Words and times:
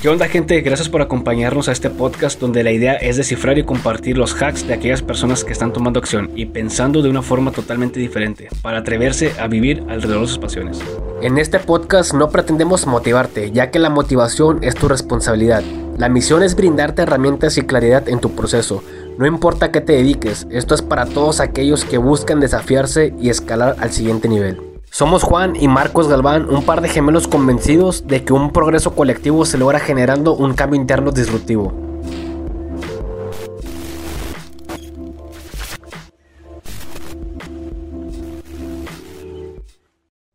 ¿Qué 0.00 0.08
onda 0.08 0.28
gente? 0.28 0.58
Gracias 0.62 0.88
por 0.88 1.02
acompañarnos 1.02 1.68
a 1.68 1.72
este 1.72 1.90
podcast 1.90 2.40
donde 2.40 2.64
la 2.64 2.70
idea 2.70 2.94
es 2.94 3.18
descifrar 3.18 3.58
y 3.58 3.64
compartir 3.64 4.16
los 4.16 4.32
hacks 4.32 4.66
de 4.66 4.72
aquellas 4.72 5.02
personas 5.02 5.44
que 5.44 5.52
están 5.52 5.74
tomando 5.74 6.00
acción 6.00 6.30
y 6.34 6.46
pensando 6.46 7.02
de 7.02 7.10
una 7.10 7.20
forma 7.20 7.52
totalmente 7.52 8.00
diferente 8.00 8.48
para 8.62 8.78
atreverse 8.78 9.34
a 9.38 9.46
vivir 9.46 9.84
alrededor 9.90 10.22
de 10.22 10.28
sus 10.28 10.38
pasiones. 10.38 10.80
En 11.20 11.36
este 11.36 11.58
podcast 11.58 12.14
no 12.14 12.30
pretendemos 12.30 12.86
motivarte, 12.86 13.50
ya 13.50 13.70
que 13.70 13.78
la 13.78 13.90
motivación 13.90 14.64
es 14.64 14.74
tu 14.74 14.88
responsabilidad. 14.88 15.62
La 15.98 16.08
misión 16.08 16.42
es 16.42 16.56
brindarte 16.56 17.02
herramientas 17.02 17.58
y 17.58 17.62
claridad 17.62 18.08
en 18.08 18.20
tu 18.20 18.34
proceso. 18.34 18.82
No 19.18 19.26
importa 19.26 19.70
qué 19.70 19.82
te 19.82 19.92
dediques, 19.92 20.46
esto 20.50 20.74
es 20.74 20.80
para 20.80 21.04
todos 21.04 21.40
aquellos 21.40 21.84
que 21.84 21.98
buscan 21.98 22.40
desafiarse 22.40 23.12
y 23.20 23.28
escalar 23.28 23.76
al 23.78 23.90
siguiente 23.90 24.30
nivel. 24.30 24.69
Somos 24.92 25.22
Juan 25.22 25.54
y 25.54 25.68
Marcos 25.68 26.08
Galván, 26.08 26.50
un 26.50 26.64
par 26.64 26.80
de 26.80 26.88
gemelos 26.88 27.28
convencidos 27.28 28.08
de 28.08 28.24
que 28.24 28.32
un 28.32 28.52
progreso 28.52 28.92
colectivo 28.96 29.44
se 29.44 29.56
logra 29.56 29.78
generando 29.78 30.34
un 30.34 30.52
cambio 30.54 30.80
interno 30.80 31.12
disruptivo. 31.12 31.72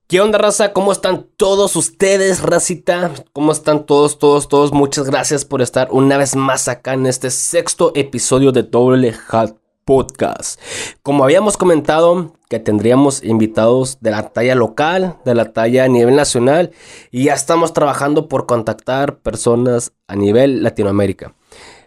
¿Qué 0.07 0.21
onda, 0.21 0.38
raza? 0.38 0.72
¿Cómo 0.72 0.94
están 0.94 1.27
todos 1.35 1.75
ustedes, 1.75 2.41
racita? 2.41 3.11
¿Cómo 3.33 3.52
están 3.52 3.85
todos, 3.85 4.19
todos, 4.19 4.47
todos? 4.47 4.72
Muchas 4.72 5.09
gracias 5.09 5.44
por 5.44 5.61
estar 5.61 5.89
una 5.91 6.17
vez 6.17 6.38
más 6.38 6.69
acá 6.69 6.94
en 6.94 7.08
este 7.08 7.30
sexto 7.30 7.91
episodio 7.94 8.53
de 8.53 8.63
Doble 8.63 9.13
Hat 9.30 9.64
Podcast. 9.85 10.59
Como 11.03 11.23
habíamos 11.23 11.57
comentado, 11.57 12.34
que 12.49 12.59
tendríamos 12.59 13.23
invitados 13.23 13.99
de 14.02 14.11
la 14.11 14.30
talla 14.30 14.55
local, 14.55 15.17
de 15.25 15.35
la 15.35 15.53
talla 15.53 15.84
a 15.84 15.88
nivel 15.88 16.16
nacional, 16.16 16.71
y 17.11 17.25
ya 17.25 17.36
estamos 17.36 17.72
trabajando 17.72 18.28
por 18.28 18.47
contactar 18.47 19.19
personas 19.19 19.94
a 20.08 20.16
nivel 20.16 20.63
Latinoamérica. 20.63 21.36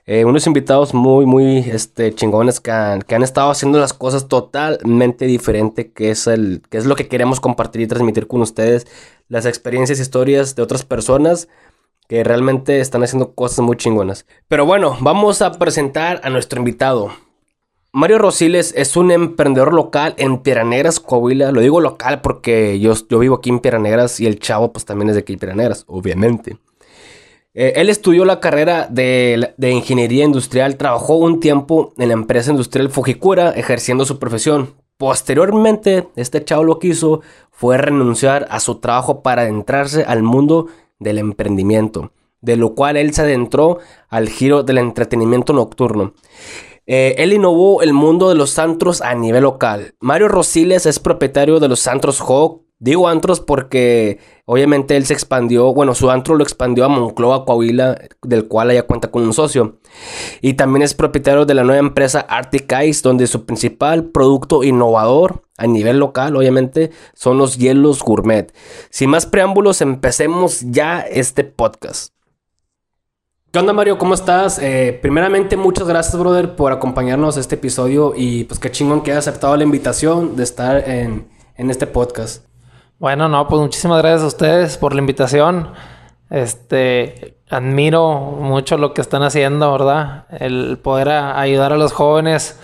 Eh, 0.06 0.24
unos 0.24 0.46
invitados 0.46 0.94
muy, 0.94 1.26
muy 1.26 1.58
este, 1.58 2.14
chingones 2.14 2.60
que 2.60 2.70
han, 2.70 3.22
estado 3.22 3.50
haciendo 3.50 3.78
las 3.78 3.92
cosas 3.92 4.26
totalmente 4.26 5.26
diferente, 5.26 5.92
que 5.92 6.10
es, 6.10 6.26
el, 6.26 6.62
que 6.70 6.78
es 6.78 6.86
lo 6.86 6.96
que 6.96 7.08
queremos 7.08 7.41
compartir 7.41 7.82
y 7.82 7.86
transmitir 7.88 8.26
con 8.26 8.41
ustedes, 8.41 8.86
las 9.28 9.44
experiencias 9.44 9.98
y 9.98 10.02
historias 10.02 10.54
de 10.54 10.62
otras 10.62 10.82
personas 10.82 11.48
que 12.08 12.24
realmente 12.24 12.80
están 12.80 13.02
haciendo 13.02 13.34
cosas 13.34 13.58
muy 13.58 13.76
chingonas. 13.76 14.24
Pero 14.48 14.64
bueno, 14.64 14.96
vamos 15.00 15.42
a 15.42 15.52
presentar 15.52 16.22
a 16.24 16.30
nuestro 16.30 16.58
invitado. 16.58 17.10
Mario 17.92 18.19
Rosiles 18.19 18.75
es 18.77 18.97
un 18.97 19.11
emprendedor 19.11 19.72
local 19.72 20.14
en 20.19 20.39
Piedras 20.39 21.00
Coahuila. 21.00 21.53
Lo 21.53 21.62
digo 21.62 21.81
local 21.81 22.20
porque 22.20 22.78
yo, 22.78 22.92
vivo 23.19 23.36
aquí 23.36 23.48
en 23.48 23.61
Piedras 23.61 24.20
y 24.20 24.27
el 24.27 24.39
chavo 24.39 24.72
pues 24.72 24.84
también 24.84 25.08
es 25.08 25.14
de 25.14 25.22
aquí 25.22 25.33
en 25.33 25.39
Piedras, 25.39 25.84
obviamente. 25.86 26.59
Eh, 27.55 27.72
él 27.77 27.89
estudió 27.89 28.27
la 28.27 28.41
carrera 28.41 28.86
de, 28.91 29.55
de, 29.56 29.70
ingeniería 29.70 30.25
industrial, 30.25 30.77
trabajó 30.77 31.16
un 31.16 31.41
tiempo 31.41 31.94
en 31.97 32.09
la 32.09 32.14
empresa 32.14 32.50
industrial 32.50 32.91
Fujikura 32.91 33.50
ejerciendo 33.53 34.05
su 34.05 34.19
profesión. 34.19 34.75
Posteriormente, 34.98 36.09
este 36.14 36.44
chavo 36.44 36.64
lo 36.64 36.78
que 36.78 36.89
hizo 36.89 37.22
fue 37.50 37.78
renunciar 37.78 38.47
a 38.50 38.61
su 38.61 38.77
trabajo 38.77 39.22
para 39.22 39.42
adentrarse 39.42 40.05
al 40.05 40.22
mundo 40.22 40.66
del 40.98 41.19
emprendimiento, 41.19 42.12
de 42.42 42.56
lo 42.56 42.75
cual 42.75 42.98
él 42.98 43.14
se 43.14 43.22
adentró 43.22 43.78
al 44.09 44.28
giro 44.28 44.62
del 44.62 44.78
entretenimiento 44.78 45.55
nocturno. 45.55 46.12
Eh, 46.91 47.17
él 47.19 47.34
innovó 47.34 47.83
el 47.83 47.92
mundo 47.92 48.31
de 48.31 48.34
los 48.34 48.58
antros 48.58 49.03
a 49.03 49.14
nivel 49.14 49.42
local. 49.42 49.94
Mario 50.00 50.28
Rosiles 50.28 50.86
es 50.86 50.98
propietario 50.98 51.61
de 51.61 51.69
los 51.69 51.86
antros 51.86 52.19
Hawk. 52.20 52.62
Digo 52.81 53.08
antros 53.08 53.41
porque 53.41 54.20
obviamente 54.47 54.97
él 54.97 55.05
se 55.05 55.12
expandió, 55.12 55.75
bueno, 55.75 55.97
su 55.97 56.11
antro 56.11 56.36
lo 56.36 56.44
expandió 56.44 56.84
a 56.84 56.89
Moncloa, 56.89 57.44
Coahuila, 57.44 58.00
del 58.22 58.47
cual 58.47 58.72
ya 58.72 58.84
cuenta 58.84 59.11
con 59.11 59.25
un 59.25 59.33
socio. 59.34 59.81
Y 60.41 60.54
también 60.54 60.82
es 60.82 60.94
propietario 60.94 61.44
de 61.44 61.54
la 61.54 61.65
nueva 61.65 61.81
empresa 61.81 62.21
Arctic 62.21 62.72
Ice, 62.87 63.03
donde 63.03 63.27
su 63.27 63.44
principal 63.44 64.04
producto 64.06 64.62
innovador 64.62 65.43
a 65.59 65.66
nivel 65.66 65.98
local, 65.98 66.37
obviamente, 66.37 66.93
son 67.15 67.37
los 67.37 67.59
hielos 67.59 68.00
gourmet. 68.00 68.54
Sin 68.91 69.10
más 69.10 69.27
preámbulos, 69.27 69.81
empecemos 69.81 70.60
ya 70.60 71.00
este 71.00 71.43
podcast. 71.43 72.15
¿Qué 73.58 73.60
onda 73.60 73.72
Mario? 73.72 73.98
¿Cómo 73.98 74.14
estás? 74.14 74.60
Eh, 74.60 74.96
primeramente, 75.02 75.56
muchas 75.56 75.88
gracias, 75.88 76.16
brother, 76.16 76.54
por 76.54 76.70
acompañarnos 76.70 77.36
a 77.36 77.41
este 77.41 77.56
episodio 77.56 78.12
y 78.14 78.44
pues 78.44 78.60
qué 78.60 78.70
chingón 78.70 79.02
que 79.02 79.10
hayas 79.10 79.26
aceptado 79.26 79.56
la 79.56 79.64
invitación 79.64 80.36
de 80.36 80.44
estar 80.44 80.88
en, 80.88 81.26
en, 81.56 81.68
este 81.68 81.88
podcast. 81.88 82.47
Bueno, 83.00 83.28
no, 83.28 83.48
pues 83.48 83.60
muchísimas 83.60 83.98
gracias 83.98 84.22
a 84.22 84.26
ustedes 84.28 84.78
por 84.78 84.94
la 84.94 85.00
invitación. 85.00 85.72
Este, 86.30 87.41
admiro 87.50 88.20
mucho 88.20 88.78
lo 88.78 88.94
que 88.94 89.00
están 89.00 89.24
haciendo, 89.24 89.72
¿verdad? 89.72 90.26
El 90.38 90.78
poder 90.78 91.08
ayudar 91.08 91.72
a 91.72 91.76
los 91.76 91.92
jóvenes 91.92 92.60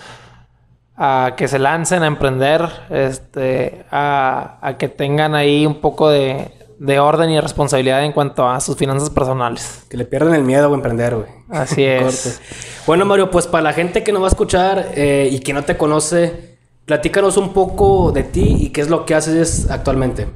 a 0.96 1.32
que 1.36 1.48
se 1.48 1.58
lancen 1.58 2.04
a 2.04 2.06
emprender, 2.06 2.68
este, 2.90 3.84
a, 3.90 4.58
a 4.62 4.76
que 4.78 4.88
tengan 4.88 5.34
ahí 5.34 5.66
un 5.66 5.80
poco 5.80 6.08
de, 6.08 6.52
de 6.78 6.98
orden 6.98 7.30
y 7.30 7.40
responsabilidad 7.40 8.04
en 8.04 8.12
cuanto 8.12 8.48
a 8.48 8.60
sus 8.60 8.76
finanzas 8.76 9.10
personales. 9.10 9.84
Que 9.88 9.96
le 9.96 10.04
pierdan 10.04 10.34
el 10.34 10.42
miedo 10.42 10.70
a 10.70 10.74
emprender, 10.74 11.14
güey. 11.14 11.28
Así 11.50 11.84
es. 11.84 12.40
bueno, 12.86 13.04
Mario, 13.04 13.30
pues 13.30 13.46
para 13.46 13.62
la 13.62 13.72
gente 13.72 14.02
que 14.02 14.12
nos 14.12 14.22
va 14.22 14.26
a 14.26 14.30
escuchar 14.30 14.92
eh, 14.94 15.28
y 15.30 15.40
que 15.40 15.52
no 15.52 15.64
te 15.64 15.76
conoce, 15.76 16.58
platícanos 16.84 17.36
un 17.36 17.52
poco 17.52 18.12
de 18.12 18.24
ti 18.24 18.56
y 18.60 18.70
qué 18.70 18.80
es 18.80 18.90
lo 18.90 19.06
que 19.06 19.14
haces 19.14 19.70
actualmente. 19.70 20.28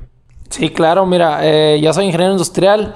Sí, 0.50 0.70
claro, 0.70 1.04
mira, 1.04 1.40
eh, 1.42 1.78
yo 1.80 1.92
soy 1.92 2.06
ingeniero 2.06 2.32
industrial, 2.32 2.94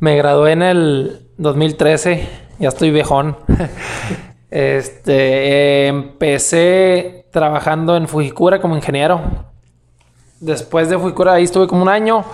me 0.00 0.16
gradué 0.16 0.52
en 0.52 0.62
el 0.62 1.28
2013, 1.38 2.28
ya 2.58 2.68
estoy 2.68 2.90
viejón. 2.90 3.36
este, 4.50 5.86
empecé 5.86 7.26
trabajando 7.32 7.96
en 7.96 8.06
Fujikura 8.06 8.60
como 8.60 8.76
ingeniero. 8.76 9.20
Después 10.40 10.90
de 10.90 10.98
Fujikura 10.98 11.32
ahí 11.34 11.44
estuve 11.44 11.66
como 11.66 11.82
un 11.82 11.88
año. 11.88 12.24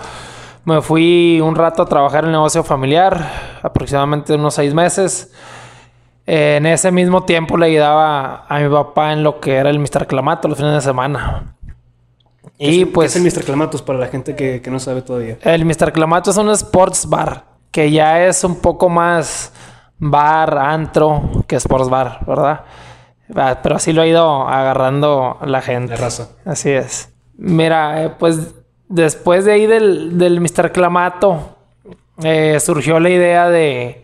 Me 0.63 0.81
fui 0.81 1.41
un 1.41 1.55
rato 1.55 1.81
a 1.81 1.85
trabajar 1.85 2.23
en 2.23 2.27
el 2.27 2.31
negocio 2.33 2.63
familiar, 2.63 3.59
aproximadamente 3.63 4.35
unos 4.35 4.53
seis 4.53 4.73
meses. 4.73 5.31
en 6.27 6.65
ese 6.67 6.91
mismo 6.91 7.23
tiempo 7.23 7.57
le 7.57 7.65
ayudaba 7.65 8.45
a 8.47 8.59
mi 8.59 8.69
papá 8.69 9.11
en 9.11 9.23
lo 9.23 9.39
que 9.39 9.55
era 9.55 9.69
el 9.71 9.79
Mr. 9.79 10.05
Clamato 10.05 10.47
los 10.47 10.57
fines 10.57 10.73
de 10.73 10.81
semana. 10.81 11.55
Y 12.59 12.85
pues. 12.85 13.13
¿Qué 13.13 13.19
es 13.19 13.35
el 13.35 13.41
Mr. 13.41 13.45
Clamatos 13.45 13.81
para 13.81 13.97
la 13.97 14.07
gente 14.07 14.35
que, 14.35 14.61
que, 14.61 14.69
no 14.69 14.79
sabe 14.79 15.01
todavía? 15.01 15.37
El 15.41 15.65
Mr. 15.65 15.91
Clamato 15.91 16.29
es 16.29 16.37
un 16.37 16.49
sports 16.51 17.09
bar, 17.09 17.45
que 17.71 17.89
ya 17.89 18.23
es 18.23 18.43
un 18.43 18.57
poco 18.57 18.87
más 18.87 19.51
bar, 19.97 20.57
antro, 20.59 21.23
que 21.47 21.55
sports 21.55 21.89
bar, 21.89 22.19
¿verdad? 22.27 22.65
Ah, 23.35 23.59
pero 23.63 23.75
así 23.77 23.93
lo 23.93 24.03
ha 24.03 24.07
ido 24.07 24.47
agarrando 24.47 25.37
la 25.43 25.61
gente. 25.61 25.93
La 25.93 25.97
raza. 26.01 26.29
Así 26.45 26.69
es. 26.69 27.09
Mira, 27.35 28.03
eh, 28.03 28.09
pues 28.09 28.53
después 28.91 29.45
de 29.45 29.53
ahí 29.53 29.65
del, 29.65 30.17
del 30.17 30.39
Mr. 30.39 30.71
Clamato, 30.71 31.55
eh, 32.23 32.59
surgió 32.59 32.99
la 32.99 33.09
idea 33.09 33.49
de, 33.49 34.03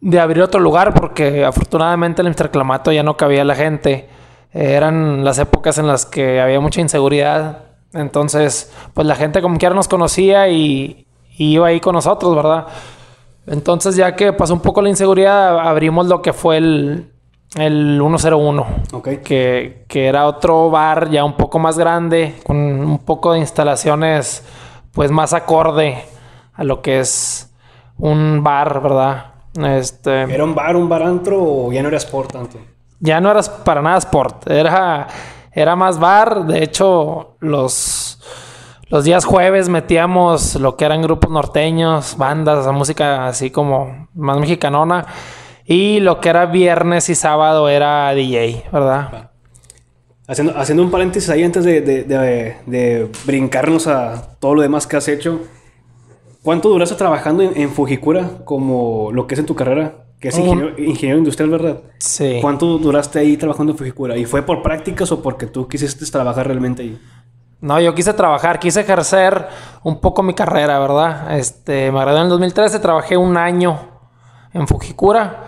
de 0.00 0.20
abrir 0.20 0.42
otro 0.42 0.60
lugar 0.60 0.92
porque 0.92 1.44
afortunadamente 1.44 2.20
en 2.20 2.26
el 2.26 2.34
Mr. 2.34 2.50
Clamato 2.50 2.92
ya 2.92 3.02
no 3.02 3.16
cabía 3.16 3.44
la 3.44 3.54
gente. 3.54 4.08
Eh, 4.52 4.72
eran 4.74 5.24
las 5.24 5.38
épocas 5.38 5.78
en 5.78 5.86
las 5.86 6.04
que 6.04 6.40
había 6.40 6.60
mucha 6.60 6.80
inseguridad. 6.80 7.64
Entonces, 7.94 8.72
pues 8.92 9.06
la 9.06 9.14
gente 9.14 9.40
como 9.40 9.58
quiera 9.58 9.74
nos 9.74 9.88
conocía 9.88 10.48
y, 10.48 11.06
y 11.36 11.52
iba 11.54 11.68
ahí 11.68 11.80
con 11.80 11.94
nosotros, 11.94 12.34
¿verdad? 12.34 12.66
Entonces, 13.46 13.96
ya 13.96 14.14
que 14.14 14.32
pasó 14.34 14.52
un 14.52 14.60
poco 14.60 14.82
la 14.82 14.90
inseguridad, 14.90 15.58
abrimos 15.60 16.06
lo 16.06 16.20
que 16.20 16.34
fue 16.34 16.58
el, 16.58 17.12
el 17.56 17.98
101. 18.00 18.66
Okay. 18.92 19.18
Que, 19.18 19.84
que, 19.88 20.06
era 20.06 20.26
otro 20.26 20.70
bar 20.70 21.10
ya 21.10 21.24
un 21.24 21.34
poco 21.34 21.58
más 21.58 21.78
grande, 21.78 22.34
con 22.44 22.56
un 22.56 22.98
poco 22.98 23.32
de 23.32 23.40
instalaciones 23.40 24.44
pues 24.92 25.10
más 25.10 25.32
acorde 25.32 26.04
a 26.54 26.64
lo 26.64 26.82
que 26.82 27.00
es 27.00 27.54
un 27.98 28.42
bar, 28.42 28.82
¿verdad? 28.82 29.26
Este, 29.54 30.22
¿Era 30.22 30.44
un 30.44 30.54
bar, 30.54 30.76
un 30.76 30.88
bar 30.88 31.02
antro 31.02 31.40
o 31.40 31.72
ya 31.72 31.82
no 31.82 31.88
era 31.88 31.96
sport 31.96 32.32
tanto? 32.32 32.58
Ya 33.00 33.20
no 33.20 33.30
era 33.30 33.42
para 33.64 33.80
nada 33.80 33.98
sport, 33.98 34.50
era, 34.50 35.06
era 35.52 35.76
más 35.76 35.98
bar, 35.98 36.46
de 36.46 36.62
hecho 36.64 37.36
los, 37.40 38.20
los 38.88 39.04
días 39.04 39.24
jueves 39.24 39.68
metíamos 39.68 40.56
lo 40.56 40.76
que 40.76 40.84
eran 40.84 41.02
grupos 41.02 41.30
norteños, 41.30 42.16
bandas, 42.16 42.66
música 42.72 43.28
así 43.28 43.50
como 43.50 44.08
más 44.14 44.38
mexicanona. 44.38 45.06
Y 45.70 46.00
lo 46.00 46.18
que 46.18 46.30
era 46.30 46.46
viernes 46.46 47.10
y 47.10 47.14
sábado 47.14 47.68
era 47.68 48.14
DJ, 48.14 48.64
¿verdad? 48.72 49.30
Haciendo, 50.26 50.58
haciendo 50.58 50.82
un 50.82 50.90
paréntesis 50.90 51.28
ahí 51.28 51.44
antes 51.44 51.62
de, 51.62 51.82
de, 51.82 52.56
de, 52.64 53.10
brincarnos 53.26 53.86
a 53.86 54.34
todo 54.40 54.54
lo 54.54 54.62
demás 54.62 54.86
que 54.86 54.96
has 54.96 55.08
hecho. 55.08 55.42
¿Cuánto 56.42 56.70
duraste 56.70 56.94
trabajando 56.94 57.42
en, 57.42 57.54
en, 57.54 57.70
Fujikura 57.70 58.30
como 58.46 59.10
lo 59.12 59.26
que 59.26 59.34
es 59.34 59.40
en 59.40 59.44
tu 59.44 59.54
carrera? 59.54 60.06
Que 60.18 60.28
es 60.28 60.38
ingeniero, 60.38 60.78
ingeniero, 60.78 61.18
industrial, 61.18 61.50
¿verdad? 61.50 61.82
Sí. 61.98 62.38
¿Cuánto 62.40 62.78
duraste 62.78 63.18
ahí 63.18 63.36
trabajando 63.36 63.72
en 63.72 63.78
Fujikura? 63.78 64.16
¿Y 64.16 64.24
fue 64.24 64.40
por 64.40 64.62
prácticas 64.62 65.12
o 65.12 65.20
porque 65.20 65.46
tú 65.46 65.68
quisiste 65.68 66.06
trabajar 66.06 66.46
realmente 66.46 66.82
ahí? 66.82 66.98
No, 67.60 67.78
yo 67.78 67.94
quise 67.94 68.14
trabajar, 68.14 68.58
quise 68.58 68.80
ejercer 68.80 69.46
un 69.82 70.00
poco 70.00 70.22
mi 70.22 70.32
carrera, 70.32 70.78
¿verdad? 70.78 71.38
Este, 71.38 71.92
me 71.92 72.00
gradué 72.00 72.20
en 72.20 72.24
el 72.24 72.30
2013, 72.30 72.78
trabajé 72.78 73.18
un 73.18 73.36
año 73.36 73.78
en 74.54 74.66
Fujikura. 74.66 75.47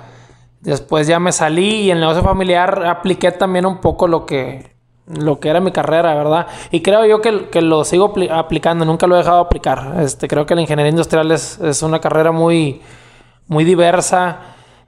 Después 0.60 1.06
ya 1.06 1.18
me 1.18 1.32
salí 1.32 1.82
y 1.82 1.90
en 1.90 1.96
el 1.96 2.02
negocio 2.02 2.22
familiar 2.22 2.86
apliqué 2.86 3.32
también 3.32 3.64
un 3.64 3.80
poco 3.80 4.06
lo 4.06 4.26
que, 4.26 4.76
lo 5.06 5.40
que 5.40 5.48
era 5.48 5.60
mi 5.60 5.72
carrera, 5.72 6.14
¿verdad? 6.14 6.46
Y 6.70 6.82
creo 6.82 7.06
yo 7.06 7.20
que, 7.20 7.48
que 7.48 7.62
lo 7.62 7.84
sigo 7.84 8.14
aplicando, 8.30 8.84
nunca 8.84 9.06
lo 9.06 9.14
he 9.14 9.18
dejado 9.18 9.40
aplicar. 9.40 10.00
Este, 10.00 10.28
creo 10.28 10.44
que 10.44 10.54
la 10.54 10.60
ingeniería 10.60 10.90
industrial 10.90 11.32
es, 11.32 11.58
es 11.60 11.82
una 11.82 12.00
carrera 12.00 12.30
muy, 12.30 12.82
muy 13.46 13.64
diversa 13.64 14.40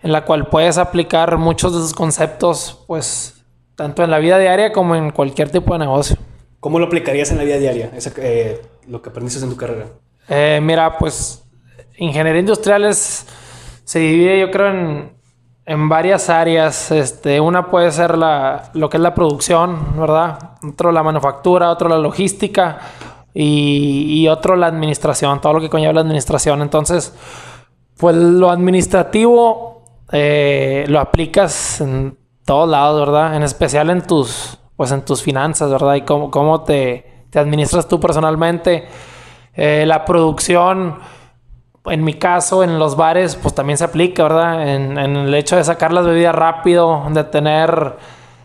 en 0.02 0.12
la 0.12 0.24
cual 0.24 0.48
puedes 0.48 0.78
aplicar 0.78 1.38
muchos 1.38 1.72
de 1.72 1.78
esos 1.78 1.94
conceptos, 1.94 2.84
pues, 2.86 3.44
tanto 3.76 4.04
en 4.04 4.10
la 4.10 4.18
vida 4.18 4.38
diaria 4.38 4.72
como 4.72 4.94
en 4.94 5.10
cualquier 5.10 5.50
tipo 5.50 5.72
de 5.72 5.80
negocio. 5.80 6.16
¿Cómo 6.60 6.78
lo 6.78 6.86
aplicarías 6.86 7.30
en 7.30 7.38
la 7.38 7.44
vida 7.44 7.56
diaria, 7.56 7.90
eh, 8.18 8.60
lo 8.88 9.00
que 9.00 9.10
aprendiste 9.10 9.42
en 9.42 9.50
tu 9.50 9.56
carrera? 9.56 9.86
Eh, 10.28 10.60
mira, 10.62 10.98
pues 10.98 11.44
ingeniería 11.96 12.40
industrial 12.40 12.84
es, 12.84 13.26
se 13.84 13.98
divide 13.98 14.38
yo 14.38 14.50
creo 14.50 14.68
en, 14.68 15.21
en 15.66 15.88
varias 15.88 16.28
áreas. 16.28 16.90
Este, 16.90 17.40
una 17.40 17.68
puede 17.70 17.90
ser 17.92 18.16
la, 18.16 18.70
lo 18.74 18.88
que 18.88 18.96
es 18.96 19.02
la 19.02 19.14
producción, 19.14 19.98
¿verdad? 19.98 20.56
Otro 20.62 20.92
la 20.92 21.02
manufactura, 21.02 21.70
otro 21.70 21.88
la 21.88 21.98
logística 21.98 22.78
y, 23.34 24.22
y 24.22 24.28
otro 24.28 24.56
la 24.56 24.66
administración, 24.66 25.40
todo 25.40 25.54
lo 25.54 25.60
que 25.60 25.70
conlleva 25.70 25.92
la 25.92 26.00
administración. 26.00 26.62
Entonces, 26.62 27.14
pues 27.96 28.16
lo 28.16 28.50
administrativo 28.50 29.84
eh, 30.10 30.84
lo 30.88 31.00
aplicas 31.00 31.80
en 31.80 32.18
todos 32.44 32.68
lados, 32.68 33.00
¿verdad? 33.00 33.34
En 33.36 33.42
especial 33.42 33.90
en 33.90 34.02
tus 34.02 34.58
pues 34.76 34.90
en 34.90 35.04
tus 35.04 35.22
finanzas, 35.22 35.70
¿verdad? 35.70 35.94
Y 35.94 36.02
cómo, 36.02 36.30
cómo 36.30 36.62
te, 36.62 37.26
te 37.30 37.38
administras 37.38 37.86
tú 37.86 38.00
personalmente. 38.00 38.88
Eh, 39.54 39.84
la 39.86 40.04
producción, 40.04 40.98
en 41.86 42.04
mi 42.04 42.14
caso, 42.14 42.62
en 42.62 42.78
los 42.78 42.96
bares, 42.96 43.36
pues 43.36 43.54
también 43.54 43.78
se 43.78 43.84
aplica, 43.84 44.22
¿verdad? 44.22 44.68
En, 44.68 44.98
el 44.98 45.34
hecho 45.34 45.56
de 45.56 45.64
sacar 45.64 45.92
las 45.92 46.06
bebidas 46.06 46.34
rápido, 46.34 47.04
de 47.10 47.24
tener 47.24 47.96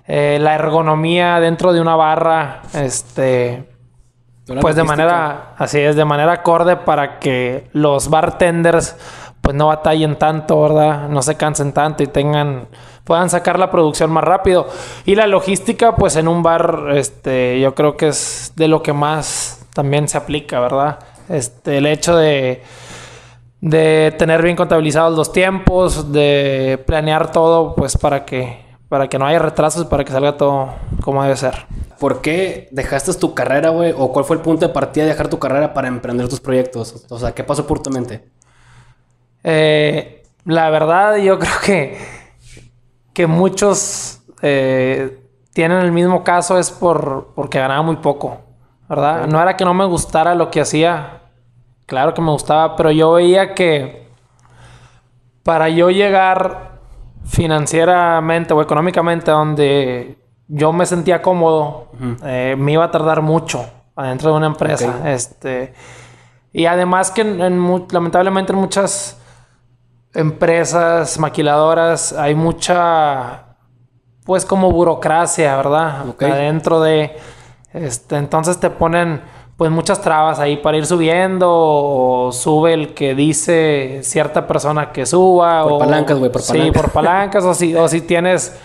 eh, 0.07 0.37
la 0.41 0.55
ergonomía 0.55 1.39
dentro 1.39 1.73
de 1.73 1.81
una 1.81 1.95
barra, 1.95 2.61
este... 2.73 3.69
Pues 4.61 4.77
de 4.77 4.83
manera, 4.85 5.55
así 5.57 5.77
es, 5.77 5.97
de 5.97 6.05
manera 6.05 6.31
acorde 6.31 6.77
para 6.77 7.19
que 7.19 7.67
los 7.73 8.09
bartenders 8.09 8.95
pues 9.41 9.53
no 9.53 9.67
batallen 9.67 10.15
tanto, 10.17 10.61
¿verdad? 10.61 11.09
No 11.09 11.21
se 11.21 11.35
cansen 11.35 11.73
tanto 11.73 12.01
y 12.01 12.07
tengan 12.07 12.69
puedan 13.07 13.29
sacar 13.29 13.57
la 13.57 13.71
producción 13.71 14.11
más 14.11 14.25
rápido. 14.25 14.67
Y 15.05 15.15
la 15.15 15.25
logística, 15.25 15.95
pues 15.95 16.17
en 16.17 16.27
un 16.27 16.43
bar, 16.43 16.89
este, 16.93 17.59
yo 17.59 17.73
creo 17.73 17.95
que 17.95 18.09
es 18.09 18.51
de 18.55 18.67
lo 18.67 18.83
que 18.83 18.93
más 18.93 19.65
también 19.73 20.07
se 20.09 20.17
aplica, 20.17 20.59
¿verdad? 20.59 20.99
Este, 21.29 21.77
el 21.77 21.85
hecho 21.85 22.17
de, 22.17 22.61
de 23.61 24.13
tener 24.17 24.41
bien 24.41 24.55
contabilizados 24.55 25.17
los 25.17 25.31
tiempos, 25.31 26.11
de 26.11 26.81
planear 26.85 27.31
todo, 27.31 27.75
pues 27.75 27.97
para 27.97 28.25
que, 28.25 28.65
para 28.89 29.07
que 29.07 29.17
no 29.17 29.25
haya 29.25 29.39
retrasos, 29.39 29.85
para 29.85 30.03
que 30.03 30.11
salga 30.11 30.37
todo 30.37 30.69
como 31.01 31.23
debe 31.23 31.35
ser. 31.35 31.65
¿Por 31.99 32.21
qué 32.21 32.67
dejaste 32.71 33.13
tu 33.15 33.33
carrera, 33.33 33.69
güey? 33.69 33.93
¿O 33.97 34.11
cuál 34.11 34.25
fue 34.25 34.35
el 34.35 34.41
punto 34.41 34.67
de 34.67 34.73
partida 34.73 35.05
de 35.05 35.11
dejar 35.11 35.29
tu 35.29 35.39
carrera 35.39 35.73
para 35.73 35.87
emprender 35.87 36.27
tus 36.27 36.39
proyectos? 36.39 37.05
O 37.09 37.17
sea, 37.17 37.33
¿qué 37.33 37.43
pasó 37.43 37.65
por 37.65 37.81
tu 37.81 37.89
mente? 37.89 38.23
Eh, 39.43 40.23
la 40.45 40.69
verdad, 40.69 41.17
yo 41.17 41.39
creo 41.39 41.59
que, 41.65 41.97
que 43.13 43.25
muchos 43.25 44.21
eh, 44.41 45.19
tienen 45.53 45.79
el 45.79 45.91
mismo 45.91 46.23
caso 46.23 46.59
es 46.59 46.69
por, 46.69 47.33
porque 47.35 47.59
ganaba 47.59 47.81
muy 47.81 47.95
poco, 47.95 48.41
¿verdad? 48.87 49.25
No 49.25 49.41
era 49.41 49.57
que 49.57 49.65
no 49.65 49.73
me 49.73 49.85
gustara 49.85 50.35
lo 50.35 50.51
que 50.51 50.61
hacía, 50.61 51.21
claro 51.87 52.13
que 52.13 52.21
me 52.21 52.29
gustaba, 52.29 52.75
pero 52.75 52.91
yo 52.91 53.13
veía 53.13 53.55
que 53.55 54.07
para 55.41 55.69
yo 55.69 55.89
llegar 55.89 56.77
financieramente 57.25 58.53
o 58.53 58.61
económicamente 58.61 59.31
donde 59.31 60.19
yo 60.47 60.71
me 60.71 60.85
sentía 60.85 61.21
cómodo, 61.21 61.87
eh, 62.23 62.55
me 62.57 62.73
iba 62.73 62.85
a 62.85 62.91
tardar 62.91 63.21
mucho 63.21 63.65
adentro 63.95 64.31
de 64.31 64.37
una 64.37 64.47
empresa. 64.47 65.09
Este, 65.09 65.73
y 66.53 66.65
además 66.65 67.11
que 67.11 67.23
lamentablemente 67.23 68.53
en 68.53 68.59
muchas 68.59 69.19
empresas 70.13 71.19
maquiladoras 71.19 72.13
hay 72.13 72.35
mucha, 72.35 73.55
pues 74.25 74.45
como 74.45 74.71
burocracia, 74.71 75.55
¿verdad? 75.57 76.05
Adentro 76.19 76.81
de, 76.81 77.17
este, 77.73 78.17
entonces 78.17 78.59
te 78.59 78.69
ponen 78.69 79.21
pues 79.57 79.71
muchas 79.71 80.01
trabas 80.01 80.39
ahí 80.39 80.57
para 80.57 80.77
ir 80.77 80.85
subiendo 80.85 81.49
o 81.49 82.31
sube 82.31 82.73
el 82.73 82.93
que 82.93 83.15
dice 83.15 84.01
cierta 84.03 84.45
persona 84.45 84.91
que 84.91 85.05
suba 85.05 85.63
por 85.63 85.79
palancas, 85.79 86.19
güey, 86.19 86.31
por 86.31 86.45
palancas. 86.45 86.65
Sí, 86.65 86.71
por 86.71 86.91
palancas 86.91 87.43
o 87.43 87.53
si, 87.53 87.75
o 87.75 87.87
si 87.87 88.01
tienes 88.01 88.55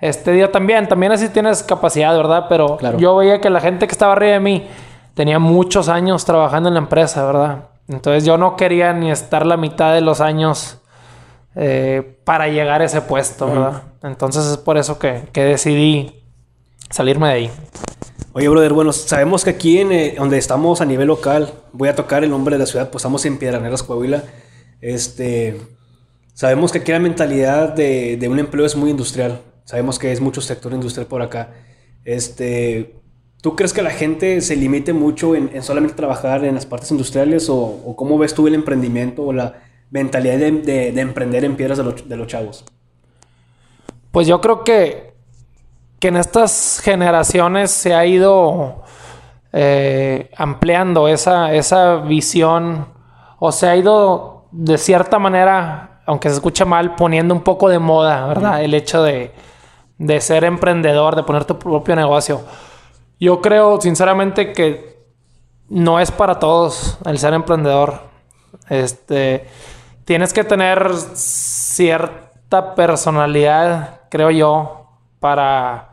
este 0.00 0.32
día 0.32 0.50
también, 0.50 0.88
también 0.88 1.12
así 1.12 1.28
tienes 1.28 1.62
capacidad, 1.62 2.16
¿verdad? 2.16 2.46
Pero 2.48 2.78
yo 2.96 3.16
veía 3.16 3.40
que 3.40 3.50
la 3.50 3.60
gente 3.60 3.86
que 3.86 3.92
estaba 3.92 4.12
arriba 4.12 4.32
de 4.32 4.40
mí 4.40 4.66
tenía 5.14 5.38
muchos 5.38 5.90
años 5.90 6.24
trabajando 6.24 6.68
en 6.68 6.74
la 6.74 6.80
empresa, 6.80 7.24
¿verdad? 7.26 7.64
Entonces 7.88 8.24
yo 8.24 8.38
no 8.38 8.56
quería 8.56 8.92
ni 8.94 9.10
estar 9.10 9.44
la 9.44 9.58
mitad 9.58 9.92
de 9.92 10.00
los 10.00 10.22
años 10.22 10.80
eh, 11.54 12.18
para 12.24 12.48
llegar 12.48 12.80
a 12.80 12.84
ese 12.84 13.02
puesto, 13.02 13.46
¿verdad? 13.46 13.82
Entonces 14.02 14.46
es 14.46 14.56
por 14.56 14.78
eso 14.78 14.98
que, 14.98 15.28
decidí 15.34 16.24
salirme 16.88 17.28
de 17.28 17.34
ahí. 17.34 17.50
Oye, 18.32 18.48
brother, 18.48 18.72
bueno, 18.72 18.92
sabemos 18.92 19.44
que 19.44 19.50
aquí 19.50 19.78
en 19.78 19.92
eh, 19.92 20.14
donde 20.16 20.38
estamos 20.38 20.80
a 20.80 20.84
nivel 20.84 21.08
local, 21.08 21.52
voy 21.72 21.88
a 21.88 21.96
tocar 21.96 22.22
el 22.22 22.30
nombre 22.30 22.54
de 22.54 22.60
la 22.60 22.66
ciudad, 22.66 22.90
pues 22.90 23.02
estamos 23.02 23.24
en 23.26 23.38
Piedraneras, 23.38 23.82
Coahuila. 23.82 24.24
Este, 24.80 25.60
sabemos 26.32 26.72
que 26.72 26.78
aquí 26.78 26.92
la 26.92 27.00
mentalidad 27.00 27.74
de, 27.74 28.26
un 28.30 28.38
empleo 28.38 28.64
es 28.64 28.76
muy 28.76 28.90
industrial. 28.90 29.40
Sabemos 29.64 29.98
que 29.98 30.12
es 30.12 30.20
mucho 30.20 30.40
sector 30.40 30.72
industrial 30.72 31.06
por 31.06 31.22
acá. 31.22 31.54
Este, 32.04 32.94
¿Tú 33.42 33.56
crees 33.56 33.72
que 33.72 33.82
la 33.82 33.90
gente 33.90 34.40
se 34.40 34.56
limite 34.56 34.92
mucho 34.92 35.34
en, 35.34 35.62
solamente 35.62 35.96
trabajar 35.96 36.44
en 36.44 36.54
las 36.54 36.66
partes 36.66 36.90
industriales 36.90 37.48
o, 37.48 37.56
o, 37.58 37.96
cómo 37.96 38.18
ves 38.18 38.34
tú 38.34 38.46
el 38.46 38.54
emprendimiento 38.54 39.22
o 39.24 39.32
la, 39.32 39.60
mentalidad 39.90 40.38
de, 40.38 40.88
emprender 41.00 41.44
en 41.44 41.56
piedras 41.56 41.78
de, 41.78 42.16
los 42.16 42.26
chavos? 42.26 42.64
Pues 44.12 44.26
yo 44.26 44.40
creo 44.40 44.64
que, 44.64 45.09
que 46.00 46.08
en 46.08 46.16
estas 46.16 46.80
generaciones 46.82 47.70
se 47.70 47.94
ha 47.94 48.06
ido 48.06 48.82
eh, 49.52 50.30
ampliando 50.36 51.08
esa, 51.08 51.52
esa 51.52 51.96
visión 51.96 52.86
o 53.38 53.52
se 53.52 53.68
ha 53.68 53.76
ido 53.76 54.46
de 54.50 54.78
cierta 54.78 55.18
manera, 55.18 56.00
aunque 56.06 56.30
se 56.30 56.36
escuche 56.36 56.64
mal, 56.64 56.94
poniendo 56.94 57.34
un 57.34 57.42
poco 57.42 57.68
de 57.68 57.78
moda, 57.78 58.26
¿verdad? 58.26 58.64
El 58.64 58.72
hecho 58.72 59.02
de, 59.02 59.32
de 59.98 60.20
ser 60.22 60.44
emprendedor, 60.44 61.16
de 61.16 61.22
poner 61.22 61.44
tu 61.44 61.58
propio 61.58 61.94
negocio. 61.94 62.40
Yo 63.18 63.42
creo 63.42 63.78
sinceramente 63.80 64.52
que 64.54 65.04
no 65.68 66.00
es 66.00 66.10
para 66.10 66.38
todos 66.38 66.98
el 67.04 67.18
ser 67.18 67.34
emprendedor. 67.34 68.08
Este, 68.70 69.46
tienes 70.06 70.32
que 70.32 70.44
tener 70.44 70.92
cierta 71.14 72.74
personalidad, 72.74 74.00
creo 74.08 74.30
yo, 74.30 74.88
para 75.20 75.89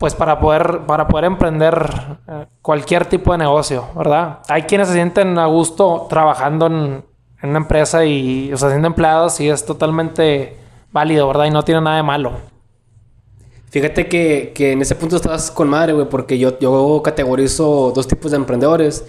pues 0.00 0.14
para 0.14 0.40
poder 0.40 0.86
para 0.86 1.06
poder 1.06 1.26
emprender 1.26 1.90
eh, 2.26 2.46
cualquier 2.62 3.04
tipo 3.04 3.32
de 3.32 3.38
negocio, 3.38 3.84
¿verdad? 3.94 4.38
Hay 4.48 4.62
quienes 4.62 4.88
se 4.88 4.94
sienten 4.94 5.38
a 5.38 5.44
gusto 5.44 6.06
trabajando 6.08 6.68
en, 6.68 7.04
una 7.42 7.58
empresa 7.58 8.02
y 8.06 8.50
o 8.50 8.56
siendo 8.56 8.86
empleados 8.86 9.38
y 9.40 9.50
es 9.50 9.66
totalmente 9.66 10.56
válido, 10.90 11.28
¿verdad? 11.28 11.44
Y 11.44 11.50
no 11.50 11.62
tiene 11.64 11.82
nada 11.82 11.96
de 11.96 12.02
malo. 12.02 12.32
Fíjate 13.68 14.08
que, 14.08 14.52
que 14.54 14.72
en 14.72 14.80
ese 14.80 14.94
punto 14.94 15.16
estás 15.16 15.50
con 15.50 15.68
madre, 15.68 15.92
güey, 15.92 16.08
porque 16.08 16.38
yo, 16.38 16.58
yo 16.58 17.02
categorizo 17.04 17.92
dos 17.94 18.08
tipos 18.08 18.30
de 18.30 18.38
emprendedores 18.38 19.04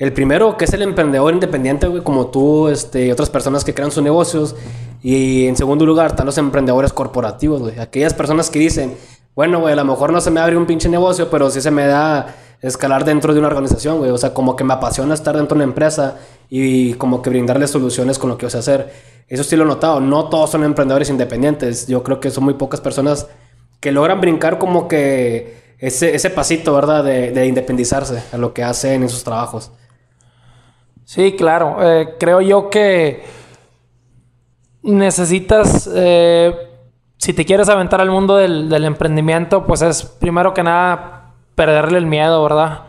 el 0.00 0.14
primero, 0.14 0.56
que 0.56 0.64
es 0.64 0.72
el 0.72 0.80
emprendedor 0.80 1.34
independiente, 1.34 1.86
güey, 1.86 2.02
como 2.02 2.28
tú 2.28 2.68
este, 2.68 3.04
y 3.04 3.10
otras 3.10 3.28
personas 3.28 3.64
que 3.64 3.74
crean 3.74 3.90
sus 3.90 4.02
negocios. 4.02 4.56
Y 5.02 5.46
en 5.46 5.56
segundo 5.56 5.84
lugar, 5.84 6.06
están 6.06 6.24
los 6.24 6.38
emprendedores 6.38 6.92
corporativos, 6.94 7.60
güey. 7.60 7.78
Aquellas 7.78 8.14
personas 8.14 8.48
que 8.48 8.58
dicen, 8.60 8.94
bueno, 9.40 9.58
güey, 9.60 9.72
a 9.72 9.76
lo 9.76 9.86
mejor 9.86 10.12
no 10.12 10.20
se 10.20 10.30
me 10.30 10.38
abre 10.38 10.54
un 10.54 10.66
pinche 10.66 10.86
negocio, 10.90 11.30
pero 11.30 11.48
sí 11.48 11.62
se 11.62 11.70
me 11.70 11.86
da 11.86 12.36
escalar 12.60 13.06
dentro 13.06 13.32
de 13.32 13.38
una 13.38 13.48
organización, 13.48 13.96
güey. 13.96 14.10
O 14.10 14.18
sea, 14.18 14.34
como 14.34 14.54
que 14.54 14.64
me 14.64 14.74
apasiona 14.74 15.14
estar 15.14 15.34
dentro 15.34 15.56
de 15.56 15.64
una 15.64 15.70
empresa 15.70 16.18
y 16.50 16.92
como 16.96 17.22
que 17.22 17.30
brindarle 17.30 17.66
soluciones 17.66 18.18
con 18.18 18.28
lo 18.28 18.36
que 18.36 18.42
yo 18.42 18.50
sé 18.50 18.58
hacer. 18.58 18.92
Eso 19.28 19.42
sí 19.42 19.56
lo 19.56 19.62
he 19.62 19.66
notado. 19.66 19.98
No 19.98 20.28
todos 20.28 20.50
son 20.50 20.62
emprendedores 20.62 21.08
independientes. 21.08 21.86
Yo 21.86 22.02
creo 22.02 22.20
que 22.20 22.30
son 22.30 22.44
muy 22.44 22.52
pocas 22.52 22.82
personas 22.82 23.28
que 23.80 23.92
logran 23.92 24.20
brincar 24.20 24.58
como 24.58 24.88
que 24.88 25.74
ese, 25.78 26.14
ese 26.14 26.28
pasito, 26.28 26.74
¿verdad? 26.74 27.02
De, 27.02 27.30
de 27.30 27.46
independizarse 27.46 28.22
a 28.32 28.36
lo 28.36 28.52
que 28.52 28.62
hacen 28.62 29.04
en 29.04 29.08
sus 29.08 29.24
trabajos. 29.24 29.70
Sí, 31.06 31.34
claro. 31.34 31.78
Eh, 31.80 32.16
creo 32.18 32.42
yo 32.42 32.68
que 32.68 33.22
necesitas, 34.82 35.88
eh, 35.94 36.54
si 37.20 37.34
te 37.34 37.44
quieres 37.44 37.68
aventar 37.68 38.00
al 38.00 38.10
mundo 38.10 38.36
del, 38.36 38.72
emprendimiento, 38.82 39.66
pues 39.66 39.82
es 39.82 40.04
primero 40.04 40.54
que 40.54 40.62
nada 40.62 41.34
perderle 41.54 41.98
el 41.98 42.06
miedo, 42.06 42.42
¿verdad? 42.42 42.80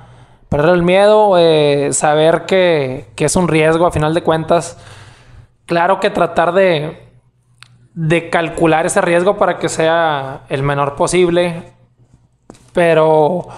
Perderle 0.48 0.76
el 0.76 0.84
miedo, 0.84 1.38
eh, 1.38 1.90
saber 1.92 2.46
que, 2.46 3.08
que 3.18 3.26
es 3.26 3.36
un 3.36 3.50
riesgo 3.50 3.86
a 3.86 3.92
final 3.92 4.14
de 4.14 4.24
cuentas. 4.24 4.78
Claro 5.66 6.00
que 6.00 6.10
tratar 6.10 6.54
de, 6.54 7.10
de 7.94 8.30
calcular 8.30 8.86
ese 8.86 9.02
riesgo 9.02 9.36
para 9.36 9.60
que 9.60 9.68
sea 9.68 10.44
el 10.48 10.64
menor 10.64 10.96
posible, 10.96 11.64
pero 12.72 13.50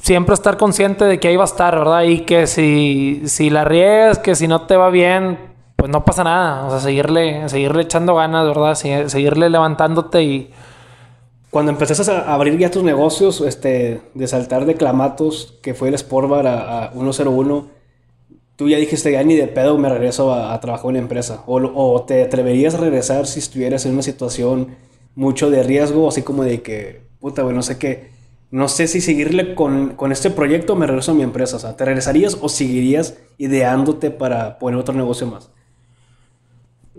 siempre 0.00 0.34
estar 0.34 0.56
consciente 0.56 1.04
de 1.04 1.18
que 1.18 1.26
ahí 1.26 1.36
va 1.36 1.42
a 1.42 1.46
estar, 1.46 1.76
¿verdad? 1.76 2.02
Y 2.02 2.20
que 2.20 2.46
si, 2.46 3.22
si 3.26 3.50
la 3.50 3.64
riegas, 3.64 4.20
que 4.20 4.36
si 4.36 4.46
no 4.46 4.68
te 4.68 4.76
va 4.76 4.88
bien, 4.90 5.49
pues 5.80 5.90
no 5.90 6.04
pasa 6.04 6.24
nada. 6.24 6.66
O 6.66 6.70
sea, 6.70 6.80
seguirle, 6.80 7.48
seguirle 7.48 7.82
echando 7.82 8.14
ganas, 8.14 8.46
¿verdad? 8.46 8.74
Seguirle 8.74 9.50
levantándote 9.50 10.22
y... 10.22 10.50
Cuando 11.50 11.72
empezaste 11.72 12.12
a 12.12 12.32
abrir 12.32 12.56
ya 12.58 12.70
tus 12.70 12.84
negocios, 12.84 13.40
este, 13.40 14.02
de 14.14 14.26
saltar 14.28 14.66
de 14.66 14.76
Clamatos, 14.76 15.58
que 15.62 15.74
fue 15.74 15.88
el 15.88 15.98
Sportbar 15.98 16.46
a, 16.46 16.84
a 16.84 16.92
101, 16.92 17.66
tú 18.54 18.68
ya 18.68 18.76
dijiste, 18.76 19.10
ya 19.10 19.24
ni 19.24 19.34
de 19.34 19.48
pedo 19.48 19.76
me 19.76 19.88
regreso 19.88 20.32
a, 20.32 20.60
trabajar 20.60 20.84
en 20.84 20.90
una 20.90 20.98
empresa. 21.00 21.42
O, 21.46 21.56
o, 21.56 22.02
te 22.02 22.22
atreverías 22.22 22.74
a 22.74 22.78
regresar 22.78 23.26
si 23.26 23.40
estuvieras 23.40 23.84
en 23.84 23.94
una 23.94 24.02
situación 24.02 24.76
mucho 25.16 25.50
de 25.50 25.64
riesgo, 25.64 26.08
así 26.08 26.22
como 26.22 26.44
de 26.44 26.62
que, 26.62 27.02
puta, 27.18 27.42
güey, 27.42 27.56
no 27.56 27.62
sé 27.62 27.78
qué 27.78 28.10
no 28.50 28.66
sé 28.66 28.88
si 28.88 29.00
seguirle 29.00 29.54
con, 29.54 29.96
este 30.10 30.30
proyecto 30.30 30.72
o 30.72 30.76
me 30.76 30.86
regreso 30.86 31.12
a 31.12 31.14
mi 31.14 31.22
empresa. 31.22 31.56
O 31.56 31.58
sea, 31.60 31.76
¿te 31.76 31.84
regresarías 31.84 32.36
o 32.40 32.48
seguirías 32.48 33.16
ideándote 33.38 34.10
para 34.10 34.58
poner 34.58 34.78
otro 34.78 34.94
negocio 34.94 35.26
más? 35.26 35.50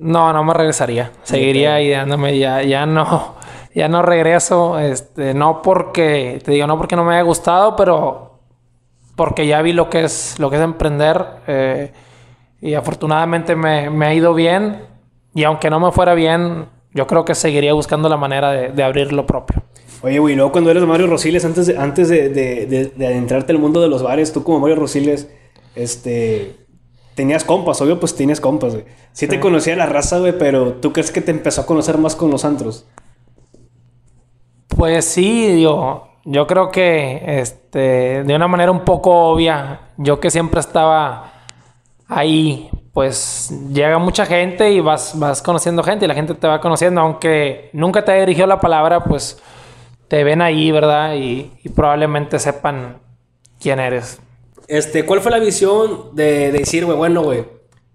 No, 0.02 0.34
no 0.34 0.44
me 0.44 0.54
regresaría. 0.54 1.12
Seguiría 1.22 1.80
ideándome. 1.80 2.38
Ya, 2.40 2.64
ya 2.64 2.88
no, 2.88 3.36
ya 3.76 3.88
no 3.88 4.02
regreso. 4.02 4.80
Este, 4.80 5.36
no 5.36 5.62
porque, 5.62 6.42
te 6.44 6.52
digo, 6.52 6.66
no 6.66 6.78
porque 6.78 6.96
no 6.96 7.06
me 7.06 7.14
haya 7.14 7.24
gustado, 7.24 7.76
pero 7.76 8.40
porque 9.16 9.46
ya 9.46 9.62
vi 9.62 9.74
lo 9.74 9.90
que 9.92 10.04
es, 10.04 10.40
lo 10.40 10.50
que 10.50 10.56
es 10.56 10.62
emprender. 10.64 11.24
Eh, 11.46 11.92
y 12.62 12.74
afortunadamente 12.74 13.56
me, 13.56 14.06
ha 14.06 14.14
ido 14.14 14.34
bien. 14.34 14.82
Y 15.36 15.44
aunque 15.44 15.70
no 15.70 15.80
me 15.80 15.92
fuera 15.92 16.16
bien, 16.16 16.66
yo 16.94 17.06
creo 17.06 17.24
que 17.24 17.36
seguiría 17.36 17.74
buscando 17.74 18.10
la 18.10 18.18
manera 18.18 18.52
de, 18.52 18.70
de 18.70 18.84
abrir 18.84 19.14
lo 19.14 19.28
propio. 19.28 19.62
Oye, 20.02 20.18
güey, 20.18 20.36
luego 20.36 20.52
cuando 20.52 20.72
eres 20.72 20.84
Mario 20.84 21.06
Rosiles, 21.06 21.46
antes 21.46 21.68
de, 21.68 21.78
antes 21.78 22.10
de, 22.10 22.30
de, 22.30 22.92
de, 22.96 23.08
adentrarte 23.08 23.52
al 23.52 23.60
mundo 23.60 23.82
de 23.82 23.88
los 23.88 24.02
bares, 24.02 24.34
tú 24.34 24.44
como 24.44 24.60
Mario 24.60 24.78
Rosiles, 24.78 25.30
este, 25.76 26.56
tenías 27.22 27.44
compas, 27.44 27.80
obvio, 27.82 28.00
pues 28.00 28.16
tienes 28.16 28.42
compas, 28.42 28.74
güey. 28.74 28.86
Sí, 29.12 29.28
te 29.28 29.40
conocía 29.40 29.76
la 29.76 29.86
raza, 29.86 30.18
güey, 30.18 30.36
pero 30.36 30.74
¿tú 30.74 30.92
crees 30.92 31.12
que 31.12 31.22
te 31.22 31.30
empezó 31.30 31.62
a 31.62 31.68
conocer 31.68 32.00
más 32.00 32.16
con 32.16 32.32
los 32.32 32.46
antros? 32.46 32.88
Pues 34.70 35.06
sí, 35.06 35.46
digo, 35.50 36.08
yo 36.26 36.48
creo 36.48 36.72
que, 36.72 37.22
este, 37.40 38.24
de 38.24 38.36
una 38.36 38.48
manera 38.48 38.72
un 38.72 38.84
poco 38.84 39.14
obvia, 39.30 39.82
yo 39.98 40.20
que 40.20 40.32
siempre 40.32 40.62
estaba 40.62 41.32
ahí, 42.08 42.72
pues 42.92 43.54
llega 43.72 44.00
mucha 44.00 44.26
gente 44.26 44.72
y 44.72 44.80
vas, 44.80 45.14
vas 45.20 45.44
conociendo 45.44 45.84
gente 45.84 46.06
y 46.06 46.08
la 46.08 46.16
gente 46.16 46.34
te 46.34 46.48
va 46.48 46.60
conociendo, 46.60 47.02
aunque 47.02 47.70
nunca 47.72 48.04
te 48.04 48.14
haya 48.14 48.22
dirigido 48.22 48.48
la 48.48 48.60
palabra, 48.60 49.04
pues 49.04 49.40
te 50.08 50.24
ven 50.24 50.42
ahí, 50.42 50.72
¿verdad? 50.72 51.14
Y, 51.14 51.52
probablemente 51.76 52.40
sepan 52.40 52.98
quién 53.60 53.80
eres. 53.80 54.20
Este, 54.72 55.06
¿cuál 55.06 55.20
fue 55.20 55.32
la 55.32 55.40
visión 55.40 56.16
de, 56.16 56.50
decir, 56.54 56.86
güey, 56.86 56.98
bueno, 56.98 57.24
güey, 57.24 57.44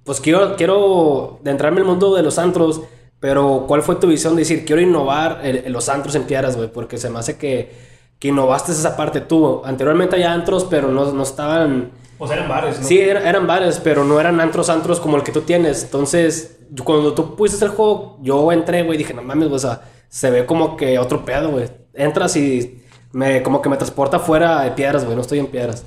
pues 0.05 0.21
quiero, 0.21 0.57
quiero 0.57 1.41
de 1.43 1.51
entrarme 1.51 1.81
en 1.81 1.87
el 1.87 1.91
mundo 1.91 2.15
de 2.15 2.23
los 2.23 2.39
antros, 2.39 2.83
pero 3.19 3.65
¿cuál 3.67 3.81
fue 3.81 3.97
tu 3.97 4.07
visión 4.07 4.37
de 4.37 4.43
decir, 4.43 4.67
quiero 4.67 4.83
innovar 4.83 5.41
los 5.69 5.89
antros 5.89 6.15
en 6.15 6.25
piedras, 6.25 6.55
güey? 6.55 6.71
Porque 6.71 6.99
se 6.99 7.09
me 7.09 7.19
hace 7.19 7.39
que, 7.39 7.73
que 8.19 8.29
innovaste 8.29 8.73
esa 8.73 8.95
parte 8.95 9.23
tú. 9.23 9.63
Anteriormente 9.65 10.17
había 10.17 10.35
antros, 10.35 10.67
pero 10.69 10.89
no, 10.89 11.11
no 11.13 11.23
estaban... 11.23 11.93
Pues 12.19 12.31
eran 12.31 12.47
bares, 12.47 12.79
¿no? 12.79 12.87
Sí, 12.87 12.99
eran, 13.01 13.47
bares, 13.47 13.81
pero 13.83 14.05
no 14.05 14.21
eran 14.21 14.39
antros, 14.39 14.69
antros 14.69 15.01
como 15.01 15.17
el 15.17 15.23
que 15.23 15.33
tú 15.33 15.41
tienes. 15.41 15.83
Entonces, 15.85 16.59
cuando 16.85 17.15
tú 17.15 17.37
pusiste 17.37 17.65
el 17.65 17.71
juego, 17.71 18.19
yo 18.21 18.53
entré, 18.53 18.83
güey, 18.83 18.99
dije, 18.99 19.15
no 19.15 19.23
mames, 19.23 19.51
o 19.51 19.59
sea, 19.59 19.81
se 20.11 20.31
ve 20.31 20.45
como 20.45 20.77
que 20.77 20.99
otro 20.99 21.25
pedo, 21.25 21.51
güey 21.51 21.69
entras 21.97 22.37
y 22.37 22.83
me, 23.13 23.43
como 23.43 23.63
que 23.63 23.69
me 23.69 23.77
transporta 23.77 24.19
fuera 24.19 24.63
de 24.63 24.71
piedras, 24.73 25.05
güey. 25.05 25.17
No 25.17 25.23
estoy 25.23 25.39
en 25.39 25.47
piedras. 25.47 25.85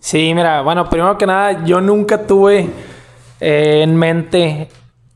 Sí, 0.00 0.32
mira, 0.34 0.62
bueno, 0.62 0.88
primero 0.88 1.18
que 1.18 1.26
nada, 1.26 1.64
yo 1.64 1.80
nunca 1.80 2.26
tuve 2.26 2.70
eh, 3.40 3.80
en 3.82 3.96
mente 3.96 4.68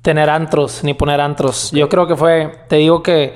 tener 0.03 0.29
antros 0.29 0.83
ni 0.85 0.95
poner 0.95 1.21
antros. 1.21 1.71
Yo 1.71 1.89
creo 1.89 2.07
que 2.07 2.17
fue, 2.17 2.53
te 2.69 2.77
digo 2.77 3.03
que 3.03 3.35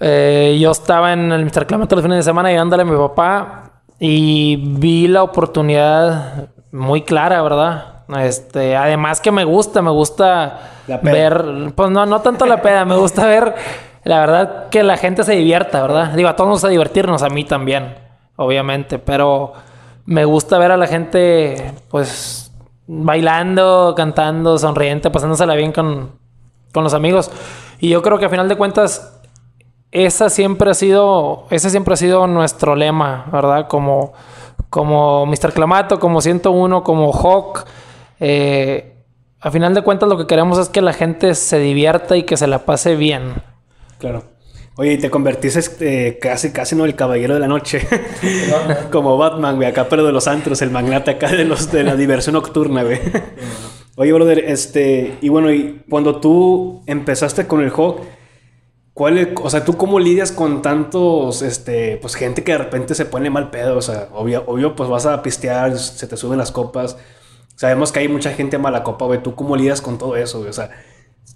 eh, 0.00 0.58
yo 0.60 0.70
estaba 0.70 1.12
en 1.12 1.32
el 1.32 1.44
Mr. 1.44 1.66
Clemente 1.66 1.94
los 1.94 2.04
fines 2.04 2.18
de 2.18 2.22
semana 2.22 2.50
ayudándole 2.50 2.82
a 2.82 2.86
mi 2.86 2.96
papá 2.96 3.70
y 3.98 4.56
vi 4.56 5.08
la 5.08 5.22
oportunidad 5.22 6.50
muy 6.72 7.02
clara, 7.02 7.40
¿verdad? 7.40 8.04
Este, 8.20 8.76
además 8.76 9.20
que 9.20 9.32
me 9.32 9.44
gusta, 9.44 9.80
me 9.80 9.90
gusta 9.90 10.60
ver, 11.02 11.72
pues 11.74 11.90
no, 11.90 12.04
no 12.04 12.20
tanto 12.20 12.44
la 12.44 12.60
peda, 12.60 12.84
me 12.84 12.96
gusta 12.96 13.26
ver 13.26 13.54
la 14.04 14.20
verdad 14.20 14.68
que 14.68 14.82
la 14.82 14.98
gente 14.98 15.24
se 15.24 15.32
divierta, 15.32 15.80
¿verdad? 15.80 16.12
Digo, 16.12 16.28
a 16.28 16.36
todos 16.36 16.50
nos 16.50 16.64
a 16.64 16.68
divertirnos, 16.68 17.22
a 17.22 17.30
mí 17.30 17.44
también, 17.44 17.94
obviamente, 18.36 18.98
pero 18.98 19.54
me 20.06 20.24
gusta 20.24 20.58
ver 20.58 20.70
a 20.70 20.76
la 20.76 20.86
gente, 20.86 21.72
pues, 21.88 22.52
bailando, 22.86 23.94
cantando, 23.96 24.58
sonriente, 24.58 25.10
pasándosela 25.10 25.54
bien 25.54 25.72
con, 25.72 26.10
con 26.72 26.84
los 26.84 26.94
amigos. 26.94 27.30
Y 27.78 27.88
yo 27.88 28.02
creo 28.02 28.18
que 28.18 28.26
a 28.26 28.28
final 28.28 28.48
de 28.48 28.56
cuentas, 28.56 29.20
esa 29.90 30.28
siempre 30.28 30.70
ha 30.70 30.74
sido, 30.74 31.46
ese 31.50 31.70
siempre 31.70 31.94
ha 31.94 31.96
sido 31.96 32.26
nuestro 32.26 32.74
lema, 32.74 33.26
¿verdad? 33.32 33.68
Como, 33.68 34.12
como 34.70 35.24
Mr. 35.26 35.52
Clamato, 35.52 35.98
como 36.00 36.20
101, 36.20 36.82
como 36.82 37.12
Hawk. 37.12 37.64
Eh, 38.20 38.94
a 39.40 39.50
final 39.50 39.74
de 39.74 39.82
cuentas 39.82 40.08
lo 40.08 40.16
que 40.16 40.26
queremos 40.26 40.58
es 40.58 40.68
que 40.68 40.80
la 40.82 40.92
gente 40.92 41.34
se 41.34 41.58
divierta 41.58 42.16
y 42.16 42.24
que 42.24 42.36
se 42.36 42.46
la 42.46 42.60
pase 42.60 42.96
bien. 42.96 43.34
Claro. 43.98 44.33
Oye, 44.76 44.94
y 44.94 44.98
te 44.98 45.08
convertiste 45.08 45.60
eh, 45.80 46.18
casi, 46.20 46.50
casi 46.50 46.74
no 46.74 46.84
el 46.84 46.96
caballero 46.96 47.34
de 47.34 47.40
la 47.40 47.46
noche. 47.46 47.86
Como 48.90 49.16
Batman, 49.16 49.56
güey, 49.56 49.68
acá 49.68 49.88
pero 49.88 50.04
de 50.04 50.10
los 50.10 50.26
antros, 50.26 50.62
el 50.62 50.70
magnate 50.70 51.12
acá 51.12 51.28
de 51.28 51.44
los 51.44 51.70
de 51.70 51.84
la 51.84 51.94
diversión 51.94 52.34
nocturna, 52.34 52.82
güey. 52.82 52.98
Oye, 53.96 54.12
brother, 54.12 54.40
este, 54.40 55.16
y 55.20 55.28
bueno, 55.28 55.52
y 55.52 55.84
cuando 55.88 56.20
tú 56.20 56.82
empezaste 56.86 57.46
con 57.46 57.62
el 57.62 57.70
Hawk, 57.70 58.00
¿cuál, 58.92 59.34
o 59.40 59.48
sea, 59.48 59.64
tú 59.64 59.76
cómo 59.76 60.00
lidias 60.00 60.32
con 60.32 60.60
tantos, 60.62 61.42
este, 61.42 61.98
pues 61.98 62.16
gente 62.16 62.42
que 62.42 62.50
de 62.50 62.58
repente 62.58 62.96
se 62.96 63.04
pone 63.04 63.30
mal 63.30 63.50
pedo? 63.50 63.76
O 63.76 63.82
sea, 63.82 64.08
obvio, 64.12 64.42
obvio, 64.48 64.74
pues 64.74 64.90
vas 64.90 65.06
a 65.06 65.22
pistear, 65.22 65.78
se 65.78 66.08
te 66.08 66.16
suben 66.16 66.38
las 66.38 66.50
copas. 66.50 66.96
Sabemos 67.54 67.92
que 67.92 68.00
hay 68.00 68.08
mucha 68.08 68.32
gente 68.32 68.58
mala 68.58 68.82
copa, 68.82 69.04
güey. 69.04 69.22
¿Tú 69.22 69.36
cómo 69.36 69.54
lidias 69.54 69.80
con 69.80 69.98
todo 69.98 70.16
eso, 70.16 70.38
güey? 70.38 70.50
O 70.50 70.52
sea, 70.52 70.70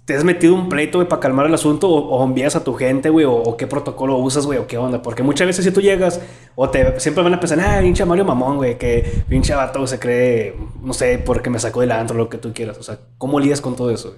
¿Te 0.05 0.15
has 0.15 0.23
metido 0.23 0.55
un 0.55 0.69
pleito, 0.69 0.97
güey, 0.97 1.07
para 1.07 1.19
calmar 1.19 1.45
el 1.45 1.53
asunto? 1.53 1.87
O, 1.87 2.23
envías 2.23 2.55
a 2.55 2.63
tu 2.63 2.73
gente, 2.73 3.09
güey? 3.09 3.25
O, 3.27 3.55
qué 3.57 3.67
protocolo 3.67 4.17
usas, 4.17 4.45
güey? 4.45 4.57
¿O 4.57 4.65
qué 4.65 4.77
onda? 4.77 5.01
Porque 5.01 5.21
muchas 5.21 5.45
veces 5.45 5.63
si 5.63 5.71
tú 5.71 5.81
llegas, 5.81 6.19
o 6.55 6.69
te 6.69 6.99
siempre 6.99 7.23
van 7.23 7.35
a 7.35 7.39
pensar, 7.39 7.59
ah, 7.59 7.79
pinche 7.79 8.05
Mario 8.05 8.25
Mamón, 8.25 8.57
güey, 8.57 8.77
que 8.77 9.23
pinche 9.29 9.53
vato 9.53 9.85
se 9.85 9.99
cree, 9.99 10.55
no 10.81 10.93
sé, 10.93 11.19
porque 11.19 11.51
me 11.51 11.59
sacó 11.59 11.81
del 11.81 11.91
antro, 11.91 12.17
lo 12.17 12.27
que 12.27 12.39
tú 12.39 12.53
quieras. 12.53 12.77
O 12.79 12.83
sea, 12.83 12.97
¿cómo 13.19 13.39
lidias 13.39 13.61
con 13.61 13.75
todo 13.75 13.91
eso? 13.91 14.15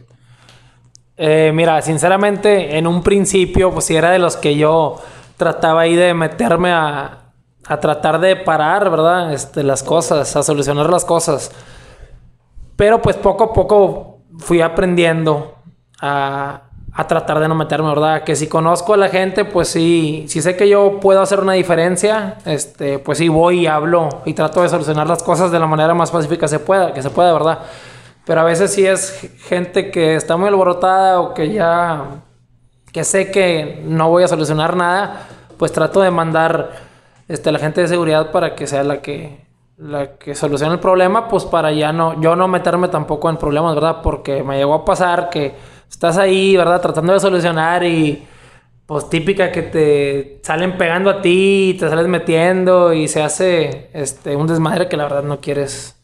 Eh, 1.17 1.51
mira, 1.53 1.81
sinceramente, 1.81 2.77
en 2.77 2.87
un 2.87 3.03
principio, 3.03 3.71
pues 3.71 3.85
si 3.85 3.95
era 3.95 4.11
de 4.11 4.19
los 4.19 4.37
que 4.37 4.55
yo 4.55 4.99
trataba 5.35 5.81
ahí 5.81 5.95
de 5.95 6.13
meterme 6.13 6.71
a, 6.71 7.33
a 7.67 7.79
tratar 7.79 8.19
de 8.19 8.37
parar, 8.37 8.89
¿verdad? 8.89 9.33
Este, 9.33 9.63
las 9.63 9.83
cosas, 9.83 10.35
a 10.35 10.43
solucionar 10.43 10.89
las 10.89 11.05
cosas. 11.05 11.51
Pero 12.75 13.01
pues 13.01 13.17
poco 13.17 13.43
a 13.43 13.53
poco 13.53 14.21
fui 14.39 14.61
aprendiendo 14.61 15.60
a, 16.01 16.61
tratar 17.07 17.39
de 17.39 17.47
no 17.47 17.55
meterme, 17.55 17.89
¿verdad? 17.89 18.23
Que 18.23 18.35
si 18.35 18.47
conozco 18.47 18.93
a 18.93 18.97
la 18.97 19.09
gente, 19.09 19.45
pues 19.45 19.69
sí, 19.69 20.25
si 20.27 20.41
sé 20.41 20.55
que 20.57 20.67
yo 20.67 20.99
puedo 20.99 21.21
hacer 21.21 21.39
una 21.39 21.53
diferencia, 21.53 22.37
este, 22.45 22.99
pues 22.99 23.17
sí 23.17 23.29
voy 23.29 23.61
y 23.61 23.67
hablo 23.67 24.09
y 24.25 24.33
trato 24.33 24.61
de 24.61 24.69
solucionar 24.69 25.07
las 25.07 25.23
cosas 25.23 25.51
de 25.51 25.59
la 25.59 25.67
manera 25.67 25.93
más 25.93 26.11
pacífica 26.11 26.47
se 26.47 26.59
pueda, 26.59 26.93
que 26.93 27.01
se 27.01 27.09
pueda, 27.09 27.31
¿verdad? 27.33 27.59
Pero 28.25 28.41
a 28.41 28.43
veces 28.43 28.73
sí 28.73 28.85
es 28.85 29.31
gente 29.47 29.89
que 29.89 30.15
está 30.15 30.37
muy 30.37 30.47
alborotada 30.47 31.21
o 31.21 31.33
que 31.33 31.51
ya, 31.51 32.05
que 32.91 33.03
sé 33.03 33.31
que 33.31 33.81
no 33.85 34.09
voy 34.09 34.23
a 34.23 34.27
solucionar 34.27 34.75
nada, 34.75 35.27
pues 35.57 35.71
trato 35.71 36.01
de 36.01 36.11
mandar 36.11 36.71
este, 37.27 37.49
a 37.49 37.51
la 37.51 37.59
gente 37.59 37.81
de 37.81 37.87
seguridad 37.87 38.31
para 38.31 38.55
que 38.55 38.67
sea 38.67 38.83
la 38.83 39.01
que, 39.01 39.45
la 39.77 40.17
que 40.17 40.35
solucione 40.35 40.73
el 40.73 40.79
problema, 40.79 41.27
pues 41.27 41.45
para 41.45 41.71
ya 41.71 41.91
no, 41.91 42.19
yo 42.21 42.35
no 42.35 42.47
meterme 42.47 42.89
tampoco 42.89 43.29
en 43.29 43.37
problemas, 43.37 43.73
¿verdad? 43.73 43.97
Porque 44.03 44.43
me 44.43 44.57
llegó 44.57 44.75
a 44.75 44.85
pasar 44.85 45.29
que 45.29 45.55
estás 45.91 46.17
ahí, 46.17 46.57
¿verdad? 46.57 46.81
Tratando 46.81 47.13
de 47.13 47.19
solucionar 47.19 47.83
y 47.83 48.23
pues 48.85 49.09
típica 49.09 49.51
que 49.51 49.61
te 49.61 50.39
salen 50.43 50.77
pegando 50.77 51.09
a 51.09 51.21
ti 51.21 51.69
y 51.69 51.73
te 51.75 51.87
sales 51.87 52.07
metiendo 52.07 52.93
y 52.93 53.07
se 53.07 53.21
hace 53.21 53.89
este, 53.93 54.35
un 54.35 54.47
desmadre 54.47 54.89
que 54.89 54.97
la 54.97 55.03
verdad 55.03 55.23
no 55.23 55.39
quieres 55.39 55.95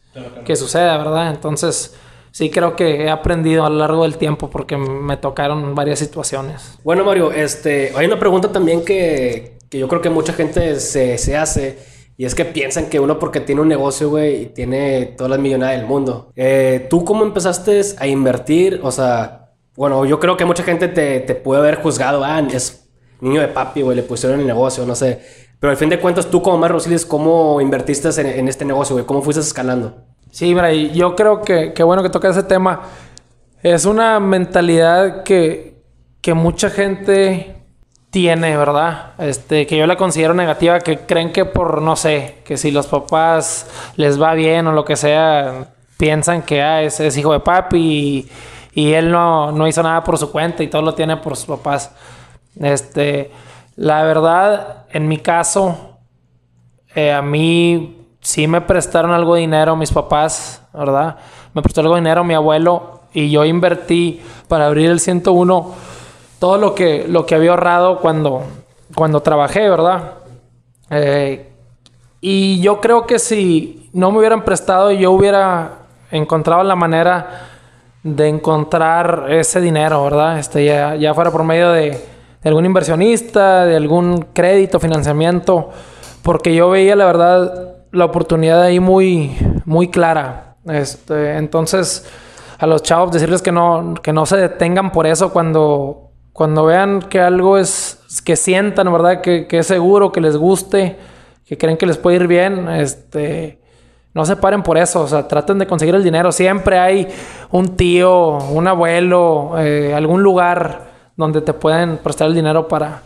que 0.45 0.55
suceda, 0.55 0.97
¿verdad? 0.97 1.29
Entonces 1.31 1.95
sí 2.31 2.49
creo 2.49 2.75
que 2.75 3.05
he 3.05 3.09
aprendido 3.09 3.65
a 3.65 3.69
lo 3.69 3.77
largo 3.77 4.03
del 4.03 4.17
tiempo 4.17 4.49
porque 4.49 4.77
me 4.77 5.17
tocaron 5.17 5.75
varias 5.75 5.99
situaciones. 5.99 6.77
Bueno, 6.83 7.03
Mario, 7.03 7.31
este, 7.31 7.91
hay 7.95 8.05
una 8.05 8.19
pregunta 8.19 8.51
también 8.51 8.85
que, 8.85 9.57
que 9.69 9.79
yo 9.79 9.87
creo 9.87 10.01
que 10.01 10.09
mucha 10.09 10.33
gente 10.33 10.79
se, 10.79 11.17
se 11.17 11.37
hace. 11.37 11.97
Y 12.19 12.25
es 12.25 12.33
que 12.33 12.45
piensan 12.45 12.87
que 12.87 12.99
uno 12.99 13.19
porque 13.19 13.41
tiene 13.41 13.61
un 13.61 13.67
negocio, 13.67 14.09
güey, 14.09 14.43
y 14.43 14.45
tiene 14.47 15.05
todas 15.17 15.29
las 15.29 15.39
millonadas 15.39 15.77
del 15.77 15.85
mundo. 15.85 16.31
Eh, 16.35 16.87
¿Tú 16.89 17.05
cómo 17.05 17.23
empezaste 17.23 17.81
a 17.99 18.07
invertir? 18.07 18.79
O 18.81 18.91
sea, 18.91 19.46
bueno, 19.77 20.05
yo 20.05 20.19
creo 20.19 20.35
que 20.35 20.43
mucha 20.43 20.63
gente 20.63 20.87
te, 20.87 21.19
te 21.19 21.35
puede 21.35 21.61
haber 21.61 21.75
juzgado, 21.75 22.23
ah, 22.23 22.41
es 22.51 22.89
niño 23.21 23.39
de 23.39 23.47
papi, 23.47 23.83
güey, 23.83 23.95
le 23.95 24.01
pusieron 24.01 24.39
el 24.39 24.47
negocio, 24.47 24.85
no 24.87 24.95
sé. 24.95 25.21
Pero 25.59 25.69
al 25.69 25.77
fin 25.77 25.87
de 25.87 25.99
cuentas, 25.99 26.25
tú 26.25 26.41
como 26.41 26.57
Mar 26.57 26.71
Rosiles, 26.71 27.05
¿cómo 27.05 27.61
invertiste 27.61 28.09
en, 28.19 28.25
en 28.27 28.47
este 28.47 28.65
negocio, 28.65 28.95
güey? 28.95 29.05
¿Cómo 29.05 29.21
fuiste 29.21 29.41
escalando? 29.41 29.95
Sí, 30.31 30.53
mira, 30.55 30.73
y 30.73 30.91
yo 30.93 31.15
creo 31.15 31.43
que, 31.43 31.73
que 31.73 31.83
bueno 31.83 32.01
que 32.01 32.09
toca 32.09 32.27
ese 32.27 32.41
tema. 32.41 32.81
Es 33.61 33.85
una 33.85 34.19
mentalidad 34.19 35.21
que, 35.21 35.81
que 36.21 36.33
mucha 36.33 36.71
gente 36.71 37.55
tiene, 38.09 38.57
¿verdad? 38.57 39.13
Este, 39.19 39.67
que 39.67 39.77
yo 39.77 39.85
la 39.85 39.95
considero 39.95 40.33
negativa, 40.33 40.79
que 40.79 40.99
creen 40.99 41.31
que 41.31 41.45
por, 41.45 41.83
no 41.83 41.95
sé, 41.95 42.37
que 42.45 42.57
si 42.57 42.71
los 42.71 42.87
papás 42.87 43.67
les 43.95 44.19
va 44.19 44.33
bien 44.33 44.65
o 44.65 44.71
lo 44.71 44.85
que 44.85 44.95
sea, 44.95 45.67
piensan 45.97 46.41
que 46.41 46.63
ah, 46.63 46.81
es, 46.81 46.99
es 46.99 47.15
hijo 47.15 47.33
de 47.33 47.41
papi 47.41 47.77
y, 47.77 48.29
y 48.77 48.93
él 48.93 49.09
no, 49.09 49.51
no, 49.51 49.67
hizo 49.67 49.81
nada 49.81 50.03
por 50.03 50.19
su 50.19 50.31
cuenta 50.31 50.61
y 50.61 50.67
todo 50.67 50.83
lo 50.83 50.93
tiene 50.93 51.17
por 51.17 51.35
sus 51.35 51.47
papás. 51.47 51.91
Este, 52.59 53.31
la 53.75 54.03
verdad, 54.03 54.85
en 54.91 55.07
mi 55.07 55.17
caso, 55.17 55.97
eh, 56.93 57.11
a 57.11 57.23
mí 57.23 58.05
sí 58.21 58.47
me 58.47 58.61
prestaron 58.61 59.09
algo 59.13 59.33
de 59.33 59.41
dinero 59.41 59.75
mis 59.75 59.91
papás, 59.91 60.61
¿verdad? 60.75 61.17
Me 61.55 61.63
prestó 61.63 61.81
algo 61.81 61.95
de 61.95 62.01
dinero 62.01 62.23
mi 62.23 62.35
abuelo 62.35 63.01
y 63.15 63.31
yo 63.31 63.45
invertí 63.45 64.21
para 64.47 64.67
abrir 64.67 64.91
el 64.91 64.99
101 64.99 65.73
todo 66.37 66.59
lo 66.59 66.75
que, 66.75 67.07
lo 67.07 67.25
que 67.25 67.33
había 67.33 67.49
ahorrado 67.49 67.97
cuando, 67.97 68.43
cuando 68.93 69.21
trabajé, 69.21 69.67
¿verdad? 69.67 70.13
Eh, 70.91 71.51
y 72.21 72.61
yo 72.61 72.79
creo 72.79 73.07
que 73.07 73.17
si 73.17 73.89
no 73.91 74.11
me 74.11 74.19
hubieran 74.19 74.45
prestado, 74.45 74.91
yo 74.91 75.13
hubiera 75.13 75.79
encontrado 76.11 76.61
la 76.61 76.75
manera 76.75 77.56
de 78.03 78.27
encontrar 78.27 79.25
ese 79.29 79.61
dinero, 79.61 80.03
¿verdad? 80.03 80.39
Este, 80.39 80.65
ya, 80.65 80.95
ya 80.95 81.13
fuera 81.13 81.31
por 81.31 81.43
medio 81.43 81.71
de, 81.71 81.97
algún 82.43 82.65
inversionista, 82.65 83.65
de 83.65 83.75
algún 83.75 84.27
crédito, 84.33 84.79
financiamiento, 84.79 85.69
porque 86.21 86.55
yo 86.55 86.69
veía, 86.69 86.95
la 86.95 87.05
verdad, 87.05 87.75
la 87.91 88.05
oportunidad 88.05 88.61
ahí 88.61 88.79
muy, 88.79 89.37
muy 89.65 89.89
clara. 89.89 90.55
Este, 90.65 91.35
entonces, 91.37 92.09
a 92.57 92.65
los 92.67 92.83
chavos 92.83 93.11
decirles 93.11 93.41
que 93.41 93.51
no, 93.51 93.95
que 94.01 94.13
no 94.13 94.25
se 94.25 94.37
detengan 94.37 94.91
por 94.91 95.07
eso 95.07 95.33
cuando 95.33 96.07
cuando 96.37 96.65
vean 96.65 97.01
que 97.01 97.19
algo 97.19 97.57
es, 97.57 97.97
que 98.23 98.35
sientan, 98.35 98.91
¿verdad? 98.93 99.21
Que, 99.21 99.47
que, 99.47 99.57
es 99.57 99.65
seguro, 99.65 100.11
que 100.11 100.21
les 100.21 100.37
guste, 100.37 100.95
que 101.43 101.57
creen 101.57 101.77
que 101.77 101.87
les 101.87 101.97
puede 101.97 102.17
ir 102.17 102.27
bien, 102.27 102.69
este, 102.69 103.59
no 104.17 104.25
se 104.25 104.35
paren 104.35 104.63
por 104.63 104.77
eso, 104.77 105.01
o 105.01 105.07
sea, 105.07 105.27
traten 105.27 105.59
de 105.59 105.67
conseguir 105.67 105.95
el 105.95 106.03
dinero. 106.03 106.31
Siempre 106.31 106.77
hay 106.77 107.07
un 107.51 107.77
tío, 107.77 108.39
un 108.49 108.67
abuelo, 108.67 109.53
eh, 109.59 109.93
algún 109.95 110.21
lugar 110.21 110.87
donde 111.15 111.41
te 111.41 111.53
pueden 111.53 111.97
prestar 111.97 112.27
el 112.27 112.35
dinero 112.35 112.67
para, 112.67 113.01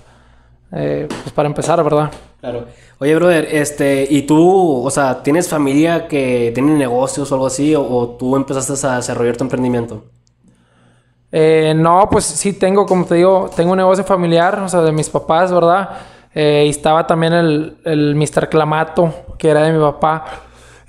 eh, 0.72 1.08
pues 1.10 1.32
para 1.34 1.48
empezar, 1.48 1.84
¿verdad? 1.84 2.10
Claro. 2.40 2.66
Oye, 3.00 3.14
brother, 3.16 3.48
este, 3.52 4.08
¿y 4.10 4.24
tú, 4.24 4.84
o 4.86 4.90
sea, 4.90 5.22
tienes 5.22 5.48
familia 5.48 6.08
que 6.08 6.52
tiene 6.54 6.74
negocios 6.74 7.32
o 7.32 7.36
algo 7.36 7.48
así, 7.48 7.76
o, 7.76 7.82
o 7.84 8.10
tú 8.10 8.36
empezaste 8.36 8.88
a 8.88 8.96
desarrollar 8.96 9.38
tu 9.38 9.44
emprendimiento? 9.44 10.04
Eh, 11.32 11.74
no, 11.76 12.08
pues 12.12 12.26
sí 12.26 12.54
tengo, 12.54 12.86
como 12.86 13.06
te 13.06 13.16
digo, 13.16 13.50
tengo 13.56 13.72
un 13.72 13.78
negocio 13.78 14.04
familiar, 14.04 14.60
o 14.60 14.70
sea, 14.70 14.82
de 14.82 14.92
mis 14.92 15.10
papás, 15.10 15.52
¿verdad? 15.52 15.90
Eh, 16.34 16.64
y 16.68 16.70
estaba 16.70 17.06
también 17.06 17.34
el, 17.34 17.78
el 17.86 18.16
Mr. 18.16 18.50
Clamato, 18.50 19.14
que 19.38 19.50
era 19.50 19.64
de 19.64 19.74
mi 19.74 19.80
papá. 19.80 20.26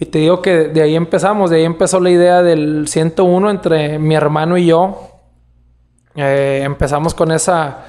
Y 0.03 0.07
te 0.07 0.19
digo 0.19 0.43
que 0.43 0.65
de 0.65 0.83
ahí 0.83 0.97
empezamos, 0.97 1.49
de 1.51 1.59
ahí 1.59 1.65
empezó 1.65 2.01
la 2.01 2.11
idea 2.11 2.43
del 2.43 2.89
101 2.89 3.51
entre 3.51 4.01
mi 4.01 4.17
hermano 4.17 4.59
y 4.59 4.67
yo. 4.67 4.99
Eh, 6.17 6.63
empezamos 6.65 7.15
con 7.15 7.31
esa, 7.31 7.85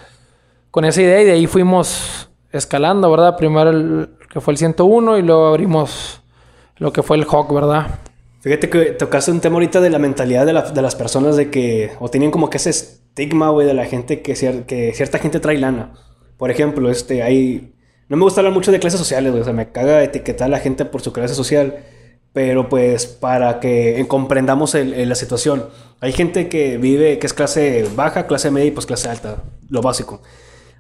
con 0.70 0.86
esa 0.86 1.02
idea 1.02 1.24
y 1.24 1.26
de 1.26 1.32
ahí 1.32 1.48
fuimos 1.48 2.30
escalando, 2.52 3.10
¿verdad? 3.10 3.36
Primero 3.36 3.72
el 3.72 4.10
que 4.32 4.42
fue 4.42 4.54
el 4.54 4.60
101 4.60 5.18
y 5.18 5.22
luego 5.24 5.48
abrimos 5.48 6.22
lo 6.78 6.94
que 6.94 7.02
fue 7.02 7.18
el 7.18 7.26
Hawk, 7.26 7.52
¿verdad? 7.52 7.88
Fíjate 8.42 8.70
que 8.70 8.92
tocaste 8.92 9.32
un 9.32 9.40
tema 9.40 9.56
ahorita 9.56 9.82
de 9.82 9.90
la 9.90 9.98
mentalidad 9.98 10.46
de, 10.46 10.54
la, 10.54 10.70
de 10.70 10.82
las 10.84 10.94
personas 10.94 11.36
de 11.36 11.50
que, 11.50 11.94
o 12.00 12.10
tienen 12.10 12.30
como 12.30 12.52
que 12.52 12.58
ese 12.58 12.70
estigma, 12.70 13.50
güey, 13.50 13.66
de 13.66 13.74
la 13.74 13.86
gente 13.86 14.22
que, 14.22 14.36
cier, 14.36 14.68
que, 14.68 14.94
cierta 14.94 15.18
gente 15.18 15.40
trae 15.40 15.58
lana. 15.58 15.94
Por 16.38 16.52
ejemplo, 16.52 16.92
este, 16.92 17.24
hay... 17.24 17.74
No 18.08 18.18
me 18.18 18.24
gusta 18.24 18.42
hablar 18.42 18.54
mucho 18.54 18.72
de 18.72 18.80
clases 18.80 19.00
sociales, 19.00 19.32
güey, 19.32 19.42
o 19.42 19.46
sea, 19.46 19.54
me 19.54 19.72
caga 19.72 20.04
etiquetar 20.04 20.46
a 20.46 20.50
la 20.50 20.60
gente 20.60 20.86
por 20.86 21.02
su 21.02 21.12
clase 21.12 21.34
social, 21.34 21.84
pero 22.34 22.68
pues 22.68 23.06
para 23.06 23.60
que 23.60 24.04
comprendamos 24.08 24.76
la 24.76 25.16
situación. 25.16 25.68
Hay 26.02 26.12
gente 26.12 26.50
que 26.50 26.78
vive, 26.78 27.20
que 27.20 27.28
es 27.28 27.34
clase 27.34 27.88
baja, 27.96 28.28
clase 28.28 28.52
media 28.52 28.68
y 28.68 28.72
pues 28.72 28.86
clase 28.86 29.10
alta, 29.10 29.44
lo 29.70 29.82
básico. 29.82 30.22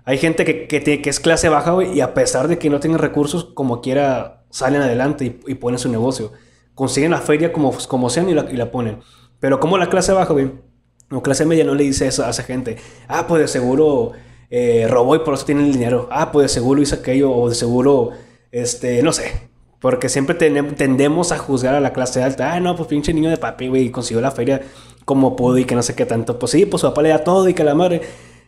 Hay 0.05 0.17
gente 0.17 0.43
que, 0.43 0.67
que, 0.67 1.09
es 1.09 1.19
clase 1.21 1.47
baja, 1.47 1.75
y 1.81 2.01
a 2.01 2.13
pesar 2.13 2.49
de 2.49 2.57
que 2.57 2.69
no 2.69 2.81
tienen 2.81 2.99
recursos, 2.99 3.45
como 3.45 3.81
quiera, 3.81 4.43
salen 4.49 4.81
adelante 4.81 5.25
y, 5.25 5.51
y 5.51 5.55
ponen 5.55 5.79
su 5.79 5.87
negocio 5.87 6.33
consiguen 6.75 7.11
la 7.11 7.19
feria 7.19 7.53
como, 7.53 7.75
como 7.87 8.09
sean 8.09 8.29
y 8.29 8.33
la, 8.33 8.49
y 8.51 8.55
la 8.55 8.71
ponen. 8.71 8.99
Pero 9.39 9.59
como 9.59 9.77
la 9.77 9.89
clase 9.89 10.11
baja, 10.13 10.33
güey, 10.33 10.51
o 11.11 11.21
clase 11.21 11.45
media 11.45 11.63
no 11.63 11.75
le 11.75 11.83
dice 11.83 12.07
eso 12.07 12.25
a 12.25 12.29
esa 12.29 12.43
gente. 12.43 12.77
Ah, 13.07 13.27
pues 13.27 13.41
de 13.41 13.47
seguro 13.47 14.13
eh, 14.49 14.87
robó 14.89 15.15
y 15.15 15.19
por 15.19 15.33
eso 15.33 15.45
tiene 15.45 15.65
el 15.65 15.73
dinero. 15.73 16.07
Ah, 16.11 16.31
pues 16.31 16.45
de 16.45 16.49
seguro 16.49 16.81
hizo 16.81 16.95
aquello 16.95 17.31
o 17.31 17.49
de 17.49 17.55
seguro, 17.55 18.11
este, 18.51 19.03
no 19.03 19.13
sé. 19.13 19.49
Porque 19.83 20.09
siempre 20.09 20.33
tendemos 20.33 21.31
a 21.31 21.37
juzgar 21.37 21.75
a 21.75 21.79
la 21.79 21.93
clase 21.93 22.23
alta. 22.23 22.53
Ah, 22.53 22.59
no, 22.59 22.75
pues 22.75 22.89
pinche 22.89 23.13
niño 23.13 23.29
de 23.29 23.37
papi, 23.37 23.67
güey, 23.67 23.91
consiguió 23.91 24.19
la 24.19 24.31
feria 24.31 24.63
como 25.05 25.35
pudo 25.35 25.59
y 25.59 25.65
que 25.65 25.75
no 25.75 25.83
sé 25.83 25.93
qué 25.93 26.07
tanto. 26.07 26.39
Pues 26.39 26.53
sí, 26.53 26.65
pues 26.65 26.81
su 26.81 26.87
papá 26.87 27.03
le 27.03 27.09
da 27.09 27.23
todo 27.23 27.47
y 27.47 27.53
que 27.53 27.63
la 27.63 27.75
madre... 27.75 28.01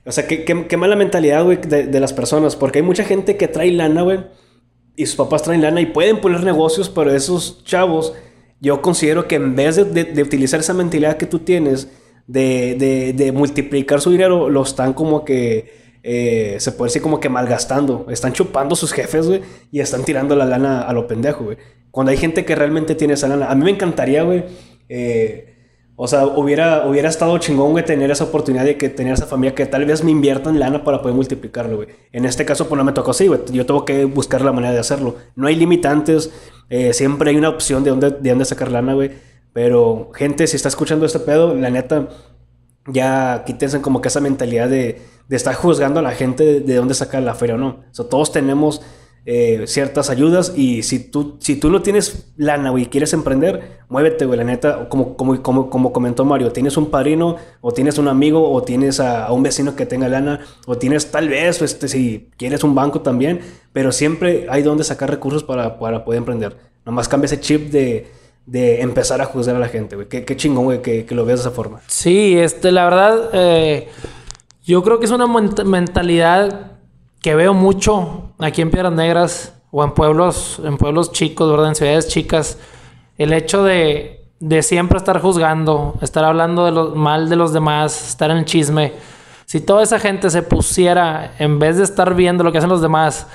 O 0.04 0.12
sea, 0.12 0.28
qué, 0.28 0.46
qué, 0.46 0.66
qué 0.68 0.78
mala 0.78 0.96
mentalidad, 0.96 1.44
güey, 1.44 1.58
de, 1.58 1.86
de 1.86 2.00
las 2.00 2.14
personas. 2.14 2.56
Porque 2.56 2.80
hay 2.80 2.84
mucha 2.84 3.04
gente 3.04 3.38
que 3.38 3.48
trae 3.48 3.72
lana, 3.72 4.02
güey 4.02 4.20
y 4.96 5.06
sus 5.06 5.16
papás 5.16 5.44
traen 5.44 5.62
lana 5.62 5.82
y 5.82 5.88
pueden 5.88 6.22
poner 6.22 6.44
negocios, 6.44 6.90
pero 6.90 7.14
esos 7.14 7.64
chavos, 7.64 8.14
yo 8.62 8.82
considero 8.82 9.28
que 9.28 9.36
en 9.36 9.56
vez 9.56 9.76
de, 9.76 10.04
de, 10.06 10.24
utilizar 10.24 10.60
esa 10.60 10.74
mentalidad 10.74 11.18
que 11.18 11.26
tú 11.26 11.40
tienes, 11.40 11.90
de, 12.28 13.14
de, 13.16 13.32
multiplicar 13.32 14.02
su 14.02 14.12
dinero, 14.12 14.50
lo 14.50 14.64
están 14.64 14.94
como 14.94 15.26
que, 15.26 15.85
eh, 16.08 16.58
se 16.60 16.72
puede 16.72 16.90
decir 16.90 17.02
como 17.02 17.20
que 17.20 17.30
malgastando. 17.30 18.06
Están 18.12 18.32
chupando 18.32 18.76
sus 18.76 18.94
jefes, 18.94 19.28
güey, 19.28 19.42
y 19.72 19.80
están 19.80 20.04
tirando 20.06 20.36
la 20.36 20.46
lana 20.46 20.82
a 20.84 20.94
lo 20.94 21.08
pendejo, 21.08 21.46
güey. 21.46 21.58
Cuando 21.90 22.12
hay 22.12 22.18
gente 22.18 22.46
que 22.46 22.54
realmente 22.54 22.94
tiene 22.94 23.16
esa 23.16 23.28
lana. 23.28 23.50
A 23.50 23.56
mí 23.56 23.64
me 23.64 23.72
encantaría, 23.72 24.22
güey, 24.22 24.44
eh, 24.88 25.56
o 25.96 26.08
sea, 26.08 26.28
hubiera, 26.28 26.86
hubiera 26.86 27.10
estado 27.10 27.36
chingón, 27.40 27.72
güey, 27.72 27.84
tener 27.84 28.12
esa 28.12 28.26
oportunidad 28.26 28.66
de 28.66 28.78
que 28.78 28.90
tener 28.90 29.14
esa 29.14 29.26
familia 29.26 29.56
que 29.56 29.66
tal 29.66 29.86
vez 29.86 30.04
me 30.04 30.12
inviertan 30.12 30.60
lana 30.60 30.84
para 30.84 31.02
poder 31.02 31.16
multiplicarlo, 31.16 31.78
güey. 31.78 31.88
En 32.12 32.26
este 32.26 32.46
caso, 32.46 32.68
pues 32.70 32.78
no 32.78 32.84
me 32.84 32.92
tocó 32.92 33.10
así, 33.10 33.26
güey. 33.26 33.40
Yo 33.52 33.66
tengo 33.66 33.84
que 33.84 34.06
buscar 34.06 34.42
la 34.42 34.52
manera 34.52 34.74
de 34.74 34.80
hacerlo. 34.80 35.16
No 35.36 35.48
hay 35.48 35.56
limitantes, 35.56 36.32
eh, 36.70 36.94
siempre 36.94 37.32
hay 37.32 37.38
una 37.38 37.50
opción 37.50 37.84
de 37.84 37.90
dónde, 37.90 38.12
de 38.12 38.30
dónde 38.30 38.46
sacar 38.46 38.70
lana, 38.70 38.94
güey. 38.94 39.10
Pero, 39.54 40.12
gente, 40.14 40.46
si 40.46 40.56
está 40.56 40.70
escuchando 40.70 41.08
este 41.08 41.20
pedo, 41.20 41.56
la 41.56 41.72
neta, 41.72 42.10
ya 42.88 43.44
quítense 43.46 43.82
como 43.82 44.02
que 44.02 44.10
esa 44.10 44.22
mentalidad 44.22 44.70
de, 44.70 45.02
de 45.28 45.36
estar 45.36 45.56
juzgando 45.56 46.00
a 46.00 46.04
la 46.04 46.12
gente 46.12 46.44
de, 46.44 46.60
de 46.62 46.76
dónde 46.76 46.94
sacar 46.94 47.24
la 47.24 47.36
feria 47.36 47.56
o 47.56 47.58
no. 47.58 47.84
O 47.98 48.04
todos 48.06 48.32
tenemos 48.32 48.82
eh, 49.28 49.64
ciertas 49.66 50.12
ayudas 50.12 50.54
y 50.56 50.84
si 50.84 51.00
tú, 51.00 51.38
si 51.40 51.56
tú 51.56 51.72
no 51.72 51.82
tienes 51.82 52.32
lana, 52.38 52.72
y 52.80 52.86
quieres 52.86 53.12
emprender, 53.12 53.80
muévete, 53.90 54.26
güey, 54.26 54.38
la 54.38 54.44
neta, 54.44 54.88
como, 54.88 55.18
como, 55.18 55.42
como, 55.42 55.72
como 55.72 55.92
comentó 55.92 56.26
Mario, 56.26 56.52
tienes 56.52 56.78
un 56.78 56.92
padrino 56.92 57.38
o 57.60 57.72
tienes 57.72 57.98
un 57.98 58.08
amigo 58.08 58.52
o 58.52 58.62
tienes 58.62 59.00
a, 59.00 59.26
a, 59.26 59.32
un 59.32 59.42
vecino 59.42 59.76
que 59.76 59.88
tenga 59.88 60.08
lana 60.08 60.42
o 60.68 60.78
tienes 60.78 61.10
tal 61.10 61.28
vez, 61.28 61.64
este, 61.64 61.88
si 61.88 62.30
quieres 62.38 62.64
un 62.64 62.76
banco 62.76 63.02
también, 63.02 63.40
pero 63.74 63.92
siempre 63.92 64.46
hay 64.48 64.62
donde 64.62 64.84
sacar 64.84 65.10
recursos 65.10 65.44
para, 65.44 65.80
para 65.80 66.06
poder 66.06 66.20
emprender. 66.20 66.58
Nomás 66.86 67.08
cambia 67.08 67.26
ese 67.26 67.40
chip 67.40 67.72
de, 67.72 68.06
de 68.46 68.82
empezar 68.82 69.22
a 69.22 69.26
juzgar 69.26 69.56
a 69.56 69.60
la 69.60 69.68
gente, 69.68 69.96
güey. 69.96 70.08
Qué, 70.08 70.24
qué 70.24 70.36
chingón, 70.36 70.66
güey, 70.66 70.82
que, 70.82 71.06
que, 71.06 71.16
lo 71.16 71.26
veas 71.26 71.40
de 71.40 71.50
esa 71.50 71.56
forma. 71.56 71.82
Sí, 71.88 72.38
este, 72.38 72.72
la 72.72 72.86
verdad, 72.86 73.30
eh, 73.34 73.90
yo 74.64 74.84
creo 74.84 75.00
que 75.00 75.06
es 75.06 75.12
una 75.12 75.28
mentalidad 75.28 76.74
que 77.22 77.36
veo 77.36 77.54
mucho 77.54 78.34
aquí 78.40 78.62
en 78.62 78.70
Piedras 78.70 78.94
Negras 78.94 79.54
o 79.72 79.84
en 79.84 79.94
pueblos, 79.94 80.62
en 80.64 80.78
pueblos 80.78 81.12
chicos, 81.12 81.50
¿verdad? 81.50 81.70
En 81.70 81.76
ciudades 81.76 82.08
chicas, 82.08 82.60
el 83.18 83.34
hecho 83.34 83.64
de, 83.64 84.26
de 84.40 84.62
siempre 84.62 84.98
estar 84.98 85.20
juzgando, 85.20 85.96
estar 86.02 86.24
hablando 86.24 86.66
de 86.66 86.72
lo, 86.72 86.96
mal 86.96 87.30
de 87.30 87.36
los 87.36 87.52
demás, 87.52 88.10
estar 88.10 88.30
en 88.32 88.38
el 88.38 88.46
chisme. 88.46 88.94
Si 89.46 89.62
toda 89.62 89.84
esa 89.84 90.00
gente 90.00 90.30
se 90.30 90.44
pusiera, 90.44 91.34
en 91.40 91.60
vez 91.60 91.78
de 91.78 91.84
estar 91.84 92.14
viendo 92.14 92.44
lo 92.44 92.52
que 92.52 92.60
hacen 92.60 92.70
los 92.70 92.82
demás, 92.82 93.28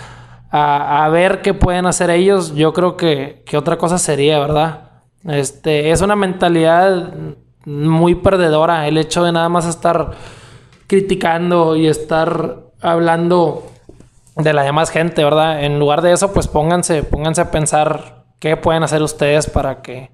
a, 0.51 1.05
a 1.05 1.09
ver 1.09 1.43
qué 1.43 1.55
pueden 1.55 1.87
hacer 1.87 2.11
ellos, 2.11 2.55
yo 2.55 2.73
creo 2.73 2.97
que, 2.97 3.43
que, 3.47 3.57
otra 3.57 3.79
cosa 3.79 3.99
sería, 3.99 4.39
¿verdad? 4.39 4.90
Este, 5.25 5.91
es 5.91 6.01
una 6.01 6.17
mentalidad 6.17 7.13
muy 7.67 8.15
perdedora 8.15 8.89
el 8.89 8.97
hecho 8.97 9.23
de 9.23 9.33
nada 9.33 9.49
más 9.49 9.67
estar 9.67 10.13
criticando 10.87 11.77
y 11.77 11.87
estar 11.87 12.57
hablando 12.81 13.67
de 14.37 14.53
la 14.53 14.63
demás 14.63 14.91
gente, 14.91 15.23
¿verdad? 15.23 15.63
En 15.63 15.79
lugar 15.79 16.03
de 16.03 16.13
eso, 16.13 16.33
pues 16.33 16.49
pónganse, 16.49 17.03
pónganse 17.03 17.43
a 17.43 17.51
pensar 17.51 18.25
qué 18.39 18.57
pueden 18.57 18.83
hacer 18.83 19.03
ustedes 19.03 19.49
para 19.49 19.83
que, 19.83 20.11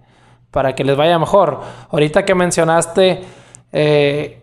para 0.51 0.75
que 0.75 0.85
les 0.85 0.97
vaya 0.97 1.19
mejor. 1.19 1.61
Ahorita 1.91 2.25
que 2.25 2.35
mencionaste, 2.35 3.23
eh, 3.73 4.43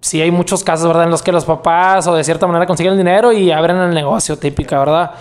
sí 0.00 0.20
hay 0.22 0.30
muchos 0.30 0.62
casos, 0.62 0.86
¿verdad? 0.86 1.04
En 1.04 1.10
los 1.10 1.22
que 1.22 1.32
los 1.32 1.44
papás 1.44 2.06
o 2.06 2.14
de 2.14 2.22
cierta 2.22 2.46
manera 2.46 2.66
consiguen 2.66 2.92
el 2.92 2.98
dinero 2.98 3.32
y 3.32 3.50
abren 3.50 3.78
el 3.78 3.94
negocio, 3.94 4.38
típica, 4.38 4.78
¿verdad? 4.78 5.12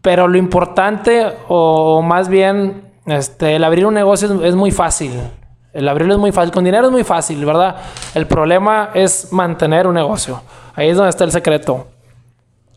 Pero 0.00 0.28
lo 0.28 0.38
importante, 0.38 1.36
o 1.48 2.00
más 2.02 2.28
bien, 2.28 2.85
este, 3.06 3.56
el 3.56 3.64
abrir 3.64 3.86
un 3.86 3.94
negocio 3.94 4.42
es, 4.44 4.54
muy 4.54 4.70
fácil. 4.70 5.12
El 5.72 5.88
abrirlo 5.88 6.14
es 6.14 6.20
muy 6.20 6.32
fácil. 6.32 6.52
Con 6.52 6.64
dinero 6.64 6.86
es 6.86 6.92
muy 6.92 7.04
fácil, 7.04 7.44
¿verdad? 7.44 7.76
El 8.14 8.26
problema 8.26 8.90
es 8.94 9.32
mantener 9.32 9.86
un 9.86 9.94
negocio. 9.94 10.42
Ahí 10.74 10.88
es 10.88 10.96
donde 10.96 11.10
está 11.10 11.24
el 11.24 11.32
secreto. 11.32 11.86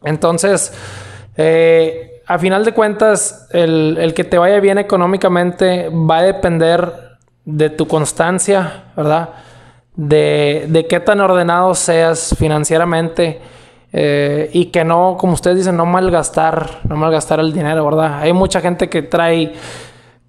Entonces, 0.04 0.74
eh, 1.36 2.22
a 2.28 2.38
final 2.38 2.64
de 2.64 2.74
cuentas, 2.74 3.48
el, 3.52 3.98
el, 4.00 4.14
que 4.14 4.24
te 4.24 4.38
vaya 4.38 4.60
bien 4.60 4.78
económicamente 4.78 5.90
va 5.90 6.20
a 6.20 6.24
depender 6.24 7.18
de 7.46 7.70
tu 7.70 7.88
constancia, 7.88 8.86
¿verdad? 8.96 9.30
De, 9.96 10.66
de 10.70 10.88
qué 10.88 11.00
tan 11.00 11.20
ordenado 11.20 11.74
seas 11.74 12.36
financieramente 12.38 13.42
eh, 13.92 14.50
y 14.54 14.66
que 14.66 14.84
no, 14.84 15.18
como 15.20 15.34
ustedes 15.34 15.58
dicen, 15.58 15.76
no 15.76 15.86
malgastar, 15.86 16.82
no 16.88 16.96
malgastar 16.96 17.40
el 17.40 17.52
dinero, 17.54 17.84
¿verdad? 17.86 18.20
Hay 18.20 18.34
mucha 18.34 18.62
gente 18.62 18.88
que 18.90 19.02
trae 19.02 19.54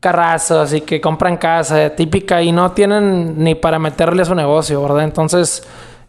carrazos 0.01 0.73
y 0.73 0.81
que 0.81 1.01
compran 1.01 1.37
casa 1.37 1.91
típica 1.91 2.43
y 2.43 2.53
no 2.53 2.73
tienen 2.73 3.43
ni 3.43 3.55
para 3.55 3.79
meterle 3.79 4.23
a 4.23 4.25
su 4.25 4.35
negocio, 4.35 4.83
¿verdad? 4.83 5.05
Entonces, 5.05 5.63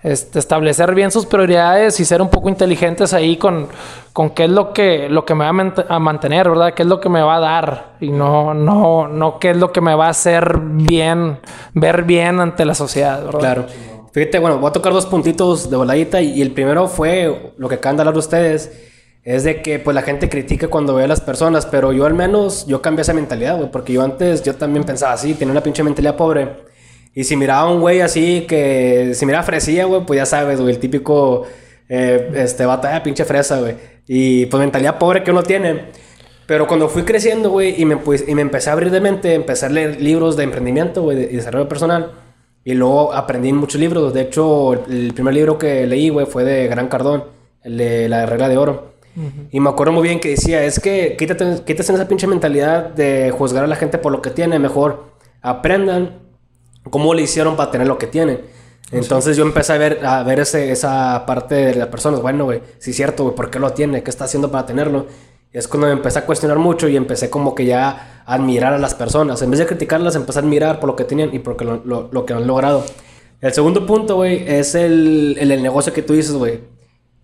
este, 0.03 0.39
establecer 0.39 0.95
bien 0.95 1.11
sus 1.11 1.27
prioridades 1.27 1.99
y 1.99 2.05
ser 2.05 2.21
un 2.21 2.29
poco 2.29 2.49
inteligentes 2.49 3.13
ahí 3.13 3.37
con, 3.37 3.67
con 4.13 4.31
qué 4.31 4.45
es 4.45 4.49
lo 4.49 4.73
que, 4.73 5.09
lo 5.09 5.25
que 5.25 5.35
me 5.35 5.43
va 5.45 5.73
a, 5.89 5.99
mantener, 5.99 6.49
¿verdad? 6.49 6.73
¿Qué 6.73 6.83
es 6.83 6.89
lo 6.89 6.99
que 6.99 7.09
me 7.09 7.21
va 7.21 7.35
a 7.35 7.39
dar? 7.39 7.95
Y 7.99 8.09
no, 8.09 8.53
no, 8.53 9.07
no 9.07 9.37
qué 9.37 9.51
es 9.51 9.57
lo 9.57 9.71
que 9.71 9.81
me 9.81 9.93
va 9.93 10.07
a 10.07 10.09
hacer 10.09 10.57
bien, 10.59 11.39
ver 11.73 12.03
bien 12.03 12.39
ante 12.39 12.65
la 12.65 12.73
sociedad, 12.73 13.23
¿verdad? 13.23 13.39
Claro. 13.39 13.65
Fíjate, 14.11 14.39
bueno, 14.39 14.57
voy 14.57 14.69
a 14.69 14.73
tocar 14.73 14.91
dos 14.91 15.05
puntitos 15.05 15.69
de 15.69 15.77
voladita 15.77 16.21
y, 16.21 16.41
el 16.41 16.51
primero 16.51 16.87
fue 16.87 17.53
lo 17.57 17.69
que 17.69 17.75
acaban 17.75 17.95
de 17.97 18.01
hablar 18.01 18.17
ustedes, 18.17 18.90
es 19.23 19.43
de 19.43 19.61
que 19.61 19.79
pues 19.79 19.93
la 19.93 20.01
gente 20.01 20.29
critica 20.29 20.67
cuando 20.67 20.95
ve 20.95 21.03
a 21.03 21.07
las 21.07 21.21
personas, 21.21 21.65
pero 21.65 21.93
yo 21.93 22.05
al 22.05 22.13
menos, 22.13 22.65
yo 22.67 22.81
cambié 22.81 23.03
esa 23.03 23.13
mentalidad, 23.13 23.57
güey, 23.57 23.71
porque 23.71 23.93
yo 23.93 24.01
antes, 24.01 24.43
yo 24.43 24.55
también 24.55 24.83
pensaba 24.83 25.13
así, 25.13 25.33
tenía 25.33 25.51
una 25.51 25.63
pinche 25.63 25.83
mentalidad 25.83 26.15
pobre. 26.15 26.49
Y 27.13 27.23
si 27.25 27.35
miraba 27.35 27.61
a 27.61 27.71
un 27.71 27.81
güey 27.81 28.01
así 28.01 28.45
que, 28.47 29.11
si 29.13 29.25
miraba 29.25 29.43
fresilla, 29.43 29.85
güey, 29.85 30.05
pues 30.05 30.17
ya 30.17 30.25
sabes, 30.25 30.61
güey, 30.61 30.73
el 30.73 30.79
típico, 30.79 31.45
eh, 31.89 32.31
este, 32.35 32.65
batalla 32.65 33.03
pinche 33.03 33.25
fresa, 33.25 33.59
güey. 33.59 33.75
Y 34.07 34.45
pues 34.47 34.59
mentalidad 34.59 34.97
pobre 34.97 35.23
que 35.23 35.31
uno 35.31 35.43
tiene. 35.43 35.85
Pero 36.47 36.67
cuando 36.67 36.89
fui 36.89 37.03
creciendo, 37.03 37.49
güey, 37.49 37.81
y 37.81 37.85
me, 37.85 37.97
pues, 37.97 38.27
y 38.27 38.35
me 38.35 38.41
empecé 38.41 38.69
a 38.69 38.73
abrir 38.73 38.91
de 38.91 39.01
mente, 39.01 39.33
empecé 39.35 39.67
a 39.67 39.69
leer 39.69 40.01
libros 40.01 40.35
de 40.37 40.43
emprendimiento, 40.43 41.03
güey, 41.03 41.17
y 41.23 41.35
desarrollo 41.35 41.67
personal. 41.69 42.11
Y 42.63 42.73
luego 42.73 43.13
aprendí 43.13 43.53
muchos 43.53 43.79
libros. 43.79 44.13
De 44.13 44.21
hecho, 44.21 44.73
el, 44.73 45.13
primer 45.13 45.33
libro 45.33 45.57
que 45.57 45.85
leí, 45.87 46.09
güey, 46.09 46.25
fue 46.25 46.43
de 46.43 46.67
Gran 46.67 46.87
Cardón, 46.87 47.25
el 47.63 47.77
de 47.77 48.09
La 48.09 48.25
Regla 48.25 48.49
de 48.49 48.57
Oro. 48.57 48.93
Y 49.51 49.59
me 49.59 49.69
acuerdo 49.69 49.93
muy 49.93 50.03
bien 50.03 50.19
que 50.19 50.29
decía, 50.29 50.63
es 50.63 50.79
que 50.79 51.15
quítate, 51.17 51.63
quítate 51.65 51.93
esa 51.93 52.07
pinche 52.07 52.27
mentalidad 52.27 52.89
de 52.89 53.31
juzgar 53.31 53.63
a 53.63 53.67
la 53.67 53.75
gente 53.75 53.97
por 53.97 54.11
lo 54.11 54.21
que 54.21 54.29
tiene. 54.29 54.59
Mejor 54.59 55.11
aprendan 55.41 56.19
cómo 56.89 57.13
le 57.13 57.23
hicieron 57.23 57.55
para 57.55 57.71
tener 57.71 57.87
lo 57.87 57.97
que 57.97 58.07
tienen. 58.07 58.41
Entonces 58.91 59.37
yo 59.37 59.43
empecé 59.43 59.73
a 59.73 59.77
ver, 59.77 60.05
a 60.05 60.23
ver 60.23 60.39
ese, 60.41 60.71
esa 60.71 61.25
parte 61.25 61.55
de 61.55 61.75
las 61.75 61.87
personas. 61.87 62.21
Bueno, 62.21 62.45
güey, 62.45 62.61
sí 62.79 62.91
es 62.91 62.95
cierto, 62.97 63.23
güey, 63.23 63.35
¿por 63.35 63.49
qué 63.49 63.59
lo 63.59 63.71
tiene? 63.71 64.03
¿Qué 64.03 64.09
está 64.09 64.25
haciendo 64.25 64.51
para 64.51 64.65
tenerlo? 64.65 65.07
es 65.53 65.67
cuando 65.67 65.87
me 65.87 65.93
empecé 65.93 66.19
a 66.19 66.25
cuestionar 66.25 66.59
mucho 66.59 66.87
y 66.87 66.95
empecé 66.95 67.29
como 67.29 67.55
que 67.55 67.65
ya 67.65 68.23
a 68.25 68.35
admirar 68.35 68.73
a 68.73 68.77
las 68.77 68.95
personas. 68.95 69.41
En 69.41 69.51
vez 69.51 69.59
de 69.59 69.65
criticarlas, 69.65 70.15
empecé 70.15 70.39
a 70.39 70.41
admirar 70.41 70.79
por 70.79 70.87
lo 70.87 70.95
que 70.95 71.03
tenían 71.03 71.33
y 71.33 71.39
por 71.39 71.61
lo, 71.63 72.09
lo, 72.11 72.25
que 72.25 72.33
han 72.33 72.47
logrado. 72.47 72.85
El 73.41 73.51
segundo 73.51 73.85
punto, 73.85 74.15
güey, 74.15 74.47
es 74.47 74.75
el, 74.75 75.37
el, 75.39 75.61
negocio 75.61 75.91
que 75.91 76.01
tú 76.01 76.13
dices, 76.13 76.33
güey. 76.33 76.59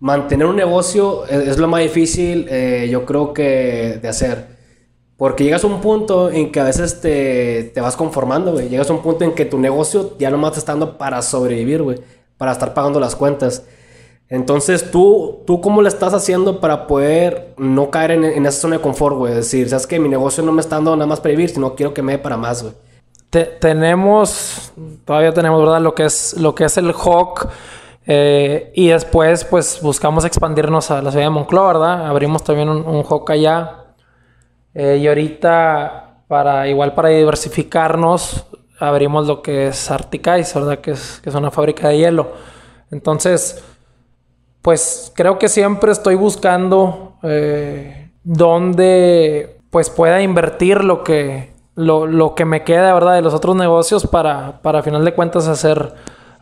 Mantener 0.00 0.46
un 0.46 0.56
negocio 0.56 1.26
es, 1.26 1.58
lo 1.58 1.66
más 1.66 1.82
difícil, 1.82 2.46
eh, 2.48 2.88
yo 2.90 3.04
creo 3.04 3.32
que 3.32 3.98
de 4.00 4.08
hacer. 4.08 4.58
Porque 5.16 5.42
llegas 5.42 5.64
a 5.64 5.66
un 5.66 5.80
punto 5.80 6.30
en 6.30 6.52
que 6.52 6.60
a 6.60 6.64
veces 6.64 7.00
te, 7.00 7.72
te 7.74 7.80
vas 7.80 7.96
conformando, 7.96 8.52
güey. 8.52 8.68
Llegas 8.68 8.88
a 8.90 8.92
un 8.92 9.02
punto 9.02 9.24
en 9.24 9.34
que 9.34 9.44
tu 9.44 9.58
negocio 9.58 10.16
ya 10.18 10.30
nomás 10.30 10.52
te 10.52 10.60
está 10.60 10.72
dando 10.72 10.96
para 10.96 11.20
sobrevivir, 11.22 11.82
güey. 11.82 11.98
Para 12.36 12.52
estar 12.52 12.74
pagando 12.74 13.00
las 13.00 13.16
cuentas. 13.16 13.64
Entonces, 14.28 14.90
¿tú, 14.90 15.42
¿tú 15.46 15.60
cómo 15.60 15.82
le 15.82 15.88
estás 15.88 16.14
haciendo 16.14 16.60
para 16.60 16.86
poder 16.86 17.54
no 17.56 17.90
caer 17.90 18.12
en, 18.12 18.24
en 18.24 18.46
esa 18.46 18.60
zona 18.60 18.76
de 18.76 18.82
confort, 18.82 19.16
güey? 19.16 19.32
Es 19.32 19.38
decir, 19.38 19.68
sabes 19.68 19.86
que 19.86 19.98
mi 19.98 20.08
negocio 20.08 20.44
no 20.44 20.52
me 20.52 20.60
está 20.60 20.76
dando 20.76 20.94
nada 20.94 21.06
más 21.06 21.20
para 21.20 21.30
vivir, 21.30 21.48
sino 21.48 21.74
quiero 21.74 21.94
que 21.94 22.02
me 22.02 22.12
dé 22.12 22.18
para 22.18 22.36
más, 22.36 22.62
güey. 22.62 22.74
tenemos, 23.58 24.70
todavía 25.04 25.32
tenemos, 25.32 25.60
¿verdad? 25.60 25.80
Lo 25.80 25.94
que 25.94 26.04
es, 26.04 26.34
lo 26.34 26.54
que 26.54 26.64
es 26.64 26.76
el 26.76 26.92
Hawk. 26.92 27.48
Eh, 28.08 28.72
y 28.74 28.88
después, 28.88 29.44
pues, 29.44 29.78
buscamos 29.80 30.24
expandirnos 30.24 30.90
a 30.90 31.00
la 31.00 31.12
ciudad 31.12 31.26
de 31.26 31.30
Moncloa, 31.30 31.74
¿verdad? 31.74 32.06
Abrimos 32.08 32.42
también 32.42 32.68
un, 32.68 32.84
un 32.84 33.04
allá. 33.28 33.84
Eh, 34.74 34.96
y 35.00 35.06
ahorita, 35.06 36.24
para, 36.26 36.66
igual 36.66 36.94
para 36.94 37.10
diversificarnos, 37.10 38.46
abrimos 38.80 39.28
lo 39.28 39.42
que 39.42 39.68
es 39.68 39.90
Arctic 39.90 40.26
¿verdad? 40.26 40.78
Que 40.78 40.92
es, 40.92 41.20
que 41.22 41.28
es 41.28 41.34
una 41.36 41.52
fábrica 41.52 41.88
de 41.88 41.98
hielo. 41.98 42.32
Entonces 42.90 43.62
pues 44.62 45.12
creo 45.14 45.38
que 45.38 45.48
siempre 45.48 45.92
estoy 45.92 46.14
buscando 46.14 47.14
eh, 47.22 48.10
donde 48.22 49.60
pues 49.70 49.90
pueda 49.90 50.20
invertir 50.20 50.84
lo 50.84 51.04
que, 51.04 51.54
lo, 51.74 52.34
que 52.34 52.44
me 52.44 52.64
queda, 52.64 52.92
¿verdad? 52.92 53.14
De 53.14 53.22
los 53.22 53.34
otros 53.34 53.56
negocios 53.56 54.06
para, 54.06 54.60
para 54.62 54.82
final 54.82 55.04
de 55.04 55.14
cuentas 55.14 55.48
hacer, 55.48 55.94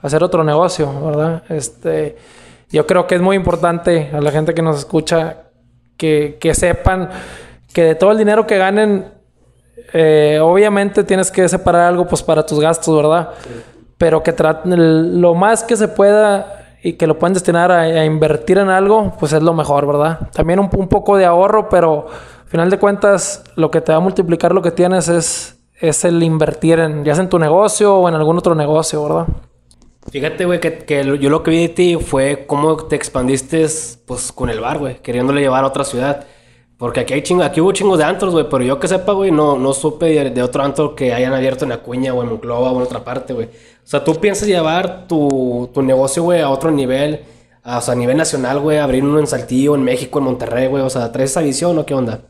hacer 0.07 0.23
otro 0.23 0.45
negocio, 0.45 0.89
¿verdad? 1.05 1.43
Este, 1.49 2.17
yo 2.71 2.87
creo 2.87 3.07
que 3.07 3.15
es 3.15 3.21
muy 3.21 3.37
importante 3.37 4.11
a 4.13 4.21
la 4.21 4.31
gente 4.31 4.55
que 4.55 4.63
nos 4.63 4.79
escucha 4.79 5.47
que, 5.97 6.53
sepan 6.55 7.11
que 7.73 7.83
de 7.83 7.95
todo 7.95 8.13
el 8.13 8.19
dinero 8.19 8.47
que 8.47 8.59
ganen, 8.59 9.07
eh, 9.93 10.39
obviamente 10.43 11.05
tienes 11.05 11.31
que 11.31 11.49
separar 11.49 11.83
algo 11.83 12.07
pues 12.07 12.23
para 12.23 12.45
tus 12.45 12.61
gastos, 12.61 12.97
¿verdad? 12.97 13.31
Pero 13.99 14.23
que 14.23 14.35
lo 14.65 15.35
más 15.35 15.63
que 15.63 15.77
se 15.77 15.89
pueda 15.89 16.67
y 16.83 16.95
que 16.95 17.07
lo 17.07 17.19
pueden 17.19 17.35
destinar 17.35 17.73
a, 17.73 18.05
invertir 18.05 18.59
en 18.59 18.69
algo, 18.69 19.15
pues 19.19 19.33
es 19.33 19.43
lo 19.43 19.55
mejor, 19.55 19.87
¿verdad? 19.87 20.29
También 20.33 20.59
un, 20.59 20.69
poco 20.69 21.17
de 21.17 21.25
ahorro, 21.25 21.69
pero 21.69 22.07
al 22.45 22.49
final 22.49 22.71
de 22.71 22.79
cuentas 22.79 23.43
lo 23.57 23.71
que 23.71 23.81
te 23.81 23.93
va 23.93 23.99
a 23.99 24.01
multiplicar 24.01 24.53
lo 24.53 24.63
que 24.63 24.71
tienes 24.71 25.09
es, 25.09 25.59
es 25.81 26.05
el 26.05 26.23
invertir 26.23 26.79
en 26.79 27.05
ya 27.05 27.15
sea 27.15 27.25
en 27.25 27.31
tu 27.31 27.39
negocio 27.39 27.97
o 27.97 28.09
en 28.09 28.15
algún 28.15 28.39
otro 28.39 28.55
negocio, 28.55 29.03
¿verdad? 29.03 29.27
Fíjate, 30.11 30.45
güey, 30.45 30.61
que, 30.61 30.79
que, 30.79 31.05
yo 31.19 31.31
lo 31.31 31.43
que 31.43 31.51
vi 31.51 31.63
de 31.63 31.69
ti 31.69 31.97
fue 31.97 32.45
cómo 32.47 32.77
te 32.77 32.97
expandiste 32.97 33.67
pues 34.07 34.33
con 34.33 34.51
el 34.51 34.61
bar, 34.61 34.79
güey, 34.79 35.03
queriéndole 35.03 35.41
llevar 35.41 35.65
a 35.65 35.67
otra 35.67 35.85
ciudad. 35.85 36.27
Porque 36.79 37.01
aquí 37.01 37.15
hay 37.15 37.23
chingo, 37.23 37.43
aquí 37.43 37.61
hubo 37.61 37.73
chingos 37.73 37.99
de 37.99 38.05
antros, 38.05 38.33
güey, 38.35 38.47
pero 38.51 38.63
yo 38.63 38.79
que 38.79 38.87
sepa, 38.87 39.13
güey, 39.13 39.31
no, 39.31 39.59
no 39.59 39.73
supe 39.73 40.31
de, 40.31 40.43
otro 40.43 40.63
antro 40.63 40.95
que 40.95 41.15
hayan 41.15 41.33
abierto 41.33 41.65
en 41.65 41.73
Acuña 41.73 42.13
o 42.13 42.23
en 42.23 42.29
Monclova 42.29 42.71
o 42.71 42.77
en 42.77 42.83
otra 42.83 43.03
parte, 43.03 43.33
güey. 43.33 43.47
O 43.47 43.89
sea, 43.89 44.05
tú 44.05 44.15
piensas 44.17 44.47
llevar 44.47 45.07
tu, 45.09 45.71
tu 45.73 45.83
negocio, 45.83 46.23
güey, 46.23 46.43
a 46.43 46.51
otro 46.51 46.71
nivel, 46.71 47.23
o 47.65 47.81
sea, 47.81 47.95
a 47.95 47.97
nivel 47.97 48.19
nacional, 48.19 48.61
güey, 48.61 48.79
abrir 48.79 49.05
uno 49.05 49.19
en 49.19 49.27
Saltillo, 49.27 49.75
en 49.75 49.85
México, 49.85 50.19
en 50.19 50.27
Monterrey, 50.27 50.67
güey, 50.69 50.83
o 50.83 50.91
sea, 50.91 51.11
¿traes 51.13 51.31
esa 51.31 51.41
visión 51.41 51.79
o 51.79 51.87
qué 51.87 51.95
onda? 51.95 52.21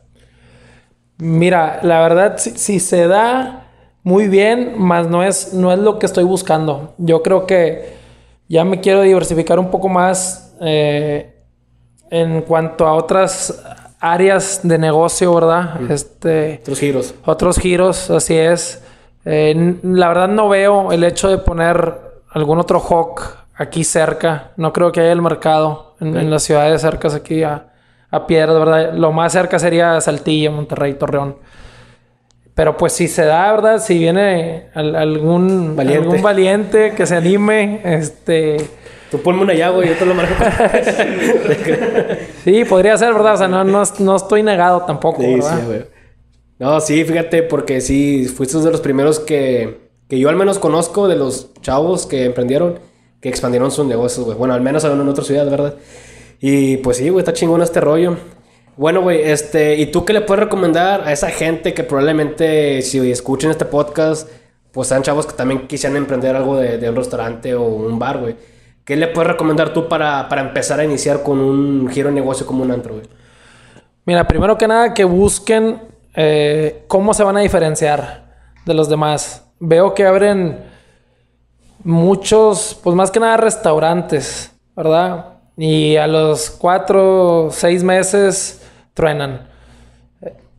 Mira, 1.17 1.79
la 1.83 1.99
verdad, 2.01 2.37
si, 2.37 2.79
se 2.79 3.07
da 3.07 3.66
muy 4.03 4.27
bien, 4.27 4.79
más 4.81 5.07
no 5.07 5.23
es, 5.23 5.53
no 5.53 5.71
es 5.71 5.79
lo 5.79 5.99
que 5.99 6.05
estoy 6.05 6.23
buscando. 6.23 6.93
Yo 6.97 7.21
creo 7.23 7.45
que 7.45 7.97
ya 8.47 8.63
me 8.63 8.79
quiero 8.79 9.01
diversificar 9.01 9.59
un 9.59 9.69
poco 9.69 9.89
más 9.89 10.55
eh, 10.61 11.35
en 12.09 12.41
cuanto 12.41 12.87
a 12.87 12.93
otras 12.93 13.63
áreas 13.99 14.61
de 14.63 14.77
negocio, 14.77 15.33
¿verdad? 15.33 15.91
Este, 15.91 16.59
otros 16.61 16.79
giros. 16.79 17.15
Otros 17.25 17.59
giros, 17.59 18.09
así 18.09 18.35
es. 18.35 18.83
Eh, 19.25 19.75
la 19.83 20.07
verdad 20.07 20.29
no 20.29 20.47
veo 20.47 20.91
el 20.91 21.03
hecho 21.03 21.27
de 21.27 21.37
poner 21.37 21.95
algún 22.31 22.59
otro 22.59 22.79
hawk 22.79 23.21
aquí 23.55 23.83
cerca. 23.83 24.51
No 24.55 24.71
creo 24.71 24.91
que 24.91 25.01
haya 25.01 25.11
el 25.11 25.21
mercado 25.21 25.95
en, 25.99 26.29
las 26.29 26.43
ciudades 26.43 26.81
cercas 26.81 27.13
aquí 27.13 27.43
a, 27.43 27.73
a 28.09 28.27
Piedras, 28.27 28.57
¿verdad? 28.57 28.93
Lo 28.93 29.11
más 29.11 29.33
cerca 29.33 29.59
sería 29.59 29.99
Saltillo, 29.99 30.51
Monterrey, 30.51 30.93
Torreón. 30.93 31.37
Pero 32.57 32.75
pues 32.75 32.93
si 32.93 33.07
se 33.07 33.23
da, 33.23 33.51
¿verdad? 33.51 33.79
Si 33.79 33.99
viene 33.99 34.71
algún, 34.73 35.75
valiente. 35.75 36.07
algún 36.07 36.23
valiente 36.23 36.93
que 36.95 37.05
se 37.05 37.15
anime, 37.15 37.81
este 37.83 38.57
Tú 39.11 39.21
ponme 39.21 39.43
una 39.43 39.53
llave 39.53 39.85
y 39.85 39.89
yo 39.89 39.95
te 39.95 40.07
lo 40.07 40.15
marco. 40.15 40.33
sí, 42.43 42.65
podría 42.65 42.97
ser, 42.97 43.13
¿verdad? 43.13 43.35
O 43.35 43.37
sea, 43.37 43.47
no, 43.47 43.63
no, 43.63 44.15
estoy 44.15 44.41
negado 44.41 44.81
tampoco, 44.81 45.21
sí, 45.21 45.35
¿verdad? 45.35 45.59
Sí, 45.59 45.65
güey. 45.67 45.85
No, 46.57 46.81
sí, 46.81 47.05
fíjate, 47.05 47.43
porque 47.43 47.79
sí, 47.79 48.25
fuiste 48.25 48.57
de 48.57 48.71
los 48.71 48.81
primeros 48.81 49.19
que, 49.19 49.91
que 50.09 50.17
yo 50.17 50.27
al 50.27 50.35
menos 50.35 50.57
conozco 50.57 51.07
de 51.07 51.15
los 51.15 51.53
chavos 51.61 52.07
que 52.07 52.25
emprendieron, 52.25 52.79
que 53.21 53.29
expandieron 53.29 53.69
sus 53.69 53.85
negocios, 53.85 54.25
güey. 54.25 54.35
Bueno, 54.35 54.55
al 54.55 54.61
menos 54.61 54.83
en 54.83 55.07
otra 55.07 55.23
ciudad, 55.23 55.47
¿verdad? 55.47 55.75
Y 56.39 56.77
pues 56.77 56.97
sí, 56.97 57.09
güey, 57.09 57.21
está 57.21 57.33
chingón 57.33 57.61
este 57.61 57.81
rollo. 57.81 58.17
Bueno, 58.77 59.01
güey, 59.01 59.23
este, 59.23 59.75
¿y 59.75 59.87
tú 59.87 60.05
qué 60.05 60.13
le 60.13 60.21
puedes 60.21 60.43
recomendar 60.43 61.01
a 61.01 61.11
esa 61.11 61.31
gente 61.31 61.73
que 61.73 61.83
probablemente 61.83 62.83
si 62.83 63.11
escuchen 63.11 63.49
este 63.49 63.65
podcast, 63.65 64.29
pues 64.71 64.87
sean 64.87 65.01
chavos 65.01 65.25
que 65.25 65.33
también 65.33 65.67
quisieran 65.67 65.97
emprender 65.97 66.35
algo 66.35 66.57
de, 66.57 66.77
de 66.77 66.87
un 66.87 66.95
restaurante 66.95 67.55
o 67.55 67.63
un 67.63 67.97
bar, 67.97 68.19
güey? 68.19 68.35
¿Qué 68.85 68.95
le 68.95 69.07
puedes 69.07 69.31
recomendar 69.31 69.73
tú 69.73 69.89
para, 69.89 70.29
para 70.29 70.41
empezar 70.41 70.79
a 70.79 70.83
iniciar 70.83 71.23
con 71.23 71.39
un 71.39 71.89
giro 71.89 72.09
de 72.09 72.15
negocio 72.15 72.45
como 72.45 72.61
un 72.61 72.71
antro, 72.71 72.93
güey? 72.93 73.07
Mira, 74.05 74.27
primero 74.27 74.59
que 74.59 74.67
nada 74.67 74.93
que 74.93 75.03
busquen 75.03 75.81
eh, 76.15 76.85
cómo 76.87 77.15
se 77.15 77.23
van 77.23 77.35
a 77.37 77.41
diferenciar 77.41 78.27
de 78.63 78.73
los 78.75 78.89
demás. 78.89 79.43
Veo 79.59 79.95
que 79.95 80.05
abren 80.05 80.59
muchos, 81.83 82.79
pues 82.83 82.95
más 82.95 83.09
que 83.09 83.19
nada 83.19 83.37
restaurantes, 83.37 84.51
¿verdad? 84.75 85.39
Y 85.57 85.95
a 85.95 86.05
los 86.05 86.51
cuatro, 86.51 87.49
seis 87.51 87.83
meses 87.83 88.61
truenan. 88.97 89.47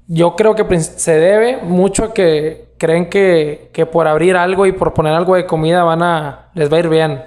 Yo 0.06 0.36
creo 0.36 0.54
que 0.54 0.80
se 0.80 1.18
debe 1.18 1.58
mucho 1.58 2.04
a 2.04 2.14
que 2.14 2.68
creen 2.78 3.10
que, 3.10 3.70
que 3.74 3.84
por 3.84 4.06
abrir 4.06 4.36
algo 4.36 4.64
y 4.64 4.72
por 4.72 4.94
poner 4.94 5.12
algo 5.12 5.34
de 5.34 5.44
comida 5.44 5.82
van 5.82 6.02
a, 6.02 6.50
les 6.54 6.72
va 6.72 6.76
a 6.76 6.80
ir 6.80 6.88
bien. 6.88 7.22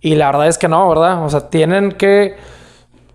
Y 0.00 0.14
la 0.14 0.26
verdad 0.26 0.46
es 0.46 0.58
que 0.58 0.68
no, 0.68 0.86
¿verdad? 0.88 1.24
O 1.24 1.30
sea, 1.30 1.48
tienen 1.48 1.92
que 1.92 2.36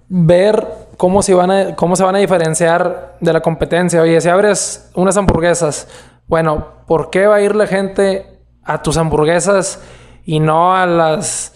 ver 0.10 0.68
cómo 0.98 1.22
se 1.22 1.36
van 1.36 1.52
a, 1.52 1.76
cómo 1.76 1.96
se 1.96 2.04
van 2.04 2.16
a 2.16 2.20
diferenciar 2.20 3.16
de 3.20 3.32
la 3.32 3.40
competencia. 3.42 4.02
Oye, 4.02 4.20
si 4.20 4.28
abres 4.28 4.92
unas 4.96 5.16
hamburguesas, 5.16 5.88
bueno, 6.28 6.66
¿por 6.88 7.12
qué 7.12 7.28
va 7.28 7.36
a 7.36 7.42
ir 7.42 7.56
la 7.56 7.68
gente 7.68 8.26
a 8.64 8.82
tus 8.82 8.98
hamburguesas 8.98 9.80
y 10.26 10.40
no 10.40 10.76
a 10.76 10.86
las 10.88 11.54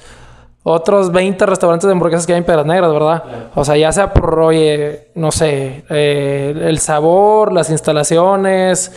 otros 0.68 1.12
20 1.12 1.46
restaurantes 1.46 1.86
de 1.86 1.92
hamburguesas 1.92 2.26
que 2.26 2.34
hay 2.34 2.40
en 2.40 2.44
Piedras 2.44 2.66
Negras, 2.66 2.92
¿verdad? 2.92 3.24
O 3.54 3.64
sea, 3.64 3.78
ya 3.78 3.92
sea 3.92 4.12
por, 4.12 4.40
oye, 4.40 5.12
no 5.14 5.32
sé, 5.32 5.86
eh, 5.92 6.56
el 6.60 6.80
sabor, 6.80 7.54
las 7.54 7.70
instalaciones, 7.70 8.92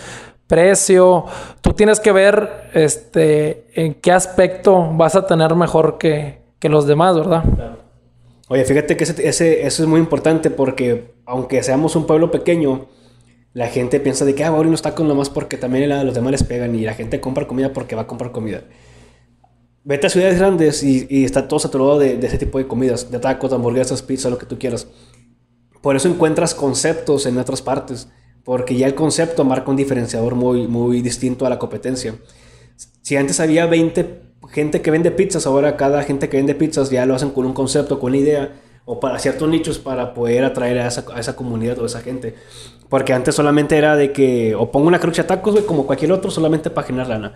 precio. 0.46 1.26
Tú 1.60 1.74
tienes 1.74 2.00
que 2.00 2.10
ver 2.10 2.70
este, 2.72 3.66
en 3.74 3.92
qué 3.92 4.12
aspecto 4.12 4.88
vas 4.94 5.14
a 5.14 5.26
tener 5.26 5.54
mejor 5.56 5.98
que, 5.98 6.40
que 6.58 6.70
los 6.70 6.86
demás, 6.86 7.16
¿verdad? 7.18 7.44
Oye, 8.48 8.64
fíjate 8.64 8.96
que 8.96 9.04
ese, 9.04 9.28
ese, 9.28 9.66
eso 9.66 9.82
es 9.82 9.88
muy 9.90 10.00
importante 10.00 10.48
porque 10.48 11.12
aunque 11.26 11.62
seamos 11.62 11.94
un 11.96 12.06
pueblo 12.06 12.30
pequeño, 12.30 12.86
la 13.52 13.66
gente 13.66 14.00
piensa 14.00 14.24
de 14.24 14.34
que, 14.34 14.42
ah, 14.42 14.50
no 14.50 14.74
está 14.74 14.94
con 14.94 15.06
nomás 15.06 15.28
porque 15.28 15.58
también 15.58 15.86
los 16.06 16.14
demás 16.14 16.32
les 16.32 16.44
pegan 16.44 16.74
y 16.74 16.86
la 16.86 16.94
gente 16.94 17.20
compra 17.20 17.46
comida 17.46 17.74
porque 17.74 17.94
va 17.94 18.02
a 18.02 18.06
comprar 18.06 18.32
comida. 18.32 18.62
Vete 19.88 20.06
a 20.06 20.10
ciudades 20.10 20.38
grandes 20.38 20.82
y, 20.82 21.06
y 21.08 21.24
está 21.24 21.48
todo 21.48 21.58
saturado 21.58 21.98
de, 21.98 22.18
de, 22.18 22.26
ese 22.26 22.36
tipo 22.36 22.58
de 22.58 22.66
comidas, 22.66 23.10
de 23.10 23.18
tacos, 23.18 23.48
de 23.48 23.56
hamburguesas, 23.56 24.02
pizza, 24.02 24.28
lo 24.28 24.36
que 24.36 24.44
tú 24.44 24.58
quieras. 24.58 24.86
Por 25.80 25.96
eso 25.96 26.08
encuentras 26.08 26.54
conceptos 26.54 27.24
en 27.24 27.38
otras 27.38 27.62
partes, 27.62 28.10
porque 28.44 28.76
ya 28.76 28.86
el 28.86 28.94
concepto 28.94 29.44
marca 29.44 29.70
un 29.70 29.78
diferenciador 29.78 30.34
muy, 30.34 30.68
muy 30.68 31.00
distinto 31.00 31.46
a 31.46 31.48
la 31.48 31.58
competencia. 31.58 32.16
Si 33.00 33.16
antes 33.16 33.40
había 33.40 33.64
20 33.64 34.20
gente 34.50 34.82
que 34.82 34.90
vende 34.90 35.10
pizzas, 35.10 35.46
ahora 35.46 35.78
cada 35.78 36.02
gente 36.02 36.28
que 36.28 36.36
vende 36.36 36.54
pizzas 36.54 36.90
ya 36.90 37.06
lo 37.06 37.14
hacen 37.14 37.30
con 37.30 37.46
un 37.46 37.54
concepto, 37.54 37.98
con 37.98 38.10
una 38.10 38.18
idea, 38.18 38.60
o 38.84 39.00
para 39.00 39.18
ciertos 39.18 39.48
nichos 39.48 39.78
para 39.78 40.12
poder 40.12 40.44
atraer 40.44 40.80
a 40.80 40.88
esa, 40.88 41.06
a 41.14 41.18
esa 41.18 41.34
comunidad 41.34 41.78
o 41.78 41.84
a 41.84 41.86
esa 41.86 42.02
gente. 42.02 42.34
Porque 42.90 43.14
antes 43.14 43.34
solamente 43.34 43.78
era 43.78 43.96
de 43.96 44.12
que 44.12 44.54
o 44.54 44.70
pongo 44.70 44.86
una 44.86 44.98
crucha 44.98 45.22
de 45.22 45.28
tacos, 45.28 45.54
güey, 45.54 45.64
como 45.64 45.86
cualquier 45.86 46.12
otro, 46.12 46.30
solamente 46.30 46.68
para 46.68 46.86
generar 46.86 47.08
lana. 47.08 47.32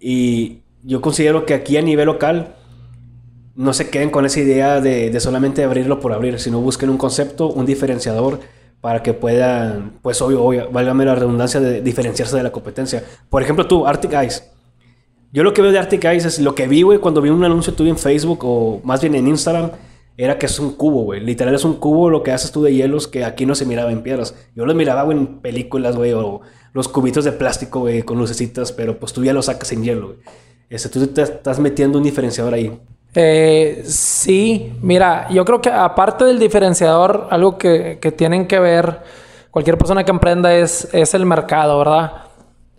Y 0.00 0.62
yo 0.82 1.00
considero 1.00 1.46
que 1.46 1.54
aquí 1.54 1.76
a 1.76 1.82
nivel 1.82 2.06
local 2.06 2.54
no 3.54 3.72
se 3.72 3.90
queden 3.90 4.10
con 4.10 4.24
esa 4.24 4.40
idea 4.40 4.80
de, 4.80 5.10
de 5.10 5.20
solamente 5.20 5.64
abrirlo 5.64 6.00
por 6.00 6.12
abrir, 6.12 6.38
sino 6.38 6.60
busquen 6.60 6.90
un 6.90 6.98
concepto, 6.98 7.48
un 7.48 7.66
diferenciador 7.66 8.40
para 8.80 9.02
que 9.02 9.12
puedan, 9.12 9.98
pues 10.02 10.22
obvio, 10.22 10.42
obvio, 10.42 10.70
válgame 10.70 11.04
la 11.04 11.14
redundancia 11.14 11.60
de 11.60 11.82
diferenciarse 11.82 12.36
de 12.36 12.42
la 12.42 12.52
competencia. 12.52 13.04
Por 13.28 13.42
ejemplo, 13.42 13.66
tú, 13.66 13.86
Arctic 13.86 14.12
Ice 14.24 14.44
yo 15.32 15.44
lo 15.44 15.54
que 15.54 15.62
veo 15.62 15.70
de 15.70 15.78
Arctic 15.78 16.04
Ice 16.12 16.26
es 16.26 16.40
lo 16.40 16.56
que 16.56 16.66
vi, 16.66 16.82
güey, 16.82 16.98
cuando 16.98 17.22
vi 17.22 17.30
un 17.30 17.44
anuncio 17.44 17.72
tuyo 17.72 17.90
en 17.90 17.98
Facebook 17.98 18.40
o 18.42 18.80
más 18.82 19.00
bien 19.00 19.14
en 19.14 19.28
Instagram, 19.28 19.70
era 20.16 20.38
que 20.38 20.46
es 20.46 20.58
un 20.58 20.72
cubo, 20.72 21.04
güey. 21.04 21.20
Literal 21.20 21.54
es 21.54 21.64
un 21.64 21.74
cubo 21.74 22.10
lo 22.10 22.24
que 22.24 22.32
haces 22.32 22.50
tú 22.50 22.62
de 22.64 22.74
hielos 22.74 23.06
que 23.06 23.24
aquí 23.24 23.46
no 23.46 23.54
se 23.54 23.64
miraba 23.64 23.92
en 23.92 24.02
piedras. 24.02 24.34
Yo 24.56 24.66
los 24.66 24.74
miraba, 24.74 25.04
güey, 25.04 25.16
en 25.16 25.38
películas, 25.38 25.94
güey, 25.94 26.12
o 26.14 26.40
los 26.72 26.88
cubitos 26.88 27.24
de 27.24 27.30
plástico, 27.30 27.80
güey, 27.80 28.02
con 28.02 28.18
lucecitas, 28.18 28.72
pero 28.72 28.98
pues 28.98 29.12
tú 29.12 29.24
ya 29.24 29.32
los 29.32 29.46
sacas 29.46 29.70
en 29.70 29.84
hielo, 29.84 30.06
güey. 30.08 30.18
Ese, 30.70 30.88
tú 30.88 31.06
te 31.08 31.20
estás 31.20 31.58
metiendo 31.58 31.98
un 31.98 32.04
diferenciador 32.04 32.54
ahí. 32.54 32.80
Eh, 33.14 33.82
sí, 33.84 34.72
mira, 34.80 35.28
yo 35.30 35.44
creo 35.44 35.60
que 35.60 35.68
aparte 35.68 36.24
del 36.24 36.38
diferenciador, 36.38 37.26
algo 37.30 37.58
que, 37.58 37.98
que 38.00 38.12
tienen 38.12 38.46
que 38.46 38.58
ver 38.58 39.00
cualquier 39.50 39.76
persona 39.76 40.04
que 40.04 40.12
emprenda 40.12 40.54
es, 40.54 40.88
es 40.94 41.12
el 41.12 41.26
mercado, 41.26 41.76
¿verdad? 41.78 42.12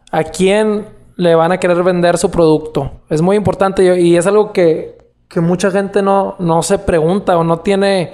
¿A 0.10 0.24
quién 0.24 0.88
le 1.22 1.36
van 1.36 1.52
a 1.52 1.60
querer 1.60 1.84
vender 1.84 2.18
su 2.18 2.32
producto. 2.32 3.02
Es 3.08 3.22
muy 3.22 3.36
importante 3.36 4.00
y 4.00 4.18
es 4.18 4.26
algo 4.26 4.52
que, 4.52 4.98
mucha 5.36 5.70
gente 5.70 6.02
no, 6.02 6.36
no, 6.40 6.64
se 6.64 6.80
pregunta 6.80 7.38
o 7.38 7.44
no 7.44 7.60
tiene 7.60 8.12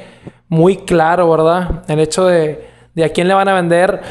muy 0.50 0.76
claro, 0.78 1.32
¿verdad? 1.32 1.84
El 1.88 2.02
hecho 2.02 2.26
de, 2.26 2.68
de 2.94 3.06
a 3.06 3.10
quién 3.10 3.30
le 3.30 3.34
van 3.34 3.48
a 3.48 3.54
vender 3.54 4.02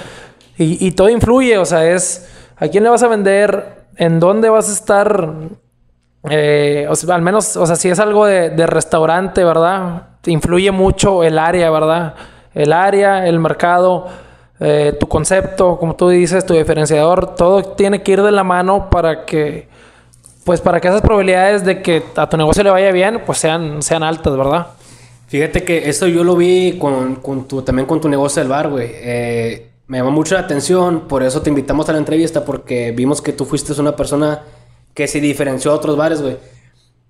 y, 0.57 0.91
todo 0.93 1.11
influye, 1.11 1.59
o 1.59 1.67
sea, 1.67 1.87
es 1.87 2.27
a 2.57 2.69
quién 2.69 2.85
le 2.85 2.89
vas 2.89 3.03
a 3.03 3.09
vender, 3.09 3.76
en 3.97 4.21
dónde 4.21 4.49
vas 4.49 4.69
a 4.69 4.73
estar, 4.73 5.35
eh, 6.31 6.89
al 7.09 7.23
menos, 7.23 7.57
o 7.57 7.67
sea, 7.67 7.77
si 7.77 7.89
es 7.89 7.99
algo 7.99 8.27
de, 8.27 8.67
restaurante, 8.67 9.45
¿verdad? 9.45 10.09
Influye 10.27 10.71
mucho 10.71 11.25
el 11.25 11.39
área, 11.39 11.71
¿verdad? 11.71 12.15
El 12.55 12.73
área, 12.73 13.27
el 13.27 13.39
mercado 13.39 14.07
eh, 14.59 14.97
tu 14.99 15.07
concepto, 15.07 15.77
como 15.79 15.97
tú 15.97 16.09
dices, 16.09 16.47
tu 16.47 16.55
diferenciador, 16.55 17.35
todo 17.35 17.63
tiene 17.63 18.03
que 18.03 18.13
ir 18.13 18.23
de 18.23 18.33
la 18.33 18.43
mano 18.43 18.89
para 18.89 19.27
que, 19.27 19.69
pues 20.45 20.63
para 20.63 20.81
que 20.81 20.89
esas 20.89 21.03
probabilidades 21.03 21.65
de 21.65 21.83
que 21.83 22.03
a 22.17 22.29
tu 22.29 22.37
negocio 22.39 22.63
le 22.63 22.71
vaya 22.71 22.91
bien, 22.91 23.21
pues 23.27 23.39
sean, 23.39 23.83
sean 23.83 24.03
altas, 24.03 24.35
¿verdad? 24.37 24.69
Fíjate 25.27 25.65
que 25.65 25.89
esto 25.91 26.07
yo 26.07 26.25
lo 26.25 26.37
vi 26.37 26.79
con, 26.79 27.17
con 27.17 27.47
tu, 27.47 27.63
también 27.63 27.87
con 27.87 28.01
tu 28.01 28.09
negocio 28.09 28.41
del 28.41 28.49
bar, 28.49 28.71
güey. 28.71 28.89
Eh, 28.93 29.71
me 29.89 29.99
llamó 29.99 30.11
mucho 30.11 30.35
la 30.35 30.41
atención, 30.41 31.09
por 31.09 31.23
eso 31.23 31.43
te 31.43 31.51
invitamos 31.51 31.89
a 31.89 31.93
la 31.93 31.99
entrevista, 31.99 32.45
porque 32.45 32.93
vimos 32.93 33.23
que 33.23 33.33
tú 33.33 33.45
fuiste 33.45 33.79
una 33.81 33.95
persona 33.95 34.43
que 34.95 35.07
se 35.07 35.21
diferenció 35.21 35.71
a 35.71 35.75
otros 35.75 35.97
bares, 35.97 36.23
güey. 36.23 36.39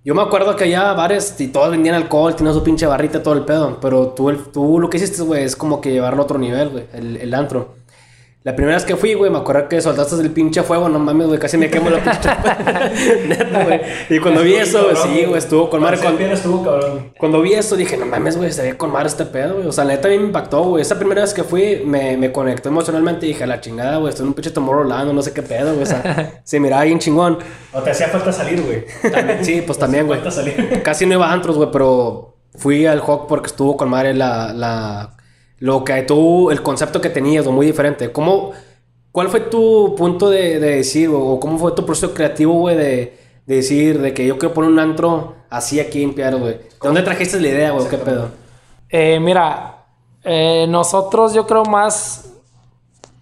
Yo 0.03 0.15
me 0.15 0.21
acuerdo 0.21 0.55
que 0.55 0.65
allá 0.65 0.93
bares 0.93 1.35
y 1.39 1.47
todos 1.47 1.71
vendían 1.71 1.95
alcohol, 1.95 2.35
tenían 2.35 2.53
su 2.53 2.63
pinche 2.63 2.85
barrita, 2.85 3.23
todo 3.23 3.33
el 3.33 3.45
pedo. 3.45 3.79
Pero 3.81 4.09
tú, 4.09 4.29
el, 4.29 4.43
tú 4.51 4.79
lo 4.79 4.89
que 4.89 4.97
hiciste, 4.97 5.21
güey, 5.23 5.43
es 5.43 5.55
como 5.55 5.81
que 5.81 5.91
llevarlo 5.91 6.21
a 6.21 6.25
otro 6.25 6.37
nivel, 6.37 6.69
güey, 6.69 6.85
el, 6.93 7.17
el 7.17 7.33
antro. 7.33 7.75
La 8.47 8.55
primera 8.55 8.77
vez 8.77 8.85
que 8.85 8.95
fui, 8.95 9.13
güey, 9.13 9.29
me 9.29 9.39
acuerdo 9.39 9.67
que 9.67 9.81
soltaste 9.81 10.15
el 10.21 10.31
pinche 10.31 10.63
fuego, 10.63 10.87
no 10.87 10.99
mames, 10.99 11.27
güey, 11.27 11.37
casi 11.37 11.57
me 11.57 11.69
quemo 11.69 11.89
la 11.89 12.01
pinche. 12.01 12.29
Neta, 13.27 13.65
güey. 13.65 13.81
Y 14.07 14.19
cuando 14.19 14.41
vi 14.41 14.55
eso, 14.55 14.87
sí, 14.95 15.25
güey, 15.25 15.37
estuvo 15.37 15.69
con 15.69 15.81
madre. 15.81 15.97
Cuando, 15.97 16.21
estuvo 16.21 16.63
cabrón. 16.63 17.11
Cuando 17.17 17.41
vi 17.41 17.55
eso, 17.55 17.75
dije, 17.75 17.97
no 17.97 18.05
mames, 18.05 18.37
güey, 18.37 18.53
se 18.53 18.63
ve 18.63 18.77
con 18.77 18.89
madre 18.89 19.09
este 19.09 19.25
pedo, 19.25 19.55
güey. 19.55 19.67
O 19.67 19.73
sea, 19.73 19.83
neta, 19.83 20.07
a 20.07 20.11
mí 20.11 20.17
me 20.17 20.27
impactó, 20.27 20.63
güey. 20.63 20.81
Esa 20.81 20.97
primera 20.97 21.23
vez 21.23 21.33
que 21.33 21.43
fui, 21.43 21.81
me, 21.85 22.15
me 22.15 22.31
conectó 22.31 22.69
emocionalmente 22.69 23.25
y 23.25 23.33
dije, 23.33 23.45
la 23.45 23.59
chingada, 23.59 23.97
güey, 23.97 24.11
estoy 24.11 24.23
en 24.23 24.29
un 24.29 24.33
pinche 24.33 24.51
Tomorrowland, 24.51 25.11
no 25.11 25.21
sé 25.21 25.33
qué 25.33 25.41
pedo, 25.41 25.73
güey. 25.73 25.83
O 25.83 25.85
sea, 25.85 26.39
se 26.45 26.57
miraba 26.61 26.85
bien 26.85 26.99
chingón. 26.99 27.39
O 27.73 27.81
te 27.81 27.91
hacía 27.91 28.07
falta 28.07 28.31
salir, 28.31 28.61
güey. 28.61 28.85
Sí, 29.43 29.61
pues 29.67 29.77
también, 29.77 30.07
güey. 30.07 30.21
Casi 30.83 31.05
no 31.05 31.15
iba 31.15 31.29
a 31.29 31.33
antros, 31.33 31.57
güey, 31.57 31.67
pero 31.69 32.37
fui 32.55 32.85
al 32.85 33.01
Hawk 33.01 33.27
porque 33.27 33.47
estuvo 33.47 33.75
con 33.75 33.89
madre 33.89 34.13
la, 34.13 34.53
la. 34.53 35.16
Lo 35.59 35.83
que 35.83 36.03
tú, 36.03 36.51
el 36.51 36.61
concepto 36.61 37.01
que 37.01 37.09
tenías, 37.09 37.45
muy 37.47 37.65
diferente. 37.65 38.11
¿Cómo.? 38.11 38.51
¿Cuál 39.11 39.29
fue 39.29 39.39
tu 39.39 39.95
punto 39.97 40.29
de, 40.29 40.59
decir, 40.59 41.09
o 41.11 41.39
cómo 41.39 41.57
fue 41.57 41.71
tu 41.71 41.83
proceso 41.85 42.13
creativo, 42.13 42.53
güey, 42.53 42.75
de, 42.75 43.17
decir, 43.47 43.99
de 43.99 44.13
que 44.13 44.27
yo 44.27 44.37
quiero 44.37 44.53
poner 44.53 44.69
un 44.69 44.77
antro 44.77 45.33
así 45.49 45.79
aquí 45.79 46.03
en 46.03 46.13
Piaro, 46.13 46.37
güey? 46.37 46.53
¿De 46.53 46.69
dónde 46.83 47.01
trajiste 47.01 47.39
la 47.39 47.47
idea, 47.47 47.71
güey? 47.71 47.87
¿Qué 47.87 47.97
pedo? 47.97 48.29
Eh, 48.89 49.19
mira, 49.19 49.85
eh, 50.23 50.67
nosotros 50.69 51.33
yo 51.33 51.47
creo 51.47 51.65
más, 51.65 52.31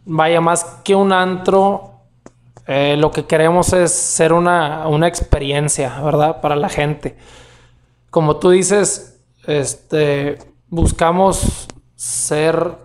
vaya, 0.03 0.41
más 0.41 0.65
que 0.83 0.95
un 0.95 1.13
antro, 1.13 1.91
eh, 2.67 2.97
lo 2.97 3.11
que 3.11 3.25
queremos 3.25 3.71
es 3.71 3.91
ser 3.91 4.33
una, 4.33 4.87
una 4.87 5.07
experiencia, 5.07 6.01
¿verdad? 6.01 6.41
Para 6.41 6.57
la 6.57 6.67
gente. 6.67 7.15
Como 8.09 8.35
tú 8.37 8.49
dices, 8.49 9.17
este, 9.47 10.39
buscamos 10.67 11.67
ser 11.95 12.77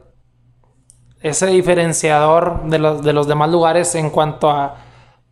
ese 1.20 1.46
diferenciador 1.46 2.62
de 2.64 2.78
los, 2.78 3.02
de 3.02 3.12
los 3.12 3.26
demás 3.26 3.50
lugares 3.50 3.94
en 3.94 4.10
cuanto 4.10 4.50
a, 4.50 4.76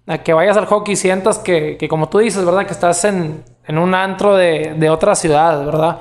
a 0.07 0.19
que 0.19 0.33
vayas 0.33 0.57
al 0.57 0.67
hockey 0.67 0.95
y 0.95 0.97
sientas 0.97 1.39
que, 1.39 1.77
que, 1.79 1.89
como 1.89 2.09
tú 2.09 2.19
dices, 2.19 2.45
¿verdad? 2.45 2.67
Que 2.67 2.73
estás 2.73 3.05
en, 3.05 3.45
en 3.67 3.79
un 3.79 3.95
antro 3.95 4.37
de, 4.37 4.75
de, 4.77 4.91
otra 4.91 5.15
ciudad, 5.15 5.65
¿verdad? 5.65 5.99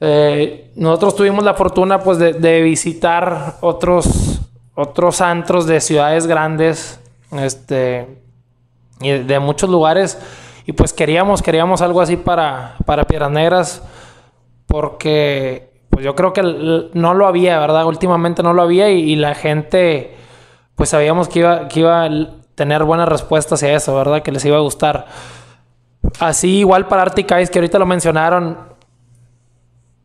Eh, 0.00 0.72
nosotros 0.76 1.16
tuvimos 1.16 1.44
la 1.44 1.54
fortuna 1.54 2.00
pues 2.00 2.18
de, 2.18 2.34
de, 2.34 2.62
visitar 2.62 3.56
otros, 3.60 4.40
otros 4.74 5.20
antros 5.20 5.66
de 5.66 5.80
ciudades 5.80 6.26
grandes, 6.26 7.00
este, 7.32 8.22
y 9.00 9.10
de 9.10 9.38
muchos 9.40 9.70
lugares, 9.70 10.18
y 10.66 10.72
pues 10.72 10.92
queríamos, 10.92 11.42
queríamos 11.42 11.82
algo 11.82 12.00
así 12.00 12.16
para, 12.16 12.76
para 12.86 13.04
Piedras 13.04 13.30
Negras 13.30 13.82
porque 14.66 15.73
pues 15.94 16.04
yo 16.04 16.16
creo 16.16 16.32
que 16.32 16.42
no 16.92 17.14
lo 17.14 17.26
había, 17.28 17.60
¿verdad? 17.60 17.86
Últimamente 17.86 18.42
no 18.42 18.52
lo 18.52 18.62
había 18.62 18.90
y, 18.90 19.14
la 19.14 19.36
gente, 19.36 20.12
pues 20.74 20.90
sabíamos 20.90 21.28
que 21.28 21.38
iba, 21.38 21.68
que 21.68 21.80
iba 21.80 22.04
a 22.04 22.10
tener 22.56 22.82
buenas 22.82 23.08
respuestas 23.08 23.62
hacia 23.62 23.76
eso, 23.76 23.94
¿verdad? 23.94 24.20
Que 24.20 24.32
les 24.32 24.44
iba 24.44 24.56
a 24.56 24.60
gustar. 24.60 25.06
Así 26.18 26.58
igual 26.58 26.88
para 26.88 27.02
Arctic 27.02 27.30
Ice, 27.40 27.52
que 27.52 27.60
ahorita 27.60 27.78
lo 27.78 27.86
mencionaron, 27.86 28.58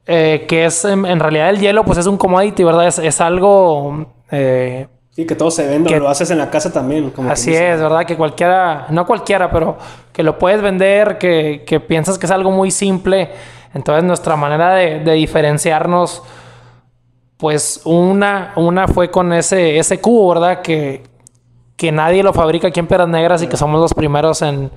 eh, 0.06 0.46
que 0.48 0.66
es 0.66 0.86
en, 0.86 1.20
realidad 1.20 1.50
el 1.50 1.60
hielo, 1.60 1.84
pues 1.84 1.98
es 1.98 2.06
un 2.06 2.18
commodity, 2.18 2.64
¿verdad? 2.64 2.86
Es, 2.86 3.20
algo... 3.20 4.14
Eh, 4.30 4.86
sí, 5.10 5.26
que 5.26 5.34
todo 5.34 5.50
se 5.50 5.66
vende, 5.66 6.00
lo 6.00 6.08
haces 6.08 6.30
en 6.30 6.38
la 6.38 6.52
casa 6.52 6.72
también. 6.72 7.12
así 7.28 7.56
es, 7.56 7.82
¿verdad? 7.82 8.06
Que 8.06 8.16
cualquiera, 8.16 8.86
no 8.92 9.08
cualquiera, 9.08 9.50
pero 9.50 9.80
que 10.14 10.22
lo 10.22 10.38
puedes 10.38 10.62
vender, 10.62 11.18
que, 11.18 11.64
que 11.66 11.80
piensas 11.80 12.20
que 12.20 12.28
es 12.28 12.32
algo 12.32 12.52
muy 12.52 12.70
simple 12.70 13.32
entonces 13.74 14.04
nuestra 14.04 14.36
manera 14.36 14.74
de, 14.74 15.14
diferenciarnos, 15.14 16.24
pues 17.38 17.82
una, 17.86 18.54
una 18.56 18.88
fue 18.88 19.12
con 19.12 19.32
ese, 19.34 19.78
ese 19.78 20.02
cubo, 20.02 20.34
¿verdad? 20.34 20.62
Que, 20.62 21.04
que 21.80 21.92
nadie 21.94 22.24
lo 22.24 22.34
fabrica 22.34 22.68
aquí 22.68 22.80
en 22.82 22.88
Peras 22.88 23.08
Negras 23.08 23.42
y 23.42 23.48
que 23.48 23.56
somos 23.56 23.80
los 23.80 23.94
primeros 23.94 24.42
en, 24.42 24.70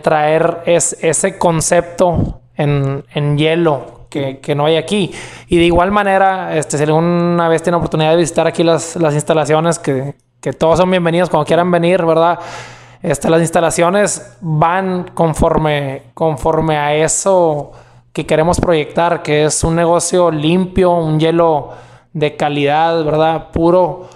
traer 0.00 0.62
ese 0.64 1.38
concepto 1.38 2.40
en, 2.54 3.36
hielo 3.36 4.06
que, 4.10 4.54
no 4.54 4.66
hay 4.66 4.76
aquí. 4.76 5.12
Y 5.48 5.58
de 5.58 5.64
igual 5.64 5.90
manera, 5.90 6.56
este, 6.56 6.78
si 6.78 6.84
alguna 6.84 7.48
vez 7.48 7.62
tiene 7.62 7.78
oportunidad 7.78 8.10
de 8.10 8.18
visitar 8.18 8.46
aquí 8.46 8.62
las, 8.62 8.96
instalaciones, 8.96 9.80
que, 9.80 10.14
que, 10.40 10.52
todos 10.52 10.78
son 10.78 10.90
bienvenidos 10.90 11.30
cuando 11.30 11.46
quieran 11.46 11.68
venir, 11.70 12.04
¿verdad? 12.04 12.38
Este, 13.02 13.28
las 13.28 13.40
instalaciones 13.40 14.36
van 14.40 15.10
conforme, 15.14 16.02
conforme 16.14 16.76
a 16.76 16.94
eso 16.94 17.72
que 18.20 18.26
queremos 18.26 18.60
proyectar, 18.60 19.22
que 19.22 19.44
es 19.44 19.64
un 19.64 19.74
negocio 19.74 20.30
limpio, 20.30 20.90
un 20.90 21.18
hielo 21.18 21.70
de 22.12 22.36
calidad, 22.36 23.02
¿verdad? 23.02 23.50
Puro, 23.50 24.10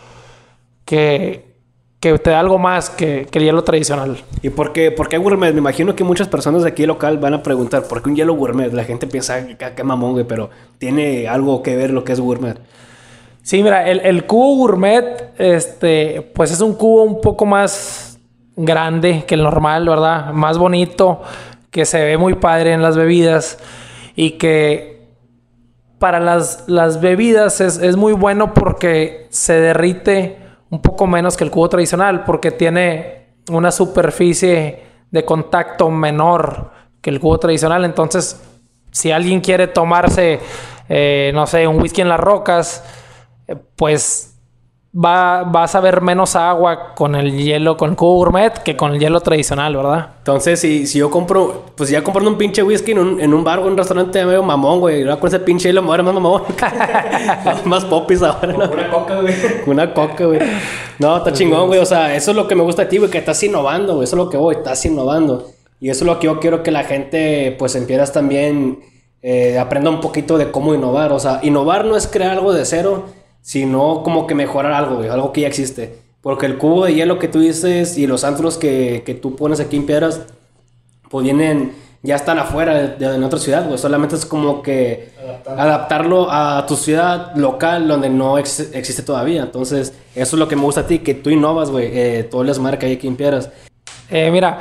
que, 0.85 1.55
que 2.01 2.19
te 2.19 2.31
da 2.31 2.40
algo 2.40 2.59
más 2.59 2.90
que, 2.90 3.27
el 3.33 3.43
hielo 3.43 3.64
tradicional. 3.64 4.19
¿Y 4.43 4.51
por 4.51 4.75
qué, 4.75 4.90
por 4.90 5.09
qué 5.09 5.17
gourmet? 5.17 5.55
Me 5.55 5.61
imagino 5.61 5.97
que 5.97 6.05
muchas 6.05 6.29
personas 6.29 6.64
de 6.64 6.69
aquí 6.69 6.85
local 6.85 7.17
van 7.17 7.33
a 7.33 7.43
preguntar, 7.43 7.85
¿por 7.85 8.03
qué 8.03 8.11
un 8.11 8.17
hielo 8.17 8.35
gourmet? 8.35 8.75
La 8.75 8.85
gente 8.85 9.07
piensa 9.07 9.47
que, 9.47 9.57
que 9.57 9.85
mamón, 9.85 10.12
güey, 10.12 10.27
pero 10.27 10.51
tiene 10.77 11.27
algo 11.27 11.62
que 11.62 11.75
ver 11.75 11.90
lo 11.90 12.05
que 12.05 12.12
es 12.12 12.21
gourmet. 12.21 12.59
Sí, 13.43 13.62
mira, 13.62 13.88
el, 13.88 14.01
el, 14.01 14.27
cubo 14.27 14.57
gourmet, 14.57 15.33
este, 15.38 16.21
pues 16.35 16.51
es 16.51 16.61
un 16.61 16.75
cubo 16.75 17.05
un 17.05 17.23
poco 17.23 17.47
más 17.47 18.19
grande 18.55 19.25
que 19.27 19.35
el 19.35 19.43
normal, 19.43 19.88
¿verdad? 19.88 20.33
Más 20.33 20.59
bonito, 20.59 21.23
que 21.71 21.87
se 21.87 22.05
ve 22.05 22.19
muy 22.19 22.35
padre 22.35 22.73
en 22.73 22.83
las 22.83 22.99
bebidas 22.99 23.59
y 24.14 24.33
que 24.33 25.09
para 25.98 26.20
las, 26.20 26.64
las 26.66 27.00
bebidas 27.00 27.61
es, 27.61 27.96
muy 27.96 28.12
bueno 28.12 28.53
porque 28.53 29.27
se 29.31 29.55
derrite 29.55 30.38
un 30.70 30.83
poco 30.83 31.07
menos 31.07 31.37
que 31.37 31.44
el 31.44 31.50
cubo 31.50 31.68
tradicional 31.68 32.24
porque 32.24 32.50
tiene 32.50 33.29
una 33.50 33.70
superficie 33.70 34.83
de 35.11 35.24
contacto 35.24 35.90
menor 35.90 36.72
que 37.00 37.11
el 37.11 37.20
cubo 37.20 37.38
tradicional. 37.38 37.85
Entonces, 37.85 38.42
si 38.90 39.12
alguien 39.12 39.40
quiere 39.40 39.66
tomarse, 39.66 40.40
eh, 40.88 41.31
no 41.35 41.46
sé, 41.46 41.66
un 41.66 41.81
whisky 41.81 42.00
en 42.03 42.09
las 42.09 42.20
rocas, 42.20 42.85
eh, 43.46 43.57
pues 43.77 44.34
va, 44.95 45.43
vas 45.43 45.75
a 45.75 45.81
ver 45.81 46.01
menos 46.01 46.37
agua 46.37 46.95
con 46.95 47.15
el 47.15 47.37
hielo, 47.37 47.77
con 47.77 47.95
cubo 47.95 48.15
gourmet, 48.15 48.53
que 48.63 48.77
con 48.77 48.95
el 48.95 49.01
hielo 49.01 49.21
tradicional, 49.21 49.77
¿verdad? 49.77 50.11
Entonces, 50.19 50.61
si, 50.61 50.87
si 50.87 50.99
yo 51.01 51.11
compro, 51.11 51.65
pues 51.75 51.91
ya 51.91 52.03
comprando 52.05 52.31
un 52.31 52.39
pinche 52.39 52.63
whisky 52.63 52.93
en 52.93 52.99
un, 52.99 53.21
en 53.21 53.35
un 53.35 53.43
bar 53.43 53.59
o 53.59 53.67
un 53.67 53.77
restaurante 53.77 54.25
medio 54.25 54.43
mamón, 54.43 54.81
güey. 54.81 55.03
Ahora 55.03 55.17
con 55.17 55.29
ese 55.29 55.41
pinche 55.41 55.69
hielo 55.69 55.83
me 55.83 55.89
voy 55.89 56.03
más 56.03 56.15
mamón. 56.15 56.43
más 57.65 57.85
popis 57.85 58.23
ahora, 58.23 58.53
¿no? 58.53 58.71
Una 58.71 58.91
coca, 58.91 59.21
güey. 59.21 59.35
Una 59.67 59.95
coca, 59.95 60.25
güey. 60.27 60.41
No, 60.99 61.17
está 61.17 61.33
chingón, 61.33 61.67
güey. 61.67 61.81
O 61.81 61.87
sea, 61.87 62.15
eso 62.15 62.31
es 62.31 62.37
lo 62.37 62.47
que 62.47 62.55
me 62.55 62.63
gusta 62.63 62.83
de 62.83 62.89
ti, 62.89 62.99
güey, 62.99 63.11
que 63.11 63.19
estás 63.19 63.43
innovando, 63.43 63.95
güey. 63.95 64.05
Eso 64.05 64.17
es 64.17 64.23
lo 64.23 64.31
que 64.31 64.37
voy, 64.37 64.55
estás 64.57 64.85
innovando. 64.87 65.51
Y 65.81 65.91
eso 65.91 66.05
es 66.05 66.07
lo 66.07 66.19
que 66.21 66.27
yo 66.27 66.39
quiero 66.39 66.63
que 66.63 66.71
la 66.71 66.85
gente, 66.85 67.55
pues, 67.59 67.75
empieras 67.75 68.13
también, 68.13 68.79
eh, 69.23 69.59
aprenda 69.59 69.91
un 69.91 70.01
poquito 70.01 70.39
de 70.39 70.51
cómo 70.53 70.73
innovar. 70.73 71.13
O 71.13 71.19
sea, 71.19 71.41
innovar 71.43 71.85
no 71.85 71.97
es 71.97 72.07
crear 72.07 72.31
algo 72.31 72.53
de 72.53 72.65
cero 72.65 73.07
sino 73.45 74.03
como 74.03 74.27
que 74.27 74.35
mejorar 74.35 74.73
algo, 74.73 75.01
algo 75.13 75.33
que 75.33 75.43
ya 75.43 75.49
existe. 75.49 75.99
Porque 76.23 76.47
el 76.47 76.57
cubo 76.57 76.87
de 76.87 76.95
hielo 76.95 77.19
que 77.19 77.29
tú 77.29 77.41
dices 77.41 77.99
y 77.99 78.07
los 78.07 78.25
antros 78.25 78.57
que, 78.57 79.03
que 79.05 79.13
tú 79.13 79.37
pones 79.37 79.61
aquí 79.61 79.77
en 79.77 79.85
Piedras, 79.85 80.23
pues 81.11 81.25
vienen, 81.25 81.75
ya 82.03 82.17
están 82.17 82.39
afuera 82.39 82.73
de, 82.75 83.15
en 83.15 83.23
otra 83.23 83.39
ciudad, 83.39 83.67
güey. 83.67 83.77
Solamente 83.77 84.17
es 84.17 84.25
como 84.25 84.63
que 84.63 85.11
adaptarlo 85.47 86.29
a 86.31 86.65
tu 86.67 86.75
ciudad 86.75 87.37
local 87.37 87.87
donde 87.87 88.09
no 88.09 88.39
existe 88.39 89.03
todavía. 89.03 89.43
Entonces, 89.43 89.93
eso 90.15 90.37
es 90.37 90.41
lo 90.41 90.49
que 90.49 90.57
me 90.57 90.63
gusta 90.63 90.81
a 90.81 90.87
ti, 90.87 91.01
que 91.01 91.13
tú 91.13 91.29
innovas, 91.29 91.71
güey, 91.71 91.91
eh, 91.93 92.25
todas 92.25 92.47
las 92.47 92.59
marcas 92.59 92.91
aquí 92.91 93.07
en 93.07 93.17
Piedras. 93.17 93.51
Eh, 94.09 94.31
mira, 94.31 94.59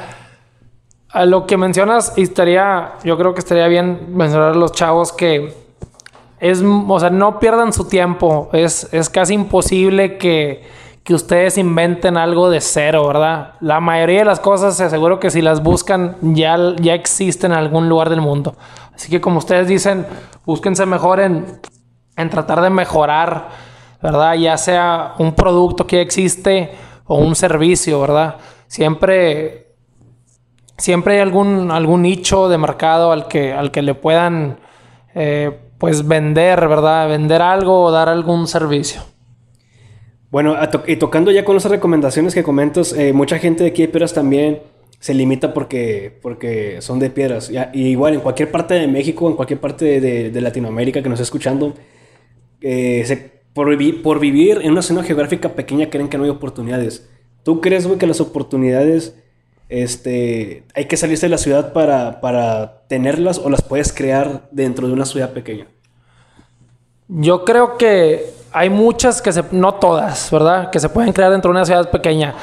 a 1.09 1.25
lo 1.25 1.47
que 1.47 1.55
mencionas, 1.55 2.11
estaría, 2.17 2.95
yo 3.05 3.17
creo 3.17 3.33
que 3.33 3.39
estaría 3.39 3.69
bien 3.69 4.13
mencionar 4.13 4.51
a 4.51 4.55
los 4.55 4.73
chavos 4.73 5.13
que 5.13 5.62
es, 6.43 6.61
o 6.61 6.99
sea, 6.99 7.09
no 7.09 7.39
pierdan 7.39 7.71
su 7.71 7.87
tiempo. 7.87 8.49
Es, 8.51 8.89
es 8.91 9.09
casi 9.09 9.33
imposible 9.33 10.17
que, 10.17 10.61
que, 11.05 11.13
ustedes 11.13 11.57
inventen 11.57 12.17
algo 12.17 12.49
de 12.49 12.59
cero, 12.59 13.07
¿verdad? 13.07 13.53
La 13.61 13.79
mayoría 13.79 14.19
de 14.19 14.25
las 14.25 14.41
cosas, 14.41 14.75
se 14.75 14.83
aseguro 14.83 15.21
que 15.21 15.29
si 15.29 15.41
las 15.41 15.63
buscan, 15.63 16.17
ya, 16.21 16.57
ya 16.81 16.95
existen 16.95 17.53
en 17.53 17.59
algún 17.59 17.87
lugar 17.87 18.09
del 18.09 18.19
mundo. 18.19 18.57
Así 18.93 19.09
que 19.09 19.21
como 19.21 19.37
ustedes 19.37 19.69
dicen, 19.69 20.05
búsquense 20.45 20.85
mejor 20.85 21.21
en, 21.21 21.45
en 22.17 22.29
tratar 22.29 22.59
de 22.59 22.69
mejorar, 22.69 23.47
¿verdad? 24.01 24.33
Ya 24.33 24.57
sea 24.57 25.13
un 25.19 25.35
producto 25.35 25.87
que 25.87 26.01
existe 26.01 26.71
o 27.05 27.19
un 27.19 27.37
servicio, 27.37 28.01
¿verdad? 28.01 28.35
Siempre, 28.67 29.75
siempre 30.77 31.13
hay 31.13 31.19
algún, 31.21 31.71
algún 31.71 32.01
nicho 32.01 32.49
de 32.49 32.57
mercado 32.57 33.13
al 33.13 33.29
que, 33.29 33.53
al 33.53 33.71
que 33.71 33.81
le 33.81 33.95
puedan... 33.95 34.59
Eh, 35.15 35.62
pues 35.83 36.07
vender, 36.07 36.65
¿verdad? 36.69 37.09
Vender 37.09 37.41
algo 37.41 37.83
o 37.83 37.91
dar 37.91 38.07
algún 38.07 38.47
servicio. 38.47 39.01
Bueno, 40.31 40.55
y 40.87 40.95
tocando 40.95 41.29
ya 41.29 41.43
con 41.43 41.57
esas 41.57 41.71
recomendaciones 41.71 42.33
que 42.33 42.41
comentas, 42.41 42.93
eh, 42.93 43.11
mucha 43.11 43.37
gente 43.37 43.63
de 43.63 43.71
aquí 43.71 43.81
de 43.81 43.89
Piedras 43.89 44.13
también 44.13 44.61
se 45.01 45.13
limita 45.13 45.53
porque, 45.53 46.17
porque 46.21 46.77
son 46.79 46.99
de 46.99 47.09
Piedras. 47.09 47.51
Y, 47.73 47.87
igual 47.87 48.13
en 48.13 48.21
cualquier 48.21 48.49
parte 48.49 48.75
de 48.75 48.87
México, 48.87 49.27
en 49.27 49.35
cualquier 49.35 49.59
parte 49.59 49.99
de, 49.99 50.39
Latinoamérica 50.39 51.03
que 51.03 51.09
nos 51.09 51.19
esté 51.19 51.23
escuchando, 51.23 51.73
eh, 52.61 53.31
por, 53.51 53.67
por, 54.03 54.21
vivir 54.21 54.59
en 54.63 54.71
una 54.71 54.83
zona 54.83 55.03
geográfica 55.03 55.49
pequeña 55.49 55.89
creen 55.89 56.07
que 56.07 56.17
no 56.17 56.23
hay 56.23 56.29
oportunidades. 56.29 57.09
¿Tú 57.43 57.59
crees, 57.59 57.87
güey, 57.87 57.99
que 57.99 58.07
las 58.07 58.21
oportunidades 58.21 59.17
este, 59.67 60.63
hay 60.75 60.85
que 60.85 60.95
salirse 60.95 61.25
de 61.25 61.31
la 61.31 61.37
ciudad 61.37 61.73
para, 61.73 62.21
para 62.21 62.85
tenerlas 62.87 63.37
o 63.37 63.49
las 63.49 63.61
puedes 63.61 63.91
crear 63.91 64.47
dentro 64.49 64.87
de 64.87 64.93
una 64.93 65.03
ciudad 65.03 65.33
pequeña? 65.33 65.67
Yo 67.15 67.45
creo 67.45 67.77
que 67.77 68.33
hay 68.51 68.69
muchas 68.69 69.21
que 69.21 69.31
se, 69.31 69.43
no 69.51 69.75
todas, 69.75 70.31
¿verdad? 70.31 70.71
Que 70.71 70.79
se 70.79 70.89
pueden 70.89 71.13
crear 71.13 71.31
dentro 71.31 71.49
de 71.49 71.57
una 71.57 71.65
ciudad 71.65 71.91
pequeña. 71.91 72.33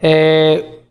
Eh, 0.00 0.82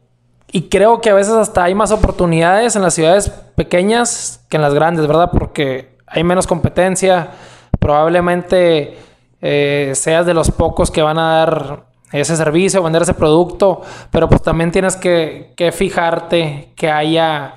y 0.52 0.69
creo 0.69 1.02
que 1.02 1.12
a 1.12 1.13
veces 1.13 1.34
hasta 1.34 1.63
hay 1.63 1.76
más 1.76 1.91
oportunidades 1.91 2.76
en 2.76 2.82
las 2.82 2.93
ciudades 2.93 3.30
pequeñas 3.56 4.43
que 4.50 4.58
en 4.58 4.63
las 4.63 4.73
grandes, 4.73 5.06
¿verdad? 5.06 5.30
Porque 5.32 5.97
hay 6.08 6.23
menos 6.23 6.47
competencia. 6.47 7.30
Probablemente 7.80 8.97
eh, 9.41 9.91
seas 9.93 10.26
de 10.26 10.34
los 10.34 10.50
pocos 10.50 10.89
que 10.89 11.02
van 11.02 11.19
a 11.19 11.38
dar 11.38 11.88
ese 12.12 12.36
servicio, 12.38 12.82
vender 12.82 13.02
ese 13.02 13.13
producto, 13.13 13.82
pero 14.12 14.30
pues 14.30 14.41
también 14.41 14.71
tienes 14.71 14.95
que, 14.95 15.54
fijarte 15.73 16.71
que 16.76 16.89
haya 16.89 17.54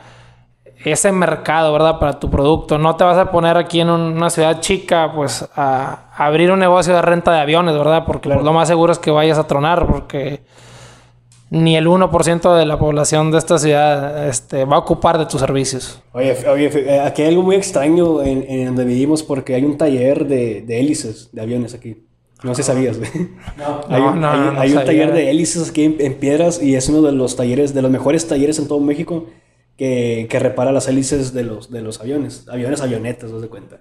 ese 0.84 1.12
mercado, 1.12 1.72
¿verdad? 1.72 1.98
Para 1.98 2.18
tu 2.18 2.30
producto. 2.30 2.78
No 2.78 2.96
te 2.96 3.04
vas 3.04 3.18
a 3.18 3.30
poner 3.30 3.56
aquí 3.56 3.80
en 3.80 3.90
una 3.90 4.30
ciudad 4.30 4.60
chica, 4.60 5.12
pues 5.14 5.48
a, 5.54 6.10
abrir 6.16 6.50
un 6.50 6.58
negocio 6.58 6.94
de 6.94 7.02
renta 7.02 7.32
de 7.32 7.40
aviones, 7.40 7.76
¿verdad? 7.76 8.04
Porque 8.06 8.28
lo 8.28 8.52
más 8.52 8.68
seguro 8.68 8.92
es 8.92 8.98
que 8.98 9.10
vayas 9.10 9.38
a 9.38 9.46
tronar, 9.46 9.86
porque 9.86 10.40
ni 11.50 11.76
el 11.76 11.88
1% 11.88 12.56
de 12.56 12.64
la 12.64 12.78
población 12.78 13.32
de 13.32 13.38
esta 13.38 13.58
ciudad 13.58 14.28
este, 14.28 14.64
va 14.64 14.76
a 14.76 14.78
ocupar 14.78 15.18
de 15.18 15.26
tus 15.26 15.40
servicios. 15.40 16.00
Oye, 16.12 16.36
oye 16.48 17.00
aquí 17.00 17.22
hay 17.22 17.28
algo 17.28 17.42
muy 17.42 17.56
extraño 17.56 18.22
en, 18.22 18.66
donde 18.66 18.84
vivimos 18.84 19.22
porque 19.22 19.56
hay 19.56 19.64
un 19.64 19.76
taller 19.76 20.26
de, 20.26 20.62
de 20.62 20.80
hélices 20.80 21.30
de 21.32 21.42
aviones 21.42 21.74
aquí. 21.74 22.06
No 22.42 22.54
sé 22.54 22.62
si 22.62 22.68
sabías, 22.68 22.98
güey. 22.98 23.10
No, 23.58 23.80
hay 23.88 24.00
un, 24.00 24.20
no, 24.20 24.52
no, 24.52 24.60
hay, 24.60 24.72
un 24.72 24.84
taller 24.84 25.12
de 25.12 25.30
hélices 25.30 25.68
aquí 25.68 25.96
en, 25.98 26.14
Piedras 26.14 26.62
y 26.62 26.74
es 26.76 26.88
uno 26.88 27.02
de 27.02 27.12
los 27.12 27.36
talleres, 27.36 27.74
de 27.74 27.82
los 27.82 27.90
mejores 27.90 28.26
talleres 28.28 28.58
en 28.58 28.68
todo 28.68 28.80
México 28.80 29.26
que, 29.80 30.38
repara 30.38 30.72
las 30.72 30.88
hélices 30.88 31.32
de 31.32 31.42
los, 31.42 31.70
de 31.70 31.80
los 31.80 32.00
aviones. 32.00 32.46
Aviones, 32.48 32.82
avionetas, 32.82 33.30
no 33.30 33.40
de 33.40 33.48
cuenta. 33.48 33.80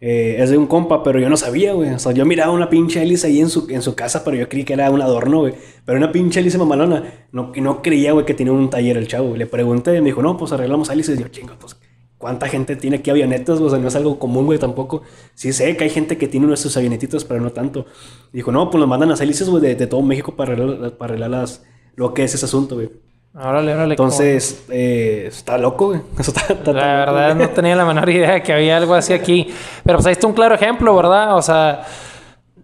Eh, 0.00 0.36
es 0.38 0.50
de 0.50 0.58
un 0.58 0.68
compa, 0.68 1.02
pero 1.02 1.18
yo 1.18 1.28
no 1.28 1.36
sabía, 1.36 1.72
güey. 1.72 1.90
O 1.90 1.98
sea, 1.98 2.12
yo 2.12 2.24
miraba 2.24 2.52
una 2.52 2.70
pinche 2.70 3.02
hélice 3.02 3.26
ahí 3.26 3.40
en 3.40 3.50
su, 3.50 3.66
en 3.68 3.82
su 3.82 3.96
casa, 3.96 4.22
pero 4.22 4.36
yo 4.36 4.48
creí 4.48 4.62
que 4.62 4.74
era 4.74 4.90
un 4.92 5.02
adorno, 5.02 5.40
güey. 5.40 5.54
Pero 5.84 5.98
una 5.98 6.12
pinche 6.12 6.38
hélice 6.38 6.56
mamalona. 6.56 7.26
No, 7.32 7.52
no 7.56 7.82
creía, 7.82 8.12
güey, 8.12 8.24
que 8.24 8.34
tenía 8.34 8.52
un 8.52 8.70
taller 8.70 8.96
el 8.96 9.08
chavo. 9.08 9.36
Le 9.36 9.46
pregunté 9.46 9.96
y 9.96 10.00
me 10.00 10.06
dijo, 10.06 10.22
no, 10.22 10.36
pues 10.36 10.52
arreglamos 10.52 10.88
hélices. 10.88 11.18
Yo, 11.18 11.26
chinga, 11.26 11.56
pues 11.58 11.76
¿cuánta 12.16 12.46
gente 12.48 12.76
tiene 12.76 12.98
aquí 12.98 13.10
avionetas? 13.10 13.58
O 13.60 13.68
sea, 13.68 13.80
no 13.80 13.88
es 13.88 13.96
algo 13.96 14.20
común, 14.20 14.46
güey, 14.46 14.60
tampoco. 14.60 15.02
Sí 15.34 15.52
sé 15.52 15.76
que 15.76 15.82
hay 15.82 15.90
gente 15.90 16.16
que 16.16 16.28
tiene 16.28 16.46
nuestros 16.46 16.76
avionetitos, 16.76 17.24
pero 17.24 17.40
no 17.40 17.50
tanto. 17.50 17.86
dijo, 18.32 18.52
no, 18.52 18.70
pues 18.70 18.78
nos 18.78 18.88
mandan 18.88 19.10
a 19.10 19.14
hélices, 19.14 19.48
güey, 19.48 19.62
de, 19.62 19.74
de, 19.74 19.86
todo 19.88 20.00
México 20.02 20.36
para 20.36 20.52
arreglar, 20.52 20.96
para 20.96 21.14
arreglar 21.14 21.30
las, 21.30 21.64
lo 21.96 22.14
que 22.14 22.22
es 22.22 22.34
ese 22.34 22.44
asunto, 22.44 22.76
güey. 22.76 22.90
Órale, 23.34 23.74
órale. 23.74 23.94
Entonces, 23.94 24.64
eh, 24.70 25.24
está 25.28 25.58
loco, 25.58 25.88
güey. 25.88 26.00
la 26.66 26.72
verdad, 26.72 27.34
no 27.34 27.48
tenía 27.50 27.74
la 27.74 27.84
menor 27.84 28.08
idea 28.08 28.34
de 28.34 28.42
que 28.42 28.52
había 28.52 28.76
algo 28.76 28.94
así 28.94 29.12
aquí. 29.12 29.52
Pero 29.82 29.98
pues 29.98 30.06
ahí 30.06 30.12
está 30.12 30.26
un 30.26 30.34
claro 30.34 30.54
ejemplo, 30.54 30.94
¿verdad? 30.94 31.36
O 31.36 31.42
sea, 31.42 31.82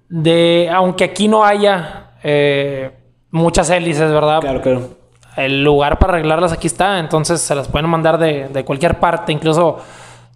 de, 0.08 0.70
aunque 0.72 1.04
aquí 1.04 1.26
no 1.26 1.44
haya 1.44 2.12
eh, 2.22 2.92
muchas 3.30 3.68
hélices, 3.70 4.12
¿verdad? 4.12 4.40
Claro, 4.40 4.62
claro 4.62 5.00
el 5.36 5.62
lugar 5.62 5.98
para 5.98 6.14
arreglarlas 6.14 6.52
aquí 6.52 6.66
está, 6.66 6.98
entonces 6.98 7.40
se 7.40 7.54
las 7.54 7.68
pueden 7.68 7.88
mandar 7.88 8.18
de, 8.18 8.64
cualquier 8.64 8.98
parte, 8.98 9.32
incluso 9.32 9.78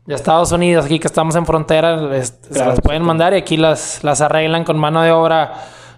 de 0.07 0.15
Estados 0.15 0.53
Unidos, 0.53 0.85
aquí 0.85 0.99
que 0.99 1.07
estamos 1.07 1.35
en 1.37 1.47
frontera, 1.47 1.99
se 2.23 2.65
las 2.65 2.81
pueden 2.81 3.03
mandar 3.03 3.35
y 3.35 3.39
aquí 3.39 3.57
las, 3.57 4.05
las 4.05 4.21
arreglan 4.21 4.65
con 4.65 4.79
mano 4.79 5.03
de 5.03 5.11
obra 5.11 5.55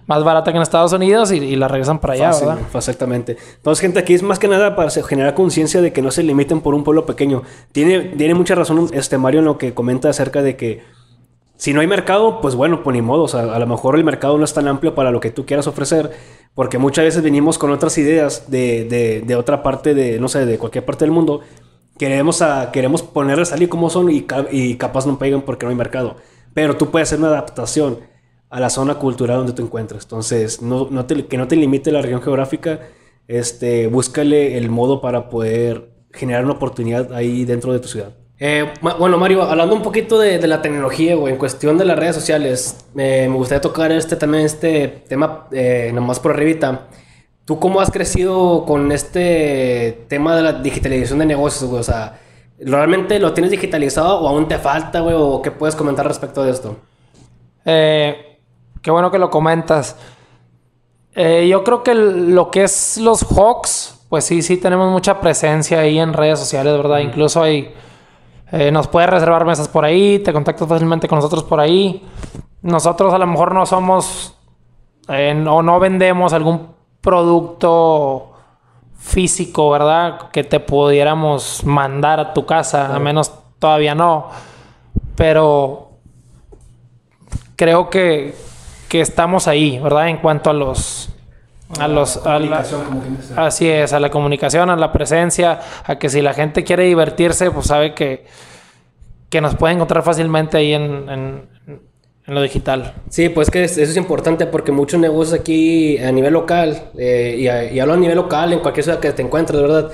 más 0.07 0.23
barata 0.23 0.51
que 0.51 0.57
en 0.57 0.63
Estados 0.63 0.93
Unidos 0.93 1.31
y, 1.31 1.55
las 1.57 1.69
regresan 1.69 1.99
para 1.99 2.13
allá, 2.13 2.31
¿verdad? 2.31 2.59
Exactamente. 2.73 3.37
Entonces, 3.57 3.81
gente, 3.81 3.99
aquí 3.99 4.13
es 4.13 4.23
más 4.23 4.39
que 4.39 4.47
nada 4.47 4.75
para 4.75 4.89
generar 4.89 5.33
conciencia 5.33 5.81
de 5.81 5.91
que 5.91 6.01
no 6.01 6.11
se 6.11 6.23
limiten 6.23 6.61
por 6.61 6.73
un 6.73 6.83
pueblo 6.83 7.05
pequeño. 7.05 7.43
Tiene, 7.73 7.99
tiene 7.99 8.33
mucha 8.33 8.55
razón 8.55 8.89
este 8.93 9.17
Mario 9.17 9.39
en 9.39 9.45
lo 9.45 9.57
que 9.57 9.73
comenta 9.73 10.09
acerca 10.09 10.41
de 10.41 10.55
que 10.55 10.81
si 11.57 11.73
no 11.73 11.81
hay 11.81 11.87
mercado, 11.87 12.39
pues 12.39 12.55
bueno, 12.55 12.83
pues 12.83 12.93
ni 12.95 13.01
modo. 13.01 13.23
O 13.23 13.27
sea, 13.27 13.41
a 13.41 13.59
lo 13.59 13.67
mejor 13.67 13.97
el 13.97 14.05
mercado 14.05 14.37
no 14.37 14.45
es 14.45 14.53
tan 14.53 14.67
amplio 14.69 14.95
para 14.95 15.11
lo 15.11 15.19
que 15.19 15.29
tú 15.29 15.45
quieras 15.45 15.67
ofrecer, 15.67 16.11
porque 16.55 16.77
muchas 16.77 17.03
veces 17.03 17.21
venimos 17.21 17.57
con 17.57 17.71
otras 17.71 17.97
ideas 17.97 18.49
de, 18.49 18.85
de, 18.85 19.21
de 19.21 19.35
otra 19.35 19.61
parte, 19.61 19.93
de, 19.93 20.19
no 20.19 20.29
sé, 20.29 20.45
de 20.45 20.57
cualquier 20.57 20.85
parte 20.85 21.03
del 21.03 21.11
mundo. 21.11 21.41
Queremos, 21.97 22.41
a, 22.41 22.71
queremos 22.71 23.03
ponerles 23.03 23.49
salir 23.49 23.67
como 23.67 23.89
son 23.89 24.09
y, 24.09 24.25
y 24.51 24.75
capaz 24.75 25.05
no 25.05 25.19
pegan 25.19 25.41
porque 25.41 25.65
no 25.65 25.71
hay 25.71 25.75
mercado. 25.75 26.15
Pero 26.53 26.77
tú 26.77 26.91
puedes 26.91 27.09
hacer 27.09 27.19
una 27.19 27.29
adaptación 27.29 27.99
a 28.49 28.59
la 28.59 28.69
zona 28.69 28.95
cultural 28.95 29.37
donde 29.37 29.53
te 29.53 29.61
encuentres. 29.61 30.03
Entonces, 30.03 30.61
no, 30.61 30.87
no 30.89 31.05
te, 31.05 31.25
que 31.25 31.37
no 31.37 31.47
te 31.47 31.55
limite 31.55 31.91
la 31.91 32.01
región 32.01 32.21
geográfica. 32.21 32.79
Este, 33.27 33.87
búscale 33.87 34.57
el 34.57 34.69
modo 34.69 35.01
para 35.01 35.29
poder 35.29 35.89
generar 36.13 36.43
una 36.43 36.53
oportunidad 36.53 37.13
ahí 37.13 37.45
dentro 37.45 37.73
de 37.73 37.79
tu 37.79 37.87
ciudad. 37.87 38.13
Eh, 38.39 38.71
bueno, 38.81 39.17
Mario, 39.17 39.43
hablando 39.43 39.75
un 39.75 39.81
poquito 39.81 40.19
de, 40.19 40.45
la 40.47 40.61
tecnología, 40.61 41.15
güey, 41.15 41.33
en 41.33 41.39
cuestión 41.39 41.77
de 41.77 41.85
las 41.85 41.97
redes 41.97 42.15
sociales, 42.15 42.85
me 42.93 43.27
gustaría 43.29 43.61
tocar 43.61 43.91
este 43.91 44.15
también 44.15 44.45
este 44.45 44.87
tema 45.07 45.47
eh, 45.51 45.91
nomás 45.93 46.19
por 46.19 46.31
arribita. 46.31 46.87
¿Tú 47.45 47.59
cómo 47.59 47.79
has 47.79 47.89
crecido 47.89 48.65
con 48.65 48.91
este 48.91 50.05
tema 50.07 50.35
de 50.35 50.43
la 50.43 50.53
digitalización 50.53 51.19
de 51.19 51.25
negocios, 51.25 51.69
güey? 51.69 51.79
O 51.79 51.83
sea, 51.83 52.19
¿realmente 52.59 53.19
lo 53.19 53.33
tienes 53.33 53.51
digitalizado 53.51 54.19
o 54.19 54.27
aún 54.27 54.47
te 54.47 54.57
falta, 54.59 54.99
güey? 54.99 55.15
¿O 55.17 55.41
qué 55.41 55.49
puedes 55.49 55.75
comentar 55.75 56.05
respecto 56.05 56.43
de 56.43 56.51
esto? 56.51 56.75
Eh, 57.65 58.26
qué 58.87 58.91
bueno 58.91 59.11
que 59.11 59.19
lo 59.19 59.29
comentas. 59.29 59.97
Eh, 61.13 61.45
yo 61.49 61.61
creo 61.65 61.83
que 61.83 61.93
lo 61.93 62.49
que 62.49 62.63
es 62.63 62.95
los 62.95 63.21
Hawks, 63.21 64.05
pues 64.07 64.23
sí, 64.23 64.41
sí 64.41 64.55
tenemos 64.55 64.89
mucha 64.89 65.19
presencia 65.19 65.81
ahí 65.81 65.99
en 65.99 66.13
redes 66.13 66.39
sociales, 66.39 66.77
¿verdad? 66.77 66.99
Incluso 66.99 67.43
hay 67.43 67.73
eh, 68.49 68.71
nos 68.71 68.87
puedes 68.87 69.09
reservar 69.09 69.43
mesas 69.43 69.67
por 69.67 69.83
ahí, 69.83 70.19
te 70.19 70.31
contactas 70.31 70.69
fácilmente 70.69 71.09
con 71.09 71.17
nosotros 71.17 71.43
por 71.43 71.59
ahí. 71.59 72.01
Nosotros 72.61 73.13
a 73.13 73.17
lo 73.17 73.27
mejor 73.27 73.53
no 73.53 73.65
somos 73.65 74.37
eh, 75.09 75.45
o 75.49 75.61
no 75.61 75.79
vendemos 75.81 76.31
algún 76.31 76.69
producto 77.01 78.31
físico, 78.97 79.69
¿verdad? 79.69 80.29
Que 80.31 80.45
te 80.45 80.61
pudiéramos 80.61 81.65
mandar 81.65 82.21
a 82.21 82.33
tu 82.33 82.45
casa, 82.45 82.95
a 82.95 82.99
menos 82.99 83.33
todavía 83.59 83.95
no. 83.95 84.29
Pero 85.17 85.89
creo 87.57 87.89
que, 87.89 88.46
que 88.87 89.01
estamos 89.01 89.47
ahí, 89.47 89.79
¿verdad? 89.79 90.09
En 90.09 90.17
cuanto 90.17 90.49
a 90.49 90.53
los 90.53 91.09
a 91.79 91.87
los 91.87 92.21
así 93.35 93.67
es 93.67 93.91
a 93.91 93.99
la 93.99 94.09
comunicación 94.09 94.69
a 94.69 94.77
la 94.77 94.93
presencia 94.93 95.59
a 95.83 95.99
que 95.99 96.07
si 96.07 96.21
la 96.21 96.33
gente 96.33 96.63
quiere 96.63 96.85
divertirse 96.85 97.51
pues 97.51 97.67
sabe 97.67 97.93
que 97.93 98.25
que 99.29 99.41
nos 99.41 99.55
puede 99.55 99.73
encontrar 99.73 100.01
fácilmente 100.01 100.55
ahí 100.55 100.73
en, 100.73 101.09
en, 101.09 101.57
lo 102.27 102.41
digital. 102.41 102.93
Sí 103.09 103.29
pues 103.29 103.49
que 103.49 103.63
eso 103.63 103.81
es 103.81 103.97
importante 103.97 104.47
porque 104.47 104.71
muchos 104.71 104.99
negocios 104.99 105.39
aquí 105.39 105.97
a 105.97 106.11
nivel 106.11 106.33
local 106.33 106.91
eh, 106.97 107.35
y, 107.37 107.75
y, 107.75 107.79
hablo 107.79 107.93
a 107.93 107.97
nivel 107.97 108.17
local 108.17 108.53
en 108.53 108.59
cualquier 108.59 108.83
ciudad 108.83 108.99
que 108.99 109.11
te 109.11 109.21
encuentres 109.21 109.61
verdad 109.61 109.91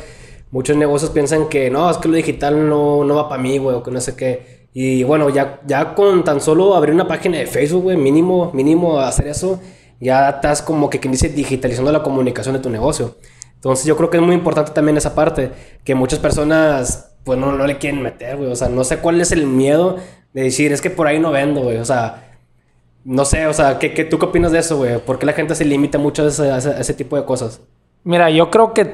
muchos 0.49 0.77
negocios 0.77 1.11
piensan 1.11 1.49
que 1.49 1.69
no 1.69 1.89
es 1.89 1.97
que 1.97 2.07
lo 2.07 2.15
digital 2.15 2.69
no, 2.69 3.03
no 3.03 3.15
va 3.15 3.29
para 3.29 3.41
mí 3.41 3.57
güey 3.57 3.75
o 3.75 3.83
que 3.83 3.91
no 3.91 4.01
sé 4.01 4.15
qué 4.15 4.62
y 4.73 5.03
bueno 5.03 5.29
ya 5.29 5.61
ya 5.67 5.93
con 5.93 6.23
tan 6.23 6.41
solo 6.41 6.75
abrir 6.75 6.93
una 6.93 7.07
página 7.07 7.37
de 7.37 7.45
Facebook 7.45 7.83
güey 7.83 7.97
mínimo 7.97 8.51
mínimo 8.53 8.99
hacer 8.99 9.27
eso 9.27 9.59
ya 10.03 10.29
estás 10.29 10.61
como 10.61 10.89
que 10.89 10.99
quien 10.99 11.11
dice 11.11 11.29
digitalizando 11.29 11.91
la 11.91 12.03
comunicación 12.03 12.53
de 12.55 12.61
tu 12.61 12.69
negocio. 12.69 13.15
Entonces 13.55 13.85
yo 13.85 13.95
creo 13.95 14.09
que 14.09 14.17
es 14.17 14.23
muy 14.23 14.35
importante 14.35 14.71
también 14.71 14.97
esa 14.97 15.15
parte, 15.15 15.51
que 15.83 15.95
muchas 15.95 16.19
personas 16.19 17.15
pues 17.23 17.39
no, 17.39 17.53
no 17.53 17.65
le 17.65 17.77
quieren 17.77 18.01
meter, 18.01 18.35
güey. 18.35 18.51
O 18.51 18.55
sea, 18.55 18.67
no 18.67 18.83
sé 18.83 18.97
cuál 18.97 19.21
es 19.21 19.31
el 19.31 19.47
miedo 19.47 19.95
de 20.33 20.43
decir, 20.43 20.73
es 20.73 20.81
que 20.81 20.89
por 20.89 21.07
ahí 21.07 21.19
no 21.19 21.31
vendo, 21.31 21.61
güey. 21.61 21.77
O 21.77 21.85
sea, 21.85 22.37
no 23.05 23.23
sé, 23.23 23.47
o 23.47 23.53
sea, 23.53 23.79
¿qué, 23.79 23.93
qué, 23.93 24.03
tú 24.03 24.19
qué 24.19 24.25
opinas 24.25 24.51
de 24.51 24.59
eso, 24.59 24.77
güey? 24.77 24.99
¿Por 24.99 25.19
qué 25.19 25.25
la 25.25 25.33
gente 25.33 25.55
se 25.55 25.63
limita 25.63 25.97
mucho 25.97 26.23
a 26.23 26.27
ese, 26.27 26.93
tipo 26.93 27.15
de 27.15 27.23
cosas? 27.23 27.61
Mira, 28.03 28.29
yo 28.29 28.51
creo 28.51 28.73
que, 28.73 28.91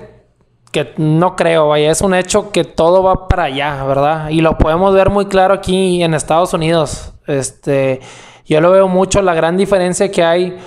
que 0.71 0.93
no 0.97 1.35
creo, 1.35 1.69
vaya, 1.69 1.91
es 1.91 2.01
un 2.01 2.13
hecho 2.13 2.51
que 2.51 2.63
todo 2.63 3.01
va 3.03 3.27
para 3.27 3.43
allá, 3.45 3.83
¿verdad? 3.85 4.29
Y 4.29 4.41
lo 4.41 4.57
podemos 4.57 4.93
ver 4.93 5.09
muy 5.09 5.25
claro 5.25 5.53
aquí 5.53 6.03
en 6.03 6.13
Estados 6.13 6.53
Unidos. 6.53 7.13
Este, 7.25 8.01
yo 8.45 8.61
lo 8.61 8.71
veo 8.71 8.87
mucho, 8.87 9.21
la 9.21 9.33
gran 9.33 9.57
diferencia 9.57 10.11
que 10.11 10.23
hay 10.23 10.57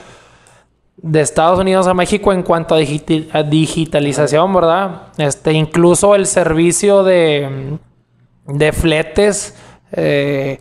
de 0.96 1.20
Estados 1.20 1.59
Unidos 1.59 1.86
a 1.86 1.94
México 1.94 2.32
en 2.32 2.42
cuanto 2.42 2.74
a, 2.74 2.78
digitalización, 2.78 4.55
¿verdad? 4.55 5.03
Este, 5.18 5.53
incluso 5.53 6.14
el 6.14 6.26
servicio 6.26 7.03
de, 7.03 7.78
de 8.46 8.72
fletes, 8.72 9.57
eh, 9.92 10.61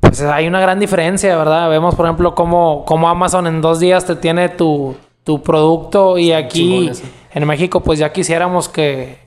pues 0.00 0.20
hay 0.22 0.46
una 0.46 0.60
gran 0.60 0.78
diferencia, 0.78 1.36
¿verdad? 1.36 1.68
Vemos, 1.68 1.94
por 1.94 2.06
ejemplo, 2.06 2.34
cómo, 2.34 2.84
cómo 2.86 3.08
Amazon 3.08 3.46
en 3.46 3.60
dos 3.60 3.80
días 3.80 4.04
te 4.04 4.16
tiene 4.16 4.48
tu, 4.48 4.94
tu 5.24 5.42
producto 5.42 6.18
y 6.18 6.32
aquí 6.32 6.90
en 7.36 7.46
México, 7.46 7.80
pues 7.80 7.98
ya 7.98 8.12
quisiéramos 8.12 8.70
que, 8.70 9.18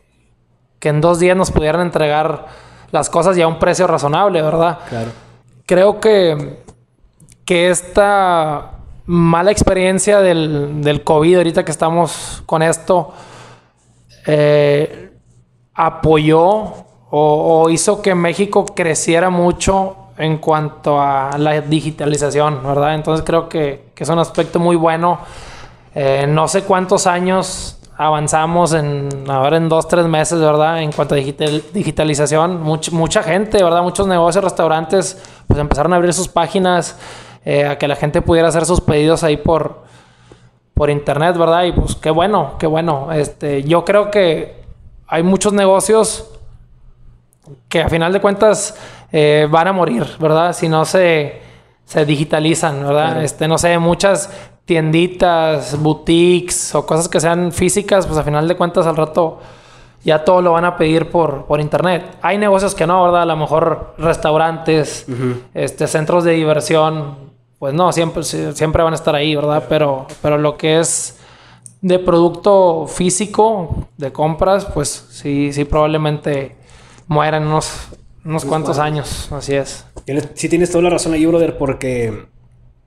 que 0.79 0.89
en 0.89 0.99
dos 0.99 1.19
días 1.19 1.37
nos 1.37 1.51
pudieran 1.51 1.81
entregar 1.81 2.47
las 2.89 3.07
cosas 3.07 3.37
y 3.37 3.43
a 3.43 3.47
un 3.47 3.59
precio 3.59 3.85
razonable, 3.85 4.41
¿verdad? 4.41 4.79
Claro. 4.89 5.11
Creo 5.67 5.99
que, 5.99 6.57
que 7.45 7.69
esta 7.69 8.71
mala 9.05 9.51
experiencia 9.51 10.21
del, 10.21 10.81
del 10.81 11.03
COVID 11.03 11.37
ahorita 11.37 11.63
que 11.63 11.69
estamos 11.69 12.41
con 12.47 12.63
esto 12.63 13.13
eh, 14.25 15.11
apoyó 15.75 16.73
o, 17.11 17.69
hizo 17.69 18.01
que 18.01 18.15
México 18.15 18.65
creciera 18.65 19.29
mucho 19.29 19.95
en 20.17 20.39
cuanto 20.39 20.99
a 20.99 21.37
la 21.37 21.61
digitalización, 21.61 22.63
¿verdad? 22.63 22.95
Entonces 22.95 23.23
creo 23.23 23.47
que, 23.47 23.91
que 23.93 24.03
es 24.03 24.09
un 24.09 24.17
aspecto 24.17 24.57
muy 24.57 24.75
bueno. 24.75 25.19
Eh, 25.93 26.25
no 26.27 26.47
sé 26.47 26.63
cuántos 26.63 27.05
años 27.05 27.78
avanzamos 28.01 28.71
en 28.71 29.09
ahora 29.27 29.57
en 29.57 29.67
dos, 29.67 29.85
tres 29.89 30.05
meses, 30.05 30.39
¿verdad? 30.39 30.81
En 30.81 30.93
cuanto 30.93 31.15
a 31.15 31.17
digitalización, 31.17 32.63
mucha 32.63 33.21
gente, 33.23 33.61
¿verdad? 33.61 33.83
Muchos 33.83 34.07
negocios, 34.07 34.41
restaurantes, 34.41 35.21
pues 35.45 35.59
empezaron 35.59 35.91
a 35.91 35.97
abrir 35.97 36.13
sus 36.13 36.29
páginas 36.29 36.97
eh, 37.43 37.65
a 37.65 37.77
que 37.77 37.89
la 37.89 37.97
gente 37.97 38.21
pudiera 38.21 38.47
hacer 38.47 38.65
sus 38.65 38.79
pedidos 38.79 39.25
ahí 39.25 39.35
por, 39.35 39.83
por 40.73 40.89
internet, 40.89 41.35
¿verdad? 41.37 41.65
Y 41.65 41.73
pues 41.73 41.95
qué 41.95 42.09
bueno, 42.09 42.53
qué 42.57 42.67
bueno. 42.67 43.11
Este, 43.11 43.63
yo 43.63 43.83
creo 43.83 44.09
que 44.09 44.63
hay 45.05 45.21
muchos 45.21 45.51
negocios 45.51 46.31
que 47.67 47.81
a 47.81 47.89
final 47.89 48.13
de 48.13 48.21
cuentas 48.21 48.77
eh, 49.11 49.45
van 49.51 49.67
a 49.67 49.73
morir, 49.73 50.05
¿verdad? 50.21 50.53
Si 50.53 50.69
no 50.69 50.85
se, 50.85 51.41
se 51.83 52.05
digitalizan, 52.05 52.81
¿verdad? 52.81 53.21
Este, 53.25 53.45
no 53.49 53.57
sé, 53.57 53.77
muchas 53.77 54.29
tienditas, 54.69 55.81
boutiques 55.81 56.75
o 56.75 56.85
cosas 56.85 57.09
que 57.09 57.19
sean 57.19 57.51
físicas, 57.51 58.05
pues 58.05 58.19
a 58.19 58.23
final 58.23 58.47
de 58.47 58.55
cuentas 58.55 58.85
al 58.85 58.95
rato 58.95 59.39
ya 60.03 60.23
todo 60.23 60.43
lo 60.43 60.51
van 60.51 60.63
a 60.63 60.77
pedir 60.77 61.09
por, 61.09 61.47
por 61.47 61.59
internet. 61.59 62.19
Hay 62.21 62.37
negocios 62.37 62.75
que 62.75 62.85
no, 62.85 63.01
¿verdad? 63.01 63.23
A 63.23 63.25
lo 63.25 63.35
mejor 63.35 63.95
restaurantes, 63.97 65.07
este, 65.55 65.87
centros 65.87 66.23
de 66.23 66.33
diversión, 66.33 67.15
pues 67.57 67.73
no, 67.73 67.91
siempre, 67.91 68.21
siempre 68.21 68.83
van 68.83 68.93
a 68.93 68.95
estar 68.95 69.15
ahí, 69.15 69.35
¿verdad? 69.35 69.65
Pero, 69.67 70.05
pero 70.21 70.37
lo 70.37 70.55
que 70.55 70.79
es 70.79 71.17
de 71.81 71.97
producto 71.97 72.85
físico, 72.85 73.87
de 73.97 74.11
compras, 74.11 74.65
pues 74.65 75.07
sí, 75.09 75.51
sí 75.51 75.65
probablemente 75.65 76.57
mueran 77.07 77.47
unos, 77.47 77.87
unos 78.23 78.45
cuantos 78.45 78.77
años, 78.77 79.31
así 79.31 79.55
es. 79.55 79.83
Sí 80.35 80.47
tienes 80.47 80.69
toda 80.69 80.83
la 80.83 80.91
razón 80.91 81.13
ahí, 81.13 81.25
brother, 81.25 81.57
porque 81.57 82.27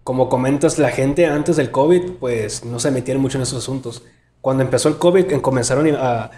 como 0.04 0.28
comentas, 0.28 0.78
la 0.78 0.90
gente 0.90 1.26
antes 1.26 1.56
del 1.56 1.70
COVID, 1.70 2.12
pues 2.20 2.64
no 2.64 2.78
se 2.78 2.90
metían 2.90 3.20
mucho 3.20 3.38
en 3.38 3.42
esos 3.42 3.58
asuntos. 3.58 4.02
Cuando 4.40 4.62
empezó 4.62 4.88
el 4.88 4.98
COVID, 4.98 5.40
comenzaron 5.40 5.88
a, 5.94 6.30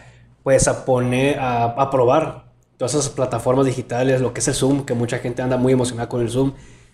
pues 0.42 0.68
a 0.68 0.84
poner, 0.84 1.38
a, 1.38 1.64
a 1.64 1.90
probar 1.90 2.52
todas 2.76 2.94
esas 2.94 3.08
plataformas 3.08 3.66
digitales, 3.66 4.20
lo 4.20 4.34
que 4.34 4.40
es 4.40 4.48
el 4.48 4.54
Zoom, 4.54 4.84
que 4.84 4.94
mucha 4.94 5.18
gente 5.18 5.42
anda 5.42 5.56
muy 5.56 5.72
emocionada 5.72 6.08
con 6.08 6.20
el 6.20 6.30
Zoom, 6.30 6.52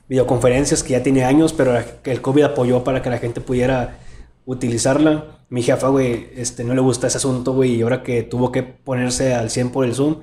videoconferencias 0.09 0.83
que 0.83 0.91
ya 0.91 1.03
tiene 1.03 1.25
años, 1.25 1.53
pero 1.53 1.77
el 2.05 2.21
COVID 2.21 2.43
apoyó 2.43 2.85
para 2.85 3.03
que 3.03 3.11
la 3.11 3.18
gente 3.18 3.41
pudiera 3.41 3.99
utilizarla. 4.45 5.39
Mi 5.49 5.62
jefa, 5.62 5.89
güey, 5.89 6.31
este, 6.37 6.64
no 6.64 6.75
le 6.75 6.81
gusta 6.81 7.07
ese 7.07 7.18
asunto, 7.18 7.55
güey, 7.55 7.77
y 7.77 7.83
ahora 7.83 8.03
que 8.03 8.23
tuvo 8.23 8.53
que 8.53 8.62
ponerse 8.62 9.35
al 9.35 9.51
100 9.51 9.71
por 9.71 9.85
el 9.85 9.95
Zoom, 9.95 10.21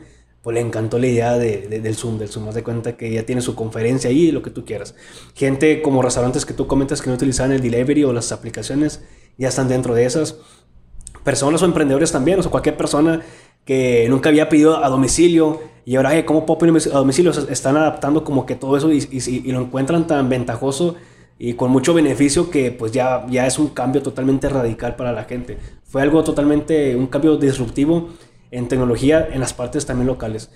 pues 0.47 0.55
le 0.55 0.61
encantó 0.61 0.97
la 0.97 1.07
idea 1.07 1.37
de, 1.37 1.67
del 1.67 1.95
Zoom, 1.95 2.17
del 2.17 2.29
Zoom. 2.29 2.47
Haz 2.47 2.55
de 2.55 2.63
cuenta 2.63 2.95
que 2.95 3.11
ya 3.11 3.25
tiene 3.25 3.41
su 3.41 3.53
conferencia 3.53 4.09
ahí, 4.09 4.31
lo 4.31 4.41
que 4.41 4.49
tú 4.49 4.63
quieras. 4.63 4.95
Gente 5.35 5.81
como 5.81 6.01
restaurantes 6.01 6.45
que 6.45 6.53
tú 6.53 6.67
comentas 6.67 7.01
que 7.01 7.09
no 7.09 7.17
utilizaban 7.17 7.51
el 7.51 7.59
delivery 7.59 8.05
o 8.05 8.13
las 8.13 8.31
aplicaciones, 8.31 9.03
ya 9.37 9.49
están 9.49 9.67
dentro 9.67 9.93
de 9.93 10.05
esas. 10.05 10.37
Personas 11.25 11.61
o 11.63 11.65
emprendedores 11.65 12.13
también, 12.13 12.39
o 12.39 12.43
sea, 12.43 12.49
cualquier 12.49 12.77
persona 12.77 13.23
que 13.65 14.07
nunca 14.07 14.29
había 14.29 14.47
pedido 14.47 14.81
a 14.81 14.87
domicilio 14.87 15.59
y 15.83 15.97
ahora, 15.97 16.25
¿cómo 16.25 16.45
puedo 16.45 16.59
pedir 16.59 16.93
a 16.93 16.97
domicilio? 16.97 17.33
están 17.49 17.75
adaptando 17.75 18.23
como 18.23 18.45
que 18.45 18.55
todo 18.55 18.77
eso 18.77 18.89
y, 18.93 19.05
y, 19.11 19.51
lo 19.51 19.59
encuentran 19.59 20.07
tan 20.07 20.29
ventajoso 20.29 20.95
y 21.37 21.55
con 21.55 21.71
mucho 21.71 21.93
beneficio 21.93 22.49
que 22.49 22.71
pues 22.71 22.93
ya, 22.93 23.27
ya 23.29 23.47
es 23.47 23.59
un 23.59 23.67
cambio 23.67 24.01
totalmente 24.01 24.47
radical 24.47 24.95
para 24.95 25.11
la 25.11 25.25
gente. 25.25 25.57
Fue 25.83 26.01
algo 26.01 26.23
totalmente, 26.23 26.95
un 26.95 27.07
cambio 27.07 27.35
disruptivo 27.35 28.11
en 28.51 28.67
tecnología 28.67 29.27
en 29.31 29.39
las 29.39 29.53
partes 29.53 29.85
también 29.85 30.07
locales. 30.07 30.51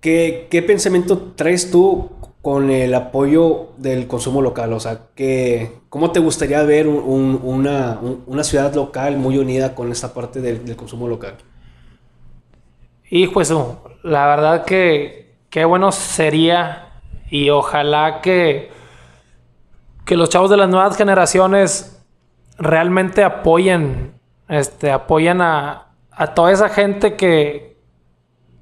¿Qué, 0.00 0.48
qué 0.50 0.62
pensamiento 0.62 1.32
traes 1.36 1.70
tú 1.70 2.10
con 2.42 2.70
el 2.70 2.94
apoyo 2.94 3.68
del 3.76 4.06
consumo 4.06 4.40
local? 4.40 4.72
O 4.72 4.80
sea, 4.80 5.00
que, 5.14 5.72
¿cómo 5.90 6.10
te 6.10 6.20
gustaría 6.20 6.62
ver 6.62 6.88
una, 6.88 8.00
una, 8.26 8.44
ciudad 8.44 8.74
local 8.74 9.18
muy 9.18 9.36
unida 9.36 9.74
con 9.74 9.92
esta 9.92 10.14
parte 10.14 10.40
del, 10.40 10.64
del 10.64 10.76
consumo 10.76 11.06
local? 11.06 11.34
Hijo 13.10 13.40
eso, 13.40 13.82
la 14.02 14.26
verdad 14.26 14.64
que 14.64 15.34
qué 15.50 15.64
bueno 15.64 15.92
sería 15.92 17.02
y 17.28 17.50
ojalá 17.50 18.20
que, 18.22 18.70
que 20.06 20.16
los 20.16 20.30
chavos 20.30 20.50
de 20.50 20.56
las 20.56 20.68
nuevas 20.68 20.96
generaciones 20.96 22.02
realmente 22.56 23.22
apoyen, 23.22 24.14
este, 24.48 24.90
apoyen 24.90 25.40
a, 25.40 25.89
a 26.20 26.34
toda 26.34 26.52
esa 26.52 26.68
gente 26.68 27.16
que, 27.16 27.78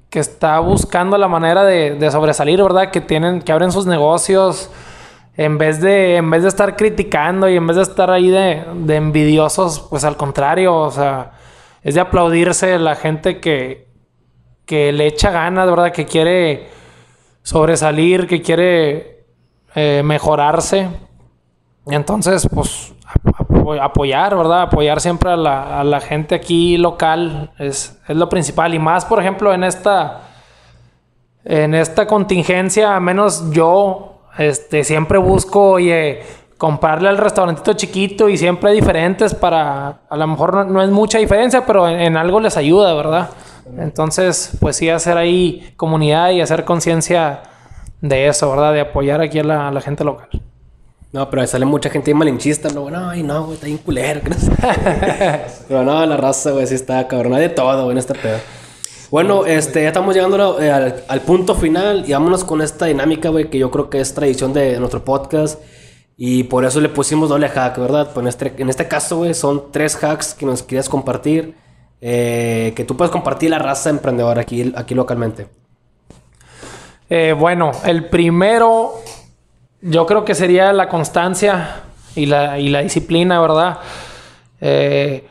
que 0.09 0.19
está 0.19 0.59
buscando 0.59 1.17
la 1.17 1.27
manera 1.27 1.65
de, 1.65 2.09
sobresalir, 2.09 2.63
¿verdad? 2.63 2.89
Que 2.89 3.01
tienen, 3.01 3.41
que 3.41 3.51
abren 3.51 3.73
sus 3.73 3.85
negocios 3.85 4.71
en 5.35 5.57
vez 5.57 5.81
de, 5.81 6.15
en 6.15 6.29
vez 6.29 6.43
de 6.43 6.47
estar 6.47 6.77
criticando 6.77 7.49
y 7.49 7.57
en 7.57 7.67
vez 7.67 7.75
de 7.75 7.83
estar 7.83 8.09
ahí 8.11 8.29
de, 8.29 8.63
envidiosos, 8.95 9.81
pues 9.89 10.05
al 10.05 10.15
contrario, 10.15 10.73
o 10.73 10.89
sea, 10.89 11.33
es 11.83 11.95
de 11.95 11.99
aplaudirse 11.99 12.79
la 12.79 12.95
gente 12.95 13.41
que, 13.41 13.89
que 14.65 14.93
le 14.93 15.07
echa 15.07 15.29
ganas, 15.29 15.69
¿verdad? 15.69 15.91
Que 15.91 16.05
quiere 16.05 16.69
sobresalir, 17.43 18.25
que 18.25 18.41
quiere 18.41 19.25
eh, 19.75 20.01
mejorarse. 20.05 20.87
Entonces, 21.87 22.47
pues 22.49 22.93
apoyar, 23.73 24.35
¿verdad? 24.35 24.63
Apoyar 24.63 25.01
siempre 25.01 25.31
a 25.31 25.35
la, 25.35 25.99
gente 26.01 26.35
aquí 26.35 26.77
local 26.77 27.51
es, 27.57 27.99
lo 28.07 28.29
principal. 28.29 28.73
Y 28.73 28.79
más, 28.79 29.05
por 29.05 29.19
ejemplo, 29.19 29.53
en 29.53 29.63
esta, 29.63 30.21
en 31.43 31.73
esta 31.75 32.07
contingencia, 32.07 32.95
al 32.95 33.01
menos 33.01 33.51
yo 33.51 34.21
este, 34.37 34.83
siempre 34.83 35.17
busco, 35.17 35.71
oye, 35.71 36.21
comprarle 36.57 37.09
al 37.09 37.17
restaurantito 37.17 37.73
chiquito 37.73 38.29
y 38.29 38.37
siempre 38.37 38.71
diferentes 38.73 39.33
para, 39.33 40.01
a 40.09 40.17
lo 40.17 40.27
mejor 40.27 40.65
no, 40.67 40.81
es 40.81 40.89
mucha 40.89 41.17
diferencia, 41.17 41.65
pero 41.65 41.87
en, 41.87 42.17
algo 42.17 42.39
les 42.39 42.57
ayuda, 42.57 42.93
¿verdad? 42.93 43.29
Entonces, 43.77 44.57
pues 44.59 44.75
sí, 44.75 44.89
hacer 44.89 45.17
ahí 45.17 45.73
comunidad 45.77 46.31
y 46.31 46.41
hacer 46.41 46.65
conciencia 46.65 47.43
de 48.01 48.27
eso, 48.27 48.49
¿verdad? 48.49 48.73
De 48.73 48.81
apoyar 48.81 49.21
aquí 49.21 49.39
a 49.39 49.43
la 49.43 49.81
gente 49.81 50.03
local. 50.03 50.29
No, 51.11 51.27
pero 51.29 51.47
sale 51.47 51.65
mucha 51.65 51.89
gente 51.89 52.13
malinchista, 52.13 52.69
no, 52.69 52.89
no, 52.89 53.09
ay, 53.09 53.23
no, 53.23 53.45
güey, 53.45 53.55
está 53.55 53.65
bien 53.65 53.79
culero. 53.79 54.21
pero 55.67 55.83
no, 55.83 56.05
la 56.05 56.17
raza, 56.17 56.51
güey, 56.51 56.67
sí 56.67 56.75
está 56.75 57.07
cabrón. 57.07 57.33
Hay 57.33 57.41
de 57.41 57.49
todo, 57.49 57.85
güey, 57.85 57.93
en 57.93 57.97
este 57.97 58.13
pedo. 58.13 58.37
Bueno, 59.09 59.47
este, 59.47 59.81
ya 59.81 59.87
estamos 59.87 60.13
llegando 60.13 60.61
eh, 60.61 60.71
al, 60.71 61.21
punto 61.21 61.55
final 61.55 62.03
y 62.07 62.11
vámonos 62.11 62.43
con 62.43 62.61
esta 62.61 62.85
dinámica, 62.85 63.29
güey, 63.29 63.49
que 63.49 63.57
yo 63.57 63.71
creo 63.71 63.89
que 63.89 63.99
es 63.99 64.13
tradición 64.13 64.53
de, 64.53 64.77
nuestro 64.79 65.03
podcast. 65.03 65.59
Y 66.15 66.43
por 66.43 66.63
eso 66.63 66.79
le 66.79 66.89
pusimos 66.89 67.29
doble 67.29 67.49
hack, 67.49 67.79
¿verdad? 67.79 68.11
Pues 68.13 68.23
en 68.23 68.27
este, 68.27 68.53
en 68.61 68.69
este 68.69 68.87
caso, 68.87 69.17
güey, 69.17 69.33
son 69.33 69.71
tres 69.71 69.95
hacks 70.03 70.35
que 70.35 70.45
nos 70.45 70.61
querías 70.61 70.89
compartir. 70.89 71.55
Eh, 72.01 72.73
que 72.75 72.85
tú 72.85 72.95
puedes 72.95 73.11
compartir 73.11 73.49
la 73.49 73.57
raza 73.57 73.89
emprendedora 73.89 74.41
aquí, 74.41 74.71
aquí 74.75 74.93
localmente. 74.93 75.47
Eh, 77.09 77.33
bueno, 77.33 77.71
el 77.85 78.09
primero 78.09 78.93
yo 79.81 80.05
creo 80.05 80.25
que 80.25 80.35
sería 80.35 80.73
la 80.73 80.89
constancia 80.89 81.81
y 82.15 82.25
la, 82.25 82.55
disciplina, 82.55 83.39
¿verdad? 83.39 83.79
Eh, 84.61 85.25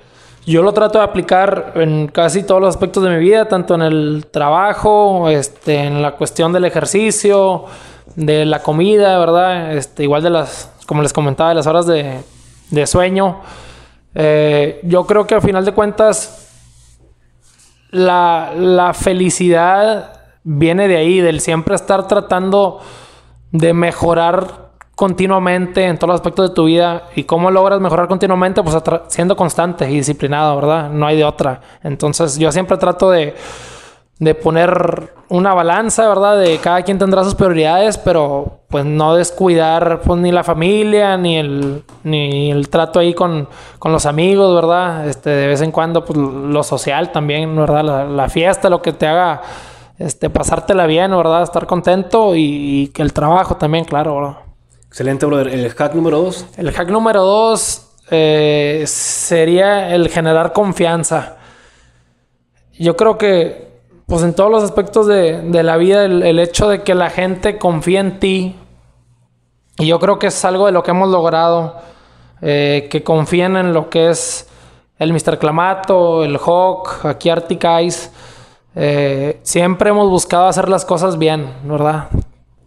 yo 0.46 0.62
lo 0.62 0.72
trato 0.72 0.98
de 0.98 1.04
aplicar 1.04 1.72
en 1.74 2.08
casi 2.08 2.42
todos 2.42 2.60
los 2.60 2.74
aspectos 2.74 3.02
de 3.02 3.10
mi 3.10 3.18
vida, 3.18 3.46
tanto 3.46 3.74
en 3.74 3.82
el 3.82 4.26
trabajo, 4.30 5.28
este, 5.28 5.84
en 5.84 6.00
la 6.00 6.12
cuestión 6.12 6.52
del 6.52 6.64
ejercicio, 6.64 7.66
de 8.16 8.46
la 8.46 8.62
comida, 8.62 9.18
¿verdad? 9.18 9.76
Este, 9.76 10.04
igual 10.04 10.22
de 10.22 10.30
las, 10.30 10.72
como 10.86 11.02
les 11.02 11.12
comentaba, 11.12 11.50
de 11.50 11.54
las 11.56 11.66
horas 11.66 11.86
de, 11.86 12.86
sueño. 12.86 13.40
Eh, 14.14 14.80
yo 14.84 15.06
creo 15.06 15.26
que 15.26 15.34
al 15.34 15.42
final 15.42 15.66
de 15.66 15.72
cuentas, 15.72 16.48
la, 17.90 18.52
la 18.56 18.94
felicidad 18.94 20.22
viene 20.44 20.88
de 20.88 20.96
ahí, 20.96 21.20
del 21.20 21.40
siempre 21.40 21.74
estar 21.74 22.08
tratando 22.08 22.80
de 23.52 23.72
mejorar 23.72 24.68
continuamente 24.94 25.84
en 25.84 25.96
todos 25.96 26.08
los 26.08 26.20
aspectos 26.20 26.50
de 26.50 26.54
tu 26.56 26.64
vida. 26.64 27.04
¿Y 27.14 27.24
cómo 27.24 27.50
logras 27.50 27.80
mejorar 27.80 28.08
continuamente? 28.08 28.62
Pues 28.62 28.76
siendo 29.06 29.36
constante 29.36 29.88
y 29.88 29.94
disciplinado, 29.94 30.56
¿verdad? 30.56 30.90
No 30.90 31.06
hay 31.06 31.16
de 31.16 31.24
otra. 31.24 31.60
Entonces 31.84 32.36
yo 32.36 32.50
siempre 32.50 32.76
trato 32.78 33.10
de, 33.10 33.36
de 34.18 34.34
poner 34.34 35.14
una 35.28 35.54
balanza, 35.54 36.08
¿verdad? 36.08 36.38
De 36.38 36.58
cada 36.58 36.82
quien 36.82 36.98
tendrá 36.98 37.22
sus 37.22 37.36
prioridades, 37.36 37.96
pero 37.96 38.58
pues 38.68 38.84
no 38.84 39.14
descuidar 39.14 40.00
pues, 40.00 40.18
ni 40.20 40.32
la 40.32 40.42
familia, 40.42 41.16
ni 41.16 41.36
el, 41.38 41.84
ni 42.02 42.50
el 42.50 42.68
trato 42.68 42.98
ahí 42.98 43.14
con, 43.14 43.48
con 43.78 43.92
los 43.92 44.04
amigos, 44.04 44.52
¿verdad? 44.54 45.06
Este, 45.06 45.30
de 45.30 45.46
vez 45.46 45.60
en 45.60 45.70
cuando, 45.70 46.04
pues 46.04 46.18
lo 46.18 46.62
social 46.64 47.12
también, 47.12 47.54
¿verdad? 47.54 47.84
La, 47.84 48.04
la 48.04 48.28
fiesta, 48.28 48.68
lo 48.68 48.82
que 48.82 48.92
te 48.92 49.06
haga 49.06 49.42
este, 49.98 50.30
pasártela 50.30 50.86
bien, 50.86 51.10
¿verdad? 51.10 51.42
Estar 51.42 51.66
contento 51.66 52.34
y, 52.36 52.90
que 52.94 53.02
el 53.02 53.12
trabajo 53.12 53.56
también, 53.56 53.84
claro, 53.84 54.16
¿verdad? 54.16 54.36
Excelente, 54.86 55.26
brother. 55.26 55.48
¿El 55.48 55.70
hack 55.70 55.94
número 55.94 56.22
dos? 56.22 56.46
El 56.56 56.72
hack 56.72 56.88
número 56.88 57.22
dos 57.22 57.88
eh, 58.10 58.84
sería 58.86 59.94
el 59.94 60.08
generar 60.08 60.52
confianza. 60.52 61.36
Yo 62.78 62.96
creo 62.96 63.18
que, 63.18 63.68
pues 64.06 64.22
en 64.22 64.34
todos 64.34 64.50
los 64.50 64.62
aspectos 64.62 65.08
de, 65.08 65.42
la 65.62 65.76
vida, 65.76 66.04
el, 66.04 66.38
hecho 66.38 66.68
de 66.68 66.82
que 66.82 66.94
la 66.94 67.10
gente 67.10 67.58
confíe 67.58 67.98
en 67.98 68.20
ti, 68.20 68.56
y 69.78 69.86
yo 69.86 69.98
creo 69.98 70.18
que 70.18 70.28
es 70.28 70.44
algo 70.44 70.66
de 70.66 70.72
lo 70.72 70.84
que 70.84 70.92
hemos 70.92 71.10
logrado, 71.10 71.76
eh, 72.40 72.86
que 72.88 73.02
confíen 73.02 73.56
en 73.56 73.72
lo 73.72 73.90
que 73.90 74.10
es 74.10 74.48
el 75.00 75.12
Mr. 75.12 75.38
Clamato, 75.38 76.22
el 76.24 76.38
Hawk, 76.38 77.04
aquí 77.04 77.30
Arctic 77.30 77.64
Ice 77.82 78.10
eh, 78.80 79.40
siempre 79.42 79.90
hemos 79.90 80.08
buscado 80.08 80.46
hacer 80.46 80.68
las 80.68 80.84
cosas 80.84 81.18
bien, 81.18 81.52
¿verdad? 81.64 82.10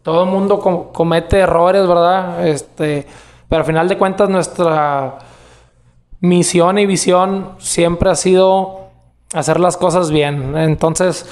Todo 0.03 0.25
el 0.25 0.29
mundo 0.29 0.59
comete 0.91 1.39
errores, 1.39 1.87
¿verdad? 1.87 2.45
Este, 2.45 3.07
pero 3.47 3.61
al 3.61 3.65
final 3.65 3.87
de 3.87 3.97
cuentas 3.97 4.27
nuestra 4.27 5.19
misión 6.19 6.79
y 6.79 6.85
visión 6.85 7.51
siempre 7.59 8.09
ha 8.09 8.15
sido 8.15 8.89
hacer 9.33 9.61
las 9.61 9.77
cosas 9.77 10.11
bien. 10.11 10.57
Entonces, 10.57 11.25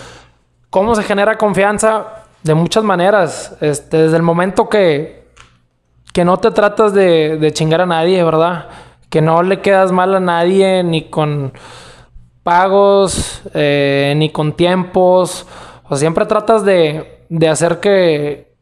¿cómo 0.70 0.96
se 0.96 1.04
genera 1.04 1.38
confianza? 1.38 2.24
De 2.44 2.54
muchas 2.54 2.86
maneras. 2.86 3.58
Este, 3.60 3.98
desde 4.04 4.16
el 4.16 4.24
momento 4.24 4.70
que, 4.70 5.28
que 6.14 6.24
no 6.24 6.38
te 6.38 6.52
tratas 6.52 6.94
de, 6.94 7.36
de 7.38 7.52
chingar 7.52 7.82
a 7.82 7.86
nadie, 7.86 8.24
¿verdad? 8.24 8.70
Que 9.10 9.22
no 9.22 9.44
le 9.44 9.60
quedas 9.60 9.92
mal 9.92 10.16
a 10.16 10.22
nadie 10.22 10.86
ni 10.86 11.10
con 11.10 11.52
pagos, 12.50 13.44
eh, 13.54 14.16
ni 14.18 14.32
con 14.32 14.54
tiempos. 14.54 15.46
O 15.88 15.96
siempre 15.96 16.26
tratas 16.26 16.66
de, 16.66 17.28
hacer 17.48 17.80
que, 17.80 18.56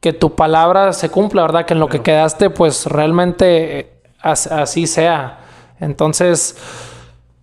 que 0.00 0.12
tu 0.12 0.34
palabra 0.34 0.92
se 0.92 1.08
cumpla, 1.08 1.40
¿verdad? 1.40 1.64
Que 1.64 1.72
en 1.72 1.80
lo 1.80 1.88
que 1.88 2.02
quedaste, 2.02 2.50
pues 2.50 2.84
realmente 2.84 4.02
así 4.20 4.86
sea. 4.86 5.38
Entonces, 5.80 6.54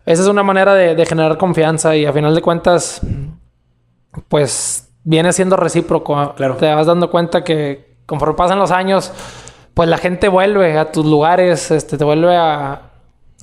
esa 0.05 0.21
es 0.21 0.27
una 0.27 0.43
manera 0.43 0.75
de, 0.75 1.03
generar 1.07 1.39
confianza 1.39 1.95
y 1.95 2.05
a 2.05 2.13
final 2.13 2.35
de 2.35 2.41
cuentas, 2.43 3.01
pues 4.27 4.87
viene 5.03 5.33
siendo 5.33 5.55
recíproco. 5.55 6.35
Claro. 6.35 6.57
Te 6.57 6.71
vas 6.71 6.85
dando 6.85 7.09
cuenta 7.09 7.43
que 7.43 7.95
conforme 8.05 8.35
pasan 8.35 8.59
los 8.59 8.69
años, 8.69 9.11
pues 9.73 9.89
la 9.89 9.97
gente 9.97 10.27
vuelve 10.27 10.77
a 10.77 10.91
tus 10.91 11.07
lugares, 11.07 11.71
este, 11.71 11.97
te 11.97 12.03
vuelve 12.03 12.35
a, 12.35 12.90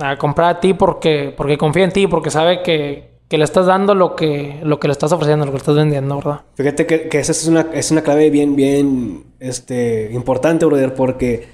a 0.01 0.17
comprar 0.17 0.57
a 0.57 0.61
ti 0.61 0.75
porque, 0.75 1.33
porque 1.37 1.59
confía 1.59 1.85
en 1.85 1.93
ti, 1.93 2.07
porque 2.07 2.31
sabe 2.31 2.63
que, 2.63 3.19
que 3.29 3.39
le 3.39 3.45
estás 3.45 3.67
dando 3.67 3.95
lo 3.95 4.17
que, 4.17 4.61
lo 4.63 4.81
que 4.81 4.89
le 4.89 4.93
estás 4.93 5.13
ofreciendo, 5.13 5.45
lo 5.45 5.53
que 5.53 5.59
estás 5.59 5.77
vendiendo, 5.77 6.17
¿verdad? 6.17 6.41
Fíjate 6.55 6.87
que, 6.87 7.09
que 7.09 7.19
esa 7.19 7.33
es 7.33 7.47
una, 7.47 7.67
es 7.73 7.91
una 7.91 8.03
clave 8.03 8.31
bien, 8.31 8.57
bien 8.57 9.25
este, 9.39 10.11
importante, 10.13 10.65
brother, 10.65 10.95
porque 10.95 11.49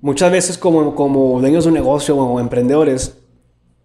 muchas 0.00 0.30
veces 0.30 0.56
como, 0.58 0.94
como 0.94 1.40
dueños 1.40 1.64
de 1.64 1.68
un 1.68 1.74
negocio 1.74 2.16
o 2.16 2.40
emprendedores, 2.40 3.18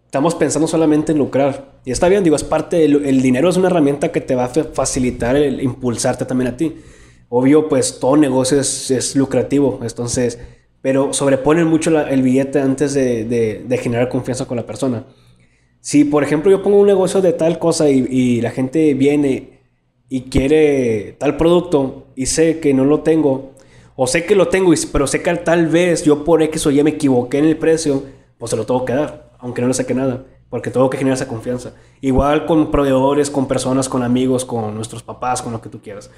estamos 0.05 0.35
pensando 0.35 0.67
solamente 0.67 1.11
en 1.11 1.17
lucrar. 1.17 1.79
Y 1.83 1.91
está 1.91 2.07
bien, 2.09 2.23
digo, 2.23 2.35
es 2.35 2.43
parte 2.43 2.77
del 2.77 3.05
el 3.05 3.21
dinero 3.21 3.49
es 3.49 3.57
una 3.57 3.67
herramienta 3.67 4.11
que 4.11 4.21
te 4.21 4.35
va 4.35 4.45
a 4.45 4.49
facilitar 4.49 5.35
el 5.35 5.61
impulsarte 5.61 6.25
también 6.25 6.53
a 6.53 6.57
ti. 6.57 6.75
Obvio, 7.29 7.69
pues 7.69 7.99
todo 7.99 8.17
negocio 8.17 8.59
es, 8.59 8.91
es 8.91 9.15
lucrativo, 9.15 9.79
entonces, 9.81 10.37
pero 10.81 11.13
sobreponen 11.13 11.67
mucho 11.67 11.97
el 12.07 12.21
billete 12.21 12.59
antes 12.59 12.93
de, 12.93 13.79
generar 13.81 14.09
confianza 14.09 14.45
con 14.45 14.57
la 14.57 14.65
persona. 14.65 15.05
Si, 15.79 16.05
por 16.05 16.23
ejemplo, 16.23 16.51
yo 16.51 16.61
pongo 16.61 16.79
un 16.79 16.87
negocio 16.87 17.21
de 17.21 17.33
tal 17.33 17.59
cosa 17.59 17.89
y, 17.89 18.05
y 18.09 18.41
la 18.41 18.51
gente 18.51 18.93
viene 18.93 19.61
y 20.09 20.23
quiere 20.23 21.15
tal 21.17 21.37
producto 21.37 22.07
y 22.15 22.25
sé 22.25 22.59
que 22.59 22.73
no 22.73 22.85
lo 22.85 23.01
tengo, 23.01 23.51
o 23.95 24.07
sé 24.07 24.25
que 24.25 24.35
lo 24.35 24.47
tengo, 24.47 24.73
pero 24.91 25.07
sé 25.07 25.21
que 25.21 25.33
tal 25.35 25.67
vez 25.67 26.03
yo 26.03 26.23
por 26.23 26.41
X 26.41 26.65
o 26.65 26.71
Y 26.71 26.83
me 26.83 26.91
equivoqué 26.91 27.37
en 27.37 27.45
el 27.45 27.57
precio, 27.57 28.03
pues 28.37 28.49
se 28.49 28.57
lo 28.57 28.65
tengo 28.65 28.83
que 28.83 28.93
dar, 28.93 29.31
aunque 29.39 29.61
no 29.61 29.67
le 29.67 29.73
saque 29.73 29.93
nada, 29.93 30.23
porque 30.49 30.71
tengo 30.71 30.89
que 30.89 30.97
generar 30.97 31.15
esa 31.15 31.27
confianza. 31.27 31.73
Igual 32.01 32.45
con 32.45 32.71
proveedores, 32.71 33.29
con 33.29 33.47
personas, 33.47 33.87
con 33.87 34.03
amigos, 34.03 34.43
con 34.43 34.73
nuestros 34.75 35.03
papás, 35.03 35.41
con 35.41 35.53
lo 35.53 35.61
que 35.61 35.69
tú 35.69 35.81
quieras. 35.81 36.09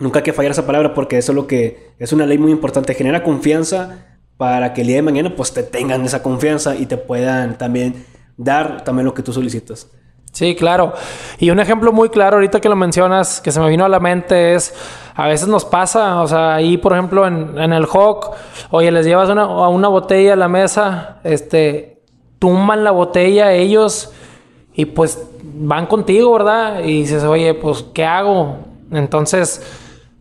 Nunca 0.00 0.18
hay 0.20 0.22
que 0.22 0.32
fallar 0.32 0.52
esa 0.52 0.66
palabra 0.66 0.94
porque 0.94 1.18
eso 1.18 1.32
es 1.32 1.36
lo 1.36 1.46
que 1.46 1.92
es 1.98 2.12
una 2.12 2.26
ley 2.26 2.38
muy 2.38 2.50
importante. 2.50 2.94
Genera 2.94 3.22
confianza 3.22 4.06
para 4.36 4.72
que 4.72 4.80
el 4.80 4.86
día 4.86 4.96
de 4.96 5.02
mañana 5.02 5.34
pues 5.36 5.52
te 5.52 5.62
tengan 5.62 6.04
esa 6.04 6.22
confianza 6.22 6.74
y 6.74 6.86
te 6.86 6.96
puedan 6.96 7.58
también 7.58 8.06
dar 8.36 8.82
también 8.82 9.04
lo 9.04 9.14
que 9.14 9.22
tú 9.22 9.32
solicitas. 9.32 9.88
Sí, 10.32 10.54
claro. 10.54 10.94
Y 11.38 11.50
un 11.50 11.60
ejemplo 11.60 11.92
muy 11.92 12.08
claro 12.08 12.36
ahorita 12.36 12.60
que 12.60 12.68
lo 12.68 12.76
mencionas, 12.76 13.40
que 13.40 13.52
se 13.52 13.60
me 13.60 13.68
vino 13.68 13.84
a 13.84 13.88
la 13.88 14.00
mente 14.00 14.54
es, 14.54 14.72
a 15.14 15.26
veces 15.26 15.48
nos 15.48 15.64
pasa, 15.64 16.22
o 16.22 16.28
sea, 16.28 16.54
ahí 16.54 16.78
por 16.78 16.92
ejemplo 16.92 17.26
en, 17.26 17.58
en 17.58 17.72
el 17.72 17.84
Hawk, 17.84 18.30
oye, 18.70 18.90
les 18.90 19.04
llevas 19.04 19.28
una, 19.28 19.46
una 19.68 19.88
botella 19.88 20.34
a 20.34 20.36
la 20.36 20.48
mesa, 20.48 21.20
este, 21.24 22.00
tumban 22.38 22.84
la 22.84 22.92
botella 22.92 23.52
ellos 23.52 24.12
y 24.74 24.86
pues 24.86 25.22
van 25.42 25.86
contigo, 25.86 26.32
¿verdad? 26.32 26.80
Y 26.84 27.02
dices, 27.02 27.22
oye, 27.24 27.54
pues, 27.54 27.84
¿qué 27.92 28.04
hago? 28.04 28.56
Entonces, 28.90 29.62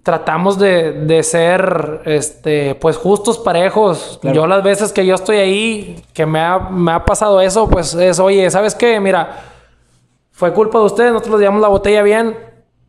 tratamos 0.09 0.57
de, 0.57 0.91
de 0.91 1.21
ser, 1.21 2.01
este, 2.05 2.73
pues, 2.73 2.97
justos, 2.97 3.37
parejos. 3.37 4.19
Yo 4.23 4.47
las 4.47 4.63
veces 4.63 4.91
que 4.91 5.05
yo 5.05 5.13
estoy 5.13 5.37
ahí, 5.37 6.03
que 6.13 6.25
me 6.25 6.39
ha, 6.39 6.57
me 6.57 6.93
ha 6.93 7.05
pasado 7.05 7.39
eso, 7.41 7.69
pues 7.69 7.93
es, 7.93 8.19
oye, 8.19 8.49
¿sabes 8.49 8.73
qué? 8.73 8.99
Mira, 8.99 9.43
fue 10.31 10.51
culpa 10.51 10.79
de 10.79 10.85
ustedes, 10.85 11.11
nosotros 11.11 11.33
les 11.33 11.41
llevamos 11.41 11.61
la 11.61 11.67
botella 11.67 12.01
bien, 12.01 12.35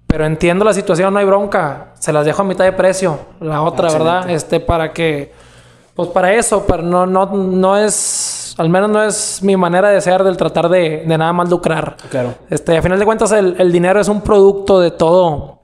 pero 0.06 0.24
entiendo 0.24 0.64
la 0.64 0.72
situación, 0.72 1.12
no 1.12 1.20
hay 1.20 1.26
bronca. 1.26 1.88
Se 1.98 2.10
las 2.10 2.24
dejo 2.24 2.40
a 2.40 2.44
mitad 2.46 2.64
de 2.64 2.72
precio, 2.72 3.18
la 3.38 3.60
otra, 3.60 3.88
Excelente. 3.88 4.14
¿verdad? 4.14 4.30
Este, 4.30 4.58
para 4.58 4.94
que, 4.94 5.30
pues 5.94 6.08
para 6.08 6.32
eso, 6.32 6.64
pero 6.66 6.82
no, 6.82 7.04
no, 7.04 7.26
no 7.26 7.76
es, 7.76 8.54
al 8.56 8.70
menos 8.70 8.88
no 8.88 9.02
es 9.02 9.42
mi 9.42 9.58
manera 9.58 9.90
de 9.90 10.00
ser 10.00 10.24
del 10.24 10.38
tratar 10.38 10.70
de, 10.70 11.04
de 11.06 11.18
nada 11.18 11.34
más 11.34 11.50
lucrar. 11.50 11.98
Claro. 12.08 12.32
Este, 12.48 12.78
a 12.78 12.80
final 12.80 12.98
de 12.98 13.04
cuentas, 13.04 13.30
el, 13.32 13.56
el 13.58 13.70
dinero 13.70 14.00
es 14.00 14.08
un 14.08 14.22
producto 14.22 14.80
de 14.80 14.90
todo, 14.90 15.59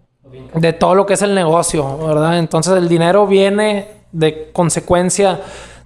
de 0.55 0.72
todo 0.72 0.95
lo 0.95 1.07
que 1.07 1.14
es 1.14 1.22
el 1.22 1.35
negocio, 1.35 1.99
¿verdad? 2.07 2.39
Entonces 2.39 2.74
el 2.77 2.89
dinero 2.89 3.27
viene 3.27 3.89
de 4.12 4.51
consecuencia 4.53 5.41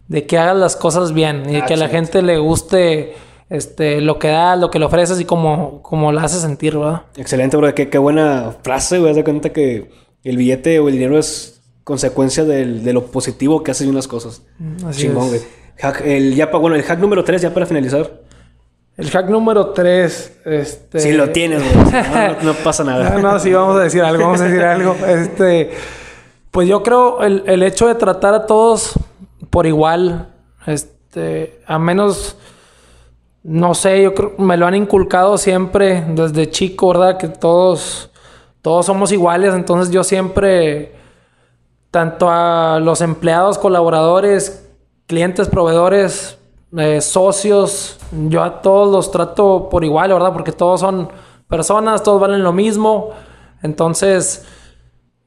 de 0.09 0.27
que 0.27 0.39
hagas 0.39 0.57
las 0.57 0.77
cosas 0.77 1.13
bien 1.13 1.45
y 1.49 1.55
de 1.55 1.65
que 1.65 1.75
a 1.75 1.77
la 1.77 1.89
gente 1.89 2.23
le 2.23 2.39
guste 2.39 3.15
este, 3.49 4.01
lo 4.01 4.19
que 4.19 4.29
das, 4.29 4.59
lo 4.59 4.71
que 4.71 4.79
le 4.79 4.85
ofreces 4.85 5.21
y 5.21 5.25
como, 5.25 5.83
como 5.83 6.13
la 6.13 6.23
haces 6.23 6.43
sentir, 6.43 6.77
¿verdad? 6.79 7.03
Excelente, 7.17 7.57
bro. 7.57 7.75
Qué, 7.75 7.89
qué 7.89 7.99
buena 7.99 8.57
frase, 8.63 8.99
güey. 8.99 9.15
De 9.15 9.25
cuenta 9.25 9.51
que 9.53 9.91
el 10.25 10.37
billete 10.37 10.79
o 10.81 10.89
el 10.89 10.95
dinero 10.95 11.19
es 11.19 11.61
consecuencia 11.85 12.45
del- 12.45 12.85
de 12.85 12.93
lo 12.93 13.07
positivo 13.07 13.63
que 13.63 13.71
haces 13.73 13.89
unas 13.89 14.07
cosas. 14.07 14.43
Así 14.87 15.03
Chingón, 15.03 15.25
es. 15.25 15.29
güey. 15.31 15.41
Hack- 15.81 16.03
el, 16.05 16.35
ya, 16.35 16.47
bueno, 16.47 16.77
el 16.77 16.83
hack 16.83 16.99
número 17.01 17.25
3, 17.25 17.43
ya 17.43 17.55
para 17.55 17.67
finalizar. 17.67 18.21
El 19.01 19.11
hack 19.11 19.29
número 19.29 19.69
3, 19.71 20.41
este... 20.45 21.01
Si 21.01 21.13
lo 21.13 21.31
tienes, 21.31 21.63
no- 22.43 22.53
no 22.53 22.55
pasa 22.63 22.85
nada. 22.85 23.11
No, 23.11 23.19
no, 23.33 23.39
sí, 23.39 23.53
vamos 23.53 23.77
a 23.77 23.85
decir 23.85 24.03
algo, 24.03 24.25
vamos 24.25 24.41
a 24.41 24.45
decir 24.45 24.63
algo. 24.63 24.95
Este, 25.07 25.71
pues 26.51 26.69
yo 26.69 26.83
creo 26.83 27.23
el, 27.23 27.43
el 27.47 27.63
hecho 27.63 27.87
de 27.87 27.95
tratar 27.95 28.35
a 28.35 28.47
todos 28.47 28.93
por 29.51 29.67
igual, 29.67 30.29
este, 30.67 31.61
a 31.67 31.79
menos, 31.79 32.37
no 33.43 33.75
sé, 33.75 34.03
yo 34.03 34.15
creo, 34.15 34.35
me 34.39 34.57
lo 34.57 34.67
han 34.67 34.75
inculcado 34.75 35.39
siempre 35.39 36.05
desde 36.09 36.51
chico, 36.51 36.89
¿verdad? 36.89 37.17
Que 37.19 37.29
todos, 37.29 38.11
todos 38.63 38.85
somos 38.87 39.13
iguales, 39.13 39.55
entonces 39.55 39.93
yo 39.93 40.05
siempre, 40.05 40.93
tanto 41.91 42.29
a 42.31 42.79
los 42.81 43.01
empleados, 43.01 43.59
colaboradores, 43.59 44.69
clientes, 45.07 45.49
proveedores, 45.49 46.37
eh, 46.77 47.01
socios, 47.01 47.99
yo 48.29 48.43
a 48.43 48.61
todos 48.63 48.91
los 48.91 49.11
trato 49.11 49.69
por 49.71 49.85
igual, 49.85 50.13
¿verdad? 50.13 50.33
Porque 50.33 50.53
todos 50.53 50.81
son 50.81 51.09
personas, 51.49 52.03
todos 52.03 52.21
valen 52.21 52.43
lo 52.43 52.53
mismo. 52.53 53.11
Entonces, 53.63 54.45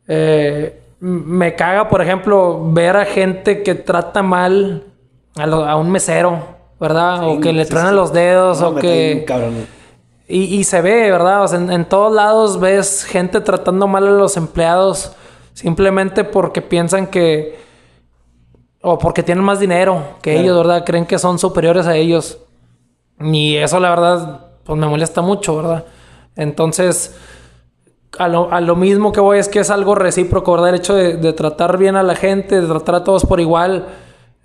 eh, 0.08 0.82
me 1.00 1.56
caga, 1.56 1.90
por 1.90 2.02
ejemplo, 2.02 2.62
ver 2.72 2.96
a 2.96 3.06
gente 3.06 3.62
que 3.64 3.76
trata 3.76 4.24
mal 4.24 4.84
a, 5.36 5.46
lo- 5.46 5.66
a 5.66 5.76
un 5.76 5.92
mesero, 5.92 6.40
¿verdad? 6.80 7.28
o 7.28 7.40
que 7.40 7.52
le 7.54 7.66
sí, 7.66 7.70
truenan 7.72 7.92
sí. 7.92 7.96
los 7.96 8.14
dedos, 8.14 8.62
No, 8.62 8.70
o 8.70 8.76
que... 8.76 9.26
Y, 10.28 10.44
y 10.56 10.64
se 10.64 10.82
ve, 10.82 11.12
¿verdad? 11.12 11.44
O 11.44 11.48
sea, 11.48 11.60
en, 11.60 11.70
en 11.72 11.86
todos 11.86 12.12
lados 12.14 12.60
ves 12.60 13.04
gente 13.04 13.42
tratando 13.42 13.88
mal 13.88 14.08
a 14.08 14.12
los 14.12 14.38
empleados 14.38 15.14
simplemente 15.54 16.24
porque 16.24 16.62
piensan 16.62 17.08
que... 17.08 17.62
O 18.86 18.98
porque 19.00 19.24
tienen 19.24 19.44
más 19.44 19.60
dinero 19.60 20.04
que 20.22 20.32
Claro. 20.34 20.44
ellos, 20.44 20.58
¿verdad? 20.58 20.84
Creen 20.86 21.06
que 21.06 21.18
son 21.18 21.40
superiores 21.40 21.88
a 21.88 21.96
ellos. 21.96 22.38
Y 23.20 23.56
eso, 23.56 23.80
la 23.80 23.90
verdad, 23.90 24.48
pues 24.66 24.78
me 24.78 24.86
molesta 24.88 25.22
mucho, 25.22 25.56
¿verdad? 25.56 25.86
Entonces, 26.36 27.16
a 28.20 28.28
lo, 28.28 28.52
a 28.52 28.60
lo 28.60 28.76
mismo 28.76 29.12
que 29.14 29.22
voy 29.22 29.40
es 29.40 29.48
que 29.48 29.60
es 29.60 29.70
algo 29.70 29.96
recíproco, 29.96 30.52
¿verdad? 30.52 30.70
El 30.70 30.76
hecho 30.76 30.96
de, 30.96 31.16
de 31.16 31.32
tratar 31.34 31.78
bien 31.78 31.96
a 31.96 32.04
la 32.04 32.16
gente, 32.16 32.60
de 32.60 32.68
tratar 32.68 32.96
a 32.96 33.04
todos 33.04 33.26
por 33.26 33.40
igual, 33.40 33.88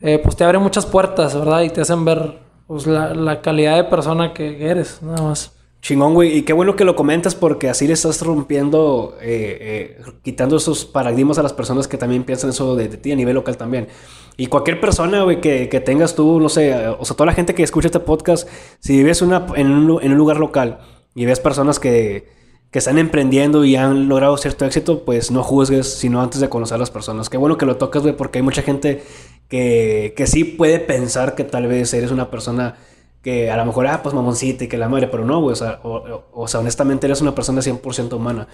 eh, 0.01 0.20
pues 0.22 0.36
te 0.36 0.45
abre 0.45 0.59
muchas 0.59 0.86
puertas, 0.86 1.36
¿verdad? 1.36 1.62
Y 1.62 1.70
te 1.70 1.80
hacen 1.80 2.05
ver 2.05 2.39
pues, 2.68 2.86
la, 2.86 3.14
la 3.14 3.41
calidad 3.41 3.74
de 3.76 3.84
persona 3.84 4.32
que 4.32 4.68
eres, 4.70 5.03
nada 5.03 5.20
más. 5.22 5.53
Chingón, 5.81 6.14
güey. 6.14 6.39
Y 6.39 6.43
qué 6.43 6.53
bueno 6.53 6.76
que 6.76 6.85
lo 6.85 6.97
comentas 6.97 7.35
porque 7.35 7.68
así 7.68 7.87
le 7.87 7.93
estás 7.93 8.22
rompiendo, 8.22 9.16
eh, 9.20 9.97
eh, 10.01 10.03
quitando 10.22 10.57
esos 10.57 10.85
paradigmas 10.85 11.39
a 11.39 11.43
las 11.43 11.53
personas 11.53 11.87
que 11.87 11.97
también 11.97 12.24
piensan 12.24 12.51
eso 12.51 12.74
de, 12.74 12.89
ti 12.89 13.12
a 13.12 13.16
nivel 13.16 13.35
local 13.35 13.57
también. 13.57 13.89
Y 14.37 14.47
cualquier 14.47 14.81
persona, 14.81 15.22
güey, 15.22 15.41
que, 15.41 15.66
tengas 15.85 16.14
tú, 16.14 16.41
no 16.41 16.49
sé, 16.49 16.74
o 16.89 17.05
sea, 17.05 17.16
toda 17.16 17.26
la 17.26 17.33
gente 17.33 17.55
que 17.55 17.62
escucha 17.62 17.87
este 17.87 18.01
podcast, 18.01 18.49
si 18.81 18.97
vives 18.97 19.22
una, 19.22 19.47
en, 19.57 19.68
un, 19.70 20.14
lugar 20.16 20.39
local 20.39 20.79
y 21.14 21.24
ves 21.24 21.41
personas 21.41 21.81
que, 21.81 22.29
que 22.70 22.79
están 22.79 22.99
emprendiendo 22.99 23.64
y 23.64 23.76
han 23.76 24.09
logrado 24.09 24.37
cierto 24.37 24.64
éxito, 24.64 25.05
pues 25.05 25.31
no 25.31 25.43
juzgues, 25.43 25.93
sino 25.93 26.20
antes 26.20 26.41
de 26.41 26.49
conocer 26.49 26.76
a 26.76 26.79
las 26.79 26.91
personas. 26.91 27.31
Qué 27.31 27.37
bueno 27.37 27.57
que 27.57 27.66
lo 27.66 27.76
tocas, 27.76 28.03
güey, 28.03 28.16
porque 28.16 28.39
hay 28.39 28.43
mucha 28.43 28.62
gente 28.62 29.03
que, 29.49 30.14
que 30.16 30.26
sí 30.26 30.45
puede 30.45 30.79
pensar 30.81 31.35
que 31.35 31.45
tal 31.45 31.66
vez 31.66 31.93
eres 31.95 32.11
una 32.11 32.31
persona 32.31 32.76
que 33.23 33.51
a 33.51 33.57
lo 33.57 33.64
mejor, 33.64 33.87
ah, 33.89 34.01
pues 34.03 34.14
mamoncita 34.14 34.64
y 34.64 34.69
que 34.69 34.77
la 34.79 34.89
madre, 34.89 35.09
pero 35.09 35.25
no, 35.25 35.41
güey, 35.41 35.53
o 35.53 35.57
sea, 35.57 35.81
o, 35.83 35.97
o- 35.97 36.25
o 36.33 36.49
sea, 36.49 36.61
honestamente 36.61 37.07
eres 37.07 37.21
una 37.21 37.35
persona 37.35 37.61
100% 37.61 38.14
humana. 38.16 38.47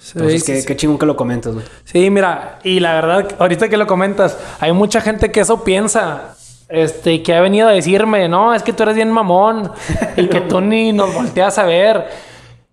Sí, 0.00 0.12
Entonces, 0.16 0.40
sí, 0.44 0.52
qué, 0.52 0.60
sí. 0.60 0.66
qué 0.66 0.76
chingón 0.76 0.98
que 0.98 1.06
lo 1.06 1.16
comentas, 1.16 1.54
güey. 1.54 1.64
Sí, 1.84 2.10
mira, 2.10 2.58
y 2.64 2.80
la 2.80 2.94
verdad, 2.94 3.28
ahorita 3.38 3.68
que 3.68 3.76
lo 3.76 3.86
comentas, 3.86 4.36
hay 4.60 4.72
mucha 4.72 5.00
gente 5.00 5.30
que 5.30 5.40
eso 5.40 5.62
piensa. 5.64 6.34
Este, 6.68 7.22
que 7.22 7.34
ha 7.34 7.40
venido 7.40 7.66
a 7.66 7.72
decirme, 7.72 8.28
no, 8.28 8.52
es 8.52 8.62
que 8.62 8.74
tú 8.74 8.82
eres 8.82 8.94
bien 8.96 9.10
mamón 9.10 9.70
y 10.18 10.26
que 10.28 10.42
tú 10.42 10.60
ni 10.60 10.92
nos 10.92 11.14
volteas 11.14 11.56
a 11.58 11.64
ver. 11.64 12.08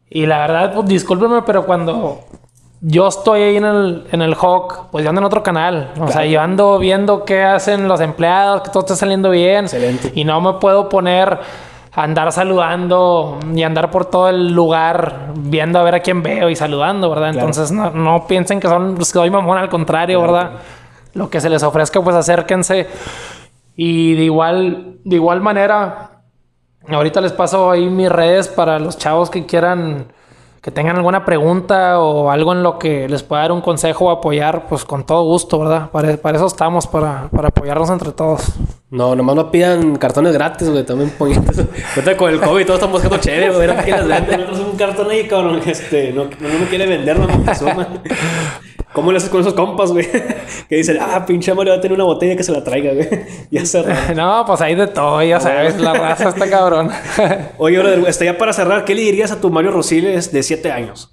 Y 0.09 0.25
la 0.25 0.39
verdad, 0.39 0.73
pues 0.73 0.87
discúlpeme, 0.87 1.43
pero 1.43 1.65
cuando 1.65 2.25
yo 2.81 3.07
estoy 3.07 3.41
ahí 3.41 3.57
en 3.57 3.65
el, 3.65 4.07
en 4.11 4.21
el 4.21 4.35
Hawk, 4.35 4.89
pues 4.91 5.03
yo 5.03 5.09
ando 5.09 5.21
en 5.21 5.25
otro 5.25 5.43
canal. 5.43 5.91
O 5.99 6.07
sea, 6.07 6.25
yo 6.25 6.41
ando 6.41 6.77
viendo 6.77 7.25
qué 7.25 7.43
hacen 7.43 7.87
los 7.87 7.99
empleados, 7.99 8.61
que 8.61 8.69
todo 8.69 8.81
está 8.81 8.95
saliendo 8.95 9.29
bien. 9.29 9.65
Excelente. 9.65 10.11
Y 10.15 10.23
no 10.23 10.39
me 10.41 10.53
puedo 10.53 10.89
poner 10.89 11.39
a 11.93 12.03
andar 12.03 12.31
saludando 12.31 13.39
y 13.53 13.63
andar 13.63 13.89
por 13.89 14.05
todo 14.05 14.29
el 14.29 14.53
lugar 14.53 15.31
viendo 15.35 15.79
a 15.79 15.83
ver 15.83 15.95
a 15.95 15.99
quién 16.01 16.21
veo 16.21 16.49
y 16.49 16.55
saludando, 16.55 17.09
¿verdad? 17.09 17.31
Claro. 17.31 17.47
Entonces 17.47 17.71
no, 17.71 17.89
no 17.91 18.27
piensen 18.27 18.59
que 18.59 18.67
son 18.67 18.97
que 18.97 19.05
soy 19.05 19.29
mamón, 19.29 19.57
al 19.57 19.69
contrario, 19.69 20.19
Claro, 20.19 20.33
¿verdad? 20.33 20.51
Lo 21.13 21.29
que 21.29 21.39
se 21.39 21.49
les 21.49 21.63
ofrezca, 21.63 22.01
pues 22.01 22.15
acérquense. 22.15 22.87
Y 23.77 24.13
de 24.15 24.23
igual, 24.23 24.97
de 25.03 25.15
igual 25.15 25.41
manera, 25.41 26.21
ahorita 26.87 27.21
les 27.21 27.31
paso 27.31 27.71
ahí 27.71 27.89
mis 27.89 28.11
redes 28.11 28.47
para 28.47 28.79
los 28.79 28.97
chavos 28.97 29.29
que 29.29 29.45
quieran, 29.45 30.07
que 30.65 30.71
tengan 30.71 30.95
alguna 30.95 31.25
pregunta 31.25 31.99
o 31.99 32.31
algo 32.31 32.51
en 32.51 32.63
lo 32.63 32.79
que 32.79 33.07
les 33.07 33.21
pueda 33.21 33.43
dar 33.43 33.51
un 33.51 33.61
consejo 33.61 34.05
o 34.05 34.09
apoyar, 34.09 34.65
pues 34.67 34.83
con 34.83 35.05
todo 35.05 35.23
gusto, 35.23 35.59
¿verdad? 35.59 35.91
Para, 35.91 36.17
para 36.17 36.37
eso 36.37 36.47
estamos, 36.47 36.87
para, 36.87 37.29
para 37.29 37.49
apoyarnos 37.49 37.87
entre 37.91 38.11
todos. 38.11 38.53
No, 38.89 39.15
nomás 39.15 39.35
no 39.35 39.51
pidan 39.51 39.95
cartones 39.97 40.33
gratis, 40.33 40.67
güey. 40.67 40.83
También 40.83 41.11
puñetas. 41.11 41.59
Ahorita 41.95 42.17
con 42.17 42.33
el 42.33 42.41
COVID 42.41 42.65
todos 42.65 42.79
estamos 42.79 42.93
buscando 42.93 43.23
chévere, 43.23 43.51
güey. 43.51 43.63
Era 43.65 43.85
que 43.85 43.91
les 43.91 44.07
venden. 44.07 44.41
Nosotros 44.41 44.67
un 44.71 44.75
cartón 44.75 45.11
ahí, 45.11 45.27
cabrón. 45.27 45.61
Este, 45.63 46.11
no, 46.13 46.23
no 46.23 46.59
me 46.59 46.65
quiere 46.67 46.87
vender, 46.87 47.19
no 47.19 47.27
me 47.27 47.53
suma. 47.53 47.87
¿Cómo 48.95 49.11
le 49.11 49.17
haces 49.17 49.29
con 49.29 49.41
esos 49.41 49.53
compas, 49.53 49.91
güey? 49.91 50.07
Que 50.69 50.77
dicen, 50.77 50.97
ah, 50.99 51.23
pinche 51.27 51.53
Mario 51.53 51.73
va 51.73 51.77
a 51.77 51.81
tener 51.81 51.93
una 51.95 52.05
botella 52.05 52.35
que 52.35 52.41
se 52.43 52.51
la 52.51 52.63
traiga, 52.63 52.93
güey. 52.93 53.07
Ya 53.51 53.63
cerrado. 53.65 54.13
No, 54.15 54.43
pues 54.47 54.61
hay 54.61 54.73
de 54.73 54.87
todo, 54.87 55.21
ya 55.21 55.39
sabes, 55.39 55.77
la 55.79 55.93
raza 55.93 56.29
está 56.29 56.49
cabrón. 56.49 56.89
Oye, 57.59 57.77
brother, 57.77 58.03
este, 58.07 58.25
ya 58.25 58.37
para 58.37 58.53
cerrar, 58.53 58.85
¿qué 58.85 58.95
le 58.95 59.01
dirías 59.01 59.31
a 59.31 59.39
tu 59.41 59.51
Mario 59.51 59.71
Rosiles 59.71 60.31
de 60.31 60.41
7 60.41 60.71
años? 60.71 61.11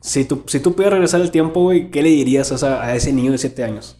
Si 0.00 0.24
tú, 0.24 0.42
si 0.46 0.58
tú 0.60 0.72
pudieras 0.74 0.94
regresar 0.94 1.20
el 1.20 1.30
tiempo, 1.30 1.62
güey, 1.62 1.90
¿qué 1.90 2.02
le 2.02 2.08
dirías 2.10 2.50
a, 2.52 2.56
esa- 2.56 2.82
a 2.84 2.94
ese 2.94 3.12
niño 3.12 3.30
de 3.32 3.38
7 3.38 3.62
años? 3.64 3.96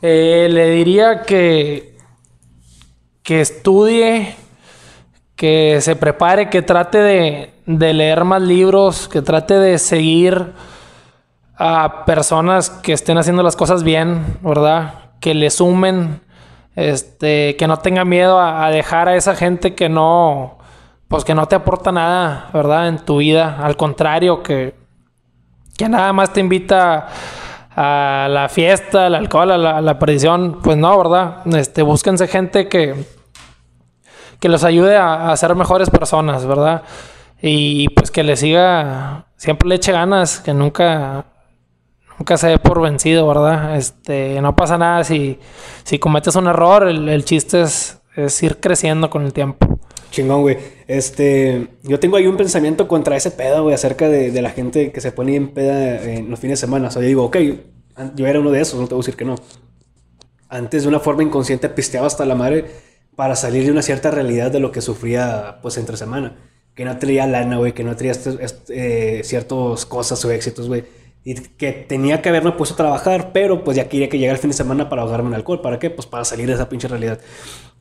Eh, 0.00 0.48
le 0.50 0.70
diría 0.70 1.22
que, 1.22 1.96
que 3.24 3.40
estudie, 3.40 4.34
que 5.34 5.78
se 5.80 5.96
prepare, 5.96 6.48
que 6.50 6.62
trate 6.62 6.98
de, 6.98 7.50
de 7.66 7.92
leer 7.94 8.24
más 8.24 8.40
libros, 8.42 9.08
que 9.08 9.22
trate 9.22 9.54
de 9.54 9.78
seguir 9.78 10.52
a 11.58 12.04
personas 12.04 12.70
que 12.70 12.92
estén 12.92 13.18
haciendo 13.18 13.42
las 13.42 13.56
cosas 13.56 13.82
bien, 13.82 14.38
¿verdad? 14.42 15.10
Que 15.20 15.34
le 15.34 15.50
sumen, 15.50 16.20
este, 16.74 17.56
que 17.56 17.66
no 17.66 17.78
tenga 17.78 18.04
miedo 18.04 18.38
a, 18.40 18.70
dejar 18.70 19.08
a 19.08 19.16
esa 19.16 19.34
gente 19.34 19.74
que 19.74 19.88
no, 19.88 20.58
pues 21.08 21.24
que 21.24 21.34
no 21.34 21.46
te 21.46 21.56
aporta 21.56 21.92
nada, 21.92 22.50
¿verdad? 22.52 22.88
En 22.88 22.98
tu 22.98 23.18
vida. 23.18 23.58
Al 23.62 23.76
contrario, 23.76 24.42
que, 24.42 24.74
que 25.76 25.88
nada 25.88 26.12
más 26.12 26.32
te 26.32 26.40
invita 26.40 27.08
a 27.74 28.28
la 28.30 28.48
fiesta, 28.48 29.06
al 29.06 29.14
alcohol, 29.14 29.50
a 29.50 29.58
la, 29.58 29.78
a 29.78 29.80
la 29.80 29.98
perdición. 29.98 30.60
Pues 30.62 30.76
no, 30.76 30.96
¿verdad? 30.98 31.46
Este, 31.56 31.82
búsquense 31.82 32.28
gente 32.28 32.68
que, 32.68 32.94
que 34.40 34.48
los 34.50 34.62
ayude 34.64 34.96
a, 34.96 35.30
a 35.30 35.36
ser 35.36 35.54
mejores 35.54 35.88
personas, 35.88 36.46
¿verdad? 36.46 36.82
Y 37.40 37.88
pues 37.90 38.10
que 38.10 38.22
le 38.22 38.36
siga, 38.36 39.26
siempre 39.36 39.68
le 39.68 39.76
eche 39.76 39.92
ganas, 39.92 40.40
que 40.40 40.54
nunca, 40.54 41.24
nunca 42.18 42.36
se 42.36 42.48
dé 42.48 42.58
por 42.58 42.80
vencido, 42.80 43.26
¿verdad? 43.26 43.76
Este, 43.76 44.40
no 44.40 44.54
pasa 44.56 44.78
nada 44.78 45.04
si, 45.04 45.38
si 45.84 45.98
cometes 45.98 46.34
un 46.36 46.46
error, 46.46 46.88
el, 46.88 47.08
el 47.08 47.24
chiste 47.24 47.62
es, 47.62 47.98
es 48.16 48.42
ir 48.42 48.58
creciendo 48.58 49.10
con 49.10 49.24
el 49.24 49.32
tiempo. 49.32 49.78
Chingón, 50.10 50.42
güey. 50.42 50.56
Este, 50.86 51.68
yo 51.82 51.98
tengo 52.00 52.16
ahí 52.16 52.26
un 52.26 52.36
pensamiento 52.36 52.88
contra 52.88 53.16
ese 53.16 53.30
pedo, 53.30 53.64
güey, 53.64 53.74
acerca 53.74 54.08
de, 54.08 54.30
de 54.30 54.42
la 54.42 54.50
gente 54.50 54.92
que 54.92 55.00
se 55.00 55.12
pone 55.12 55.34
en 55.36 55.48
peda 55.48 56.02
en 56.02 56.30
los 56.30 56.40
fines 56.40 56.60
de 56.60 56.66
semana. 56.66 56.88
O 56.88 56.90
sea, 56.90 57.02
yo 57.02 57.08
digo, 57.08 57.24
ok, 57.24 57.36
yo 58.14 58.26
era 58.26 58.40
uno 58.40 58.50
de 58.50 58.60
esos, 58.60 58.80
no 58.80 58.86
te 58.86 58.94
voy 58.94 59.00
a 59.00 59.04
decir 59.04 59.16
que 59.16 59.24
no. 59.24 59.34
Antes 60.48 60.82
de 60.84 60.88
una 60.88 61.00
forma 61.00 61.22
inconsciente 61.22 61.68
pisteaba 61.68 62.06
hasta 62.06 62.24
la 62.24 62.34
madre 62.36 62.66
para 63.16 63.34
salir 63.34 63.64
de 63.64 63.72
una 63.72 63.82
cierta 63.82 64.10
realidad 64.10 64.50
de 64.50 64.60
lo 64.60 64.70
que 64.70 64.80
sufría, 64.80 65.58
pues, 65.60 65.76
entre 65.76 65.96
semana. 65.96 66.36
Que 66.74 66.84
no 66.84 66.96
traía 66.98 67.26
lana, 67.26 67.56
güey, 67.56 67.72
que 67.72 67.82
no 67.82 67.96
traía 67.96 68.12
este- 68.12 68.36
este, 68.44 69.18
eh, 69.18 69.24
ciertas 69.24 69.86
cosas 69.86 70.24
o 70.24 70.30
éxitos, 70.30 70.68
güey. 70.68 70.84
Y 71.26 71.34
que 71.34 71.72
tenía 71.72 72.22
que 72.22 72.28
haberme 72.28 72.52
puesto 72.52 72.74
a 72.74 72.76
trabajar, 72.76 73.32
pero 73.32 73.64
pues 73.64 73.76
ya 73.76 73.88
quería 73.88 74.08
que 74.08 74.16
llegara 74.16 74.36
el 74.36 74.40
fin 74.40 74.50
de 74.50 74.56
semana 74.56 74.88
para 74.88 75.02
ahogarme 75.02 75.30
en 75.30 75.34
alcohol. 75.34 75.60
¿Para 75.60 75.80
qué? 75.80 75.90
Pues 75.90 76.06
para 76.06 76.24
salir 76.24 76.46
de 76.46 76.52
esa 76.52 76.68
pinche 76.68 76.86
realidad. 76.86 77.18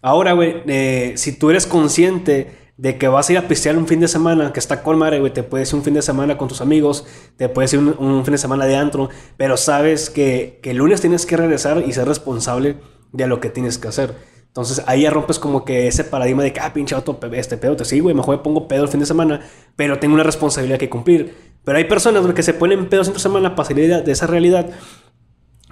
Ahora, 0.01 0.33
güey, 0.33 0.63
eh, 0.65 1.13
si 1.15 1.37
tú 1.37 1.51
eres 1.51 1.67
consciente 1.67 2.65
de 2.77 2.97
que 2.97 3.07
vas 3.07 3.29
a 3.29 3.33
ir 3.33 3.37
a 3.37 3.47
pistear 3.47 3.77
un 3.77 3.85
fin 3.85 3.99
de 3.99 4.07
semana, 4.07 4.51
que 4.51 4.59
está 4.59 4.81
con 4.81 4.97
güey, 4.97 5.31
te 5.31 5.43
puedes 5.43 5.69
ir 5.69 5.75
un 5.75 5.83
fin 5.83 5.93
de 5.93 6.01
semana 6.01 6.39
con 6.39 6.47
tus 6.47 6.59
amigos, 6.59 7.05
te 7.37 7.47
puedes 7.47 7.71
ir 7.73 7.79
un, 7.81 7.95
un 7.99 8.25
fin 8.25 8.31
de 8.31 8.39
semana 8.39 8.65
de 8.65 8.77
antro, 8.77 9.09
pero 9.37 9.57
sabes 9.57 10.09
que, 10.09 10.59
que 10.63 10.71
el 10.71 10.77
lunes 10.77 11.01
tienes 11.01 11.27
que 11.27 11.37
regresar 11.37 11.83
y 11.85 11.93
ser 11.93 12.07
responsable 12.07 12.77
de 13.11 13.27
lo 13.27 13.39
que 13.41 13.51
tienes 13.51 13.77
que 13.77 13.89
hacer. 13.89 14.15
Entonces 14.47 14.83
ahí 14.87 15.01
ya 15.01 15.09
rompes 15.11 15.37
como 15.37 15.65
que 15.65 15.87
ese 15.87 16.03
paradigma 16.03 16.41
de 16.41 16.51
que, 16.51 16.61
ah, 16.61 16.73
pinche 16.73 16.95
auto, 16.95 17.19
este 17.33 17.57
pedo, 17.57 17.75
te 17.75 17.85
sí, 17.85 17.99
güey, 17.99 18.15
mejor 18.15 18.37
me 18.37 18.41
pongo 18.41 18.67
pedo 18.67 18.85
el 18.85 18.89
fin 18.89 19.01
de 19.01 19.05
semana, 19.05 19.41
pero 19.75 19.99
tengo 19.99 20.15
una 20.15 20.23
responsabilidad 20.23 20.79
que 20.79 20.89
cumplir. 20.89 21.54
Pero 21.66 21.78
hay 21.78 21.84
personas 21.86 22.22
güey, 22.22 22.34
que 22.34 22.43
se 22.43 22.53
ponen 22.53 22.88
pedos 22.88 23.07
entre 23.07 23.22
semana 23.22 23.55
para 23.55 23.68
salir 23.68 23.89
de- 23.89 24.01
de 24.01 24.11
esa 24.11 24.28
realidad. 24.28 24.70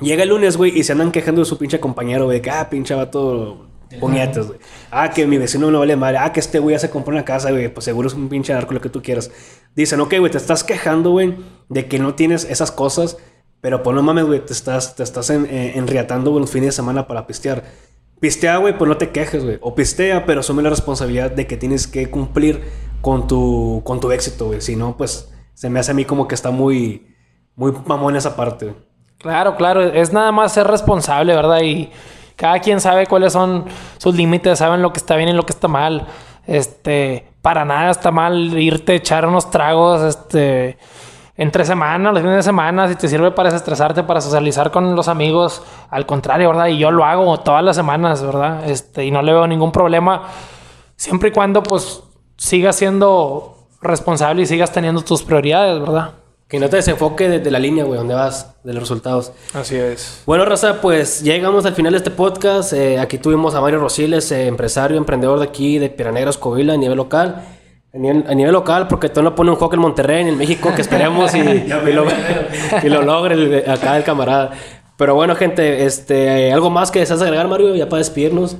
Llega 0.01 0.23
el 0.23 0.29
lunes, 0.29 0.57
güey, 0.57 0.77
y 0.77 0.83
se 0.83 0.91
andan 0.91 1.11
quejando 1.11 1.41
de 1.41 1.45
su 1.45 1.57
pinche 1.57 1.79
compañero, 1.79 2.25
güey, 2.25 2.41
que, 2.41 2.49
ah, 2.49 2.67
pinche 2.69 2.95
vato, 2.95 3.67
puñetas, 3.99 4.47
güey. 4.47 4.59
Ah, 4.89 5.11
que 5.11 5.27
mi 5.27 5.37
vecino 5.37 5.69
no 5.69 5.79
vale 5.79 5.95
madre. 5.95 6.17
Ah, 6.17 6.33
que 6.33 6.39
este 6.39 6.57
güey 6.59 6.75
ya 6.75 6.79
se 6.79 6.89
compró 6.89 7.13
una 7.13 7.23
casa, 7.23 7.51
güey, 7.51 7.71
pues 7.71 7.85
seguro 7.85 8.07
es 8.07 8.15
un 8.15 8.27
pinche 8.27 8.51
narco, 8.53 8.73
lo 8.73 8.81
que 8.81 8.89
tú 8.89 9.01
quieras. 9.03 9.29
Dicen, 9.75 9.99
ok, 10.01 10.15
güey, 10.17 10.31
te 10.31 10.37
estás 10.39 10.63
quejando, 10.63 11.11
güey, 11.11 11.35
de 11.69 11.87
que 11.87 11.99
no 11.99 12.15
tienes 12.15 12.43
esas 12.45 12.71
cosas, 12.71 13.17
pero 13.61 13.83
pues 13.83 13.95
no 13.95 14.01
mames, 14.01 14.25
güey, 14.25 14.43
te 14.43 14.51
estás, 14.51 14.95
te 14.95 15.03
estás 15.03 15.29
en, 15.29 15.45
eh, 15.45 15.73
enriatando, 15.75 16.31
güey, 16.31 16.41
los 16.41 16.49
fines 16.51 16.69
de 16.69 16.71
semana 16.73 17.07
para 17.07 17.27
pistear. 17.27 17.63
Pistea, 18.19 18.57
güey, 18.57 18.75
pues 18.77 18.89
no 18.89 18.97
te 18.97 19.09
quejes, 19.11 19.43
güey. 19.43 19.57
O 19.61 19.75
pistea, 19.75 20.25
pero 20.25 20.39
asume 20.39 20.63
la 20.63 20.69
responsabilidad 20.71 21.29
de 21.31 21.45
que 21.45 21.55
tienes 21.55 21.87
que 21.87 22.09
cumplir 22.09 22.61
con 23.01 23.27
tu, 23.27 23.81
con 23.83 23.99
tu 23.99 24.11
éxito, 24.11 24.47
güey. 24.47 24.61
Si 24.61 24.75
no, 24.75 24.97
pues 24.97 25.29
se 25.53 25.69
me 25.69 25.79
hace 25.79 25.91
a 25.91 25.93
mí 25.93 26.05
como 26.05 26.27
que 26.27 26.35
está 26.35 26.51
muy, 26.51 27.07
muy 27.55 27.73
mamón 27.85 28.15
esa 28.15 28.35
parte. 28.35 28.73
Claro, 29.17 29.55
claro, 29.55 29.81
es 29.81 30.11
nada 30.11 30.31
más 30.31 30.53
ser 30.53 30.67
responsable, 30.67 31.35
¿verdad? 31.35 31.61
Y 31.61 31.91
cada 32.35 32.59
quien 32.59 32.81
sabe 32.81 33.07
cuáles 33.07 33.33
son 33.33 33.65
sus 33.97 34.15
límites, 34.15 34.59
saben 34.59 34.81
lo 34.81 34.91
que 34.91 34.99
está 34.99 35.15
bien 35.15 35.29
y 35.29 35.33
lo 35.33 35.45
que 35.45 35.53
está 35.53 35.67
mal. 35.67 36.07
Este, 36.45 37.31
para 37.41 37.63
nada 37.63 37.91
está 37.91 38.11
mal 38.11 38.57
irte 38.59 38.91
a 38.91 38.95
echar 38.95 39.25
unos 39.25 39.49
tragos, 39.49 40.01
este, 40.01 40.77
entre 41.35 41.65
semana, 41.65 42.11
los 42.11 42.21
fines 42.21 42.37
de 42.37 42.43
semana, 42.43 42.87
si 42.87 42.95
te 42.95 43.07
sirve 43.07 43.31
para 43.31 43.49
desestresarte, 43.49 44.03
para 44.03 44.21
socializar 44.21 44.71
con 44.71 44.95
los 44.95 45.07
amigos, 45.07 45.63
al 45.89 46.05
contrario, 46.05 46.49
¿verdad? 46.49 46.67
Y 46.67 46.77
yo 46.77 46.91
lo 46.91 47.05
hago 47.05 47.39
todas 47.39 47.63
las 47.63 47.75
semanas, 47.75 48.21
¿verdad? 48.21 48.69
Este, 48.69 49.05
y 49.05 49.11
no 49.11 49.21
le 49.21 49.33
veo 49.33 49.47
ningún 49.47 49.71
problema, 49.71 50.23
siempre 50.95 51.29
y 51.29 51.31
cuando, 51.31 51.63
pues, 51.63 52.03
sigas 52.37 52.75
siendo 52.75 53.62
responsable 53.83 54.41
y 54.41 54.45
sigas 54.45 54.71
teniendo 54.71 55.01
tus 55.01 55.23
prioridades, 55.23 55.79
¿verdad? 55.79 56.11
Que 56.47 56.59
no 56.59 56.69
te 56.69 56.75
desenfoque 56.75 57.29
de, 57.29 57.39
de 57.39 57.49
la 57.51 57.57
línea, 57.59 57.83
güey, 57.83 57.97
donde 57.97 58.13
vas, 58.13 58.55
de 58.63 58.73
los 58.73 58.83
resultados. 58.83 59.31
Así 59.53 59.75
es. 59.75 60.21
Bueno, 60.25 60.45
Raza, 60.45 60.81
pues 60.81 61.23
ya 61.23 61.33
llegamos 61.33 61.65
al 61.65 61.73
final 61.73 61.93
de 61.93 61.97
este 61.97 62.11
podcast. 62.11 62.73
Eh, 62.73 62.99
aquí 62.99 63.17
tuvimos 63.17 63.55
a 63.55 63.61
Mario 63.61 63.79
Rosiles, 63.79 64.31
eh, 64.31 64.47
empresario, 64.47 64.97
emprendedor 64.97 65.39
de 65.39 65.45
aquí, 65.45 65.79
de 65.79 65.89
Piranegras, 65.89 66.37
Covila, 66.37 66.73
a 66.73 66.77
nivel 66.77 66.97
local. 66.97 67.43
A 67.93 67.97
nivel, 67.97 68.25
a 68.27 68.35
nivel 68.35 68.51
local, 68.53 68.87
porque 68.87 69.09
tú 69.09 69.21
no 69.23 69.33
pone 69.35 69.51
un 69.51 69.55
juego 69.57 69.73
en 69.75 69.79
Monterrey, 69.79 70.27
en 70.27 70.37
México, 70.37 70.71
que 70.75 70.81
esperemos 70.81 71.33
y, 71.35 71.39
y 71.39 71.67
lo, 71.93 72.05
y 72.83 72.89
lo 72.89 73.01
logre 73.03 73.35
el- 73.35 73.69
acá 73.69 73.97
el 73.97 74.03
camarada. 74.03 74.51
Pero 74.97 75.15
bueno, 75.15 75.35
gente, 75.35 75.85
este, 75.85 76.51
¿algo 76.53 76.69
más 76.69 76.91
que 76.91 76.99
deseas 76.99 77.21
agregar, 77.21 77.47
Mario, 77.47 77.75
ya 77.75 77.89
para 77.89 77.99
despedirnos? 77.99 78.57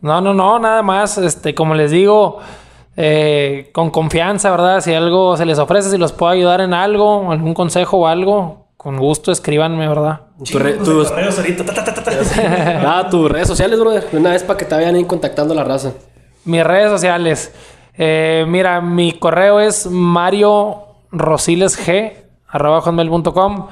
No, 0.00 0.20
no, 0.20 0.32
no, 0.34 0.58
nada 0.58 0.82
más. 0.82 1.16
Este, 1.18 1.54
como 1.54 1.74
les 1.74 1.90
digo, 1.90 2.38
eh, 2.96 3.70
con 3.72 3.90
confianza, 3.90 4.50
¿verdad? 4.50 4.80
Si 4.80 4.94
algo 4.94 5.36
se 5.36 5.46
les 5.46 5.58
ofrece, 5.58 5.90
si 5.90 5.98
los 5.98 6.12
puedo 6.12 6.32
ayudar 6.32 6.60
en 6.60 6.74
algo, 6.74 7.30
algún 7.32 7.54
consejo 7.54 7.98
o 7.98 8.06
algo, 8.06 8.68
con 8.76 8.98
gusto 8.98 9.32
escríbanme, 9.32 9.88
¿verdad? 9.88 10.20
Tus, 10.38 10.54
ah, 12.86 13.08
tus 13.10 13.30
redes 13.30 13.48
sociales, 13.48 13.80
brother. 13.80 14.10
De 14.10 14.18
Una 14.18 14.30
vez 14.30 14.42
para 14.42 14.58
que 14.58 14.64
te 14.64 14.74
vayan 14.74 14.94
ahí 14.94 15.04
contactando 15.04 15.54
a 15.54 15.56
la 15.56 15.64
raza. 15.64 15.92
Mis 16.44 16.62
redes 16.62 16.90
sociales. 16.90 17.54
Eh, 17.96 18.44
mira, 18.48 18.80
mi 18.80 19.12
correo 19.12 19.60
es 19.60 19.86
mario 19.86 20.82
arroba 22.48 22.80
hotmail.com 22.80 23.68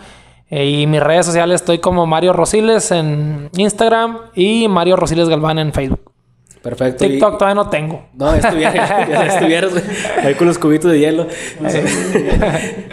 eh, 0.48 0.66
y 0.66 0.86
mis 0.86 1.02
redes 1.02 1.26
sociales 1.26 1.60
estoy 1.60 1.78
como 1.78 2.06
Mario 2.06 2.32
Rosiles 2.32 2.90
en 2.90 3.50
Instagram 3.56 4.18
y 4.34 4.68
Mario 4.68 4.96
Rosiles 4.96 5.28
Galván 5.28 5.58
en 5.58 5.72
Facebook. 5.72 6.11
Perfecto. 6.62 7.04
y- 7.04 7.08
TikTok 7.08 7.38
todavía 7.38 7.54
no 7.62 7.68
tengo. 7.68 8.04
No, 8.14 8.32
estuvieras, 8.34 8.74
ya 9.08 9.26
estuvieras, 9.26 9.72
güey. 9.72 9.82
Ahí 10.24 10.34
con 10.34 10.46
los 10.46 10.58
cubitos 10.58 10.90
de 10.92 10.98
hielo. 11.00 11.26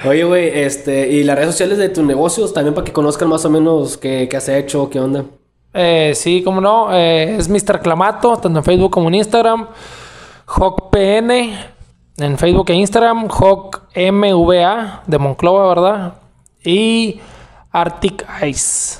Oye, 0.08 0.24
güey, 0.24 0.50
este, 0.60 1.08
y 1.10 1.24
las 1.24 1.36
redes 1.36 1.52
sociales 1.52 1.78
de 1.78 1.90
tus 1.90 2.04
negocios 2.04 2.54
también 2.54 2.74
para 2.74 2.86
que 2.86 2.92
conozcan 2.94 3.30
más 3.30 3.46
o 3.46 3.50
menos 3.50 3.98
qué, 3.98 4.28
qué 4.30 4.38
has 4.38 4.50
hecho, 4.50 4.90
qué 4.90 5.00
onda. 5.00 5.26
Eh, 5.74 6.14
sí, 6.16 6.42
como 6.44 6.62
no, 6.62 6.94
eh, 6.96 7.36
es 7.38 7.48
Mr. 7.48 7.82
Clamato, 7.82 8.38
tanto 8.38 8.58
en 8.60 8.64
Facebook 8.66 8.92
como 8.92 9.08
en 9.10 9.16
Instagram. 9.16 9.68
HawkPN 10.48 11.32
en 12.18 12.38
Facebook 12.38 12.70
e 12.72 12.74
Instagram. 12.74 13.28
HawkMVA 13.30 15.04
de 15.06 15.18
Monclova, 15.20 15.68
¿verdad? 15.70 16.14
Y 16.64 17.20
Arctic 17.72 18.26
Ice. 18.48 18.98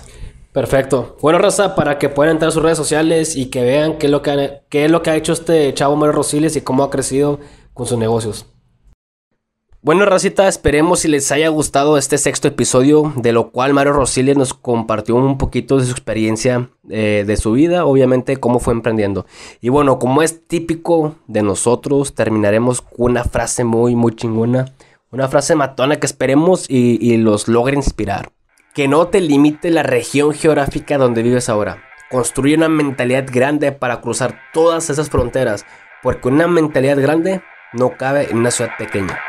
Perfecto. 0.52 1.18
Bueno, 1.22 1.38
Raza, 1.38 1.76
para 1.76 2.00
que 2.00 2.10
puedan 2.10 2.34
entrar 2.34 2.50
a 2.50 2.52
sus 2.52 2.64
redes 2.64 2.78
sociales 2.78 3.36
y 3.36 3.48
que 3.48 3.62
vean 3.62 3.98
qué 3.98 4.08
es 4.08 4.12
lo 4.12 4.22
que, 4.24 4.62
qué 4.70 4.86
es 4.86 4.92
lo 4.92 5.04
que 5.04 5.12
ha 5.12 5.16
hecho 5.16 5.34
este 5.34 5.72
chavo 5.74 5.96
Mario 5.96 6.14
Rosiles 6.14 6.56
y 6.56 6.62
cómo 6.62 6.84
ha 6.84 6.90
crecido 6.90 7.40
con 7.74 7.86
sus 7.86 7.98
negocios. 7.98 8.48
Bueno, 9.82 10.06
Racita, 10.06 10.50
esperemos 10.50 11.00
si 11.00 11.08
les 11.08 11.32
haya 11.32 11.48
gustado 11.48 11.98
este 11.98 12.18
sexto 12.18 12.50
episodio, 12.50 13.14
de 13.16 13.32
lo 13.32 13.52
cual 13.52 13.74
Mario 13.74 13.94
Rosiles 13.94 14.36
nos 14.36 14.54
compartió 14.54 15.16
un 15.16 15.38
poquito 15.38 15.78
de 15.78 15.86
su 15.86 15.92
experiencia 15.92 16.70
eh, 16.90 17.24
de 17.26 17.38
su 17.38 17.54
vida, 17.54 17.86
obviamente 17.86 18.36
cómo 18.38 18.60
fue 18.60 18.74
emprendiendo. 18.74 19.26
Y 19.62 19.70
bueno, 19.70 19.98
como 19.98 20.22
es 20.22 20.46
típico 20.48 21.16
de 21.28 21.44
nosotros, 21.44 22.14
terminaremos 22.14 22.82
con 22.82 23.12
una 23.12 23.24
frase 23.24 23.64
muy, 23.64 23.96
muy 23.96 24.14
chingona, 24.16 24.74
una 25.12 25.30
frase 25.30 25.56
matona 25.56 25.98
que 25.98 26.08
esperemos 26.08 26.70
y, 26.70 26.98
y 27.00 27.16
los 27.16 27.48
logre 27.48 27.78
inspirar. 27.78 28.32
Que 28.74 28.88
no 28.88 29.08
te 29.08 29.20
limite 29.22 29.72
la 29.72 29.84
región 29.84 30.34
geográfica 30.34 30.98
donde 30.98 31.24
vives 31.24 31.50
ahora. 31.50 31.84
construye 32.10 32.56
una 32.56 32.70
mentalidad 32.70 33.26
grande 33.32 33.72
para 33.72 34.02
cruzar 34.02 34.40
todas 34.52 34.90
esas 34.90 35.10
fronteras, 35.10 35.66
porque 36.02 36.28
una 36.28 36.48
mentalidad 36.48 37.00
grande 37.00 37.42
no 37.74 37.98
cabe 37.98 38.32
en 38.32 38.38
una 38.40 38.50
ciudad 38.50 38.72
pequeña. 38.80 39.20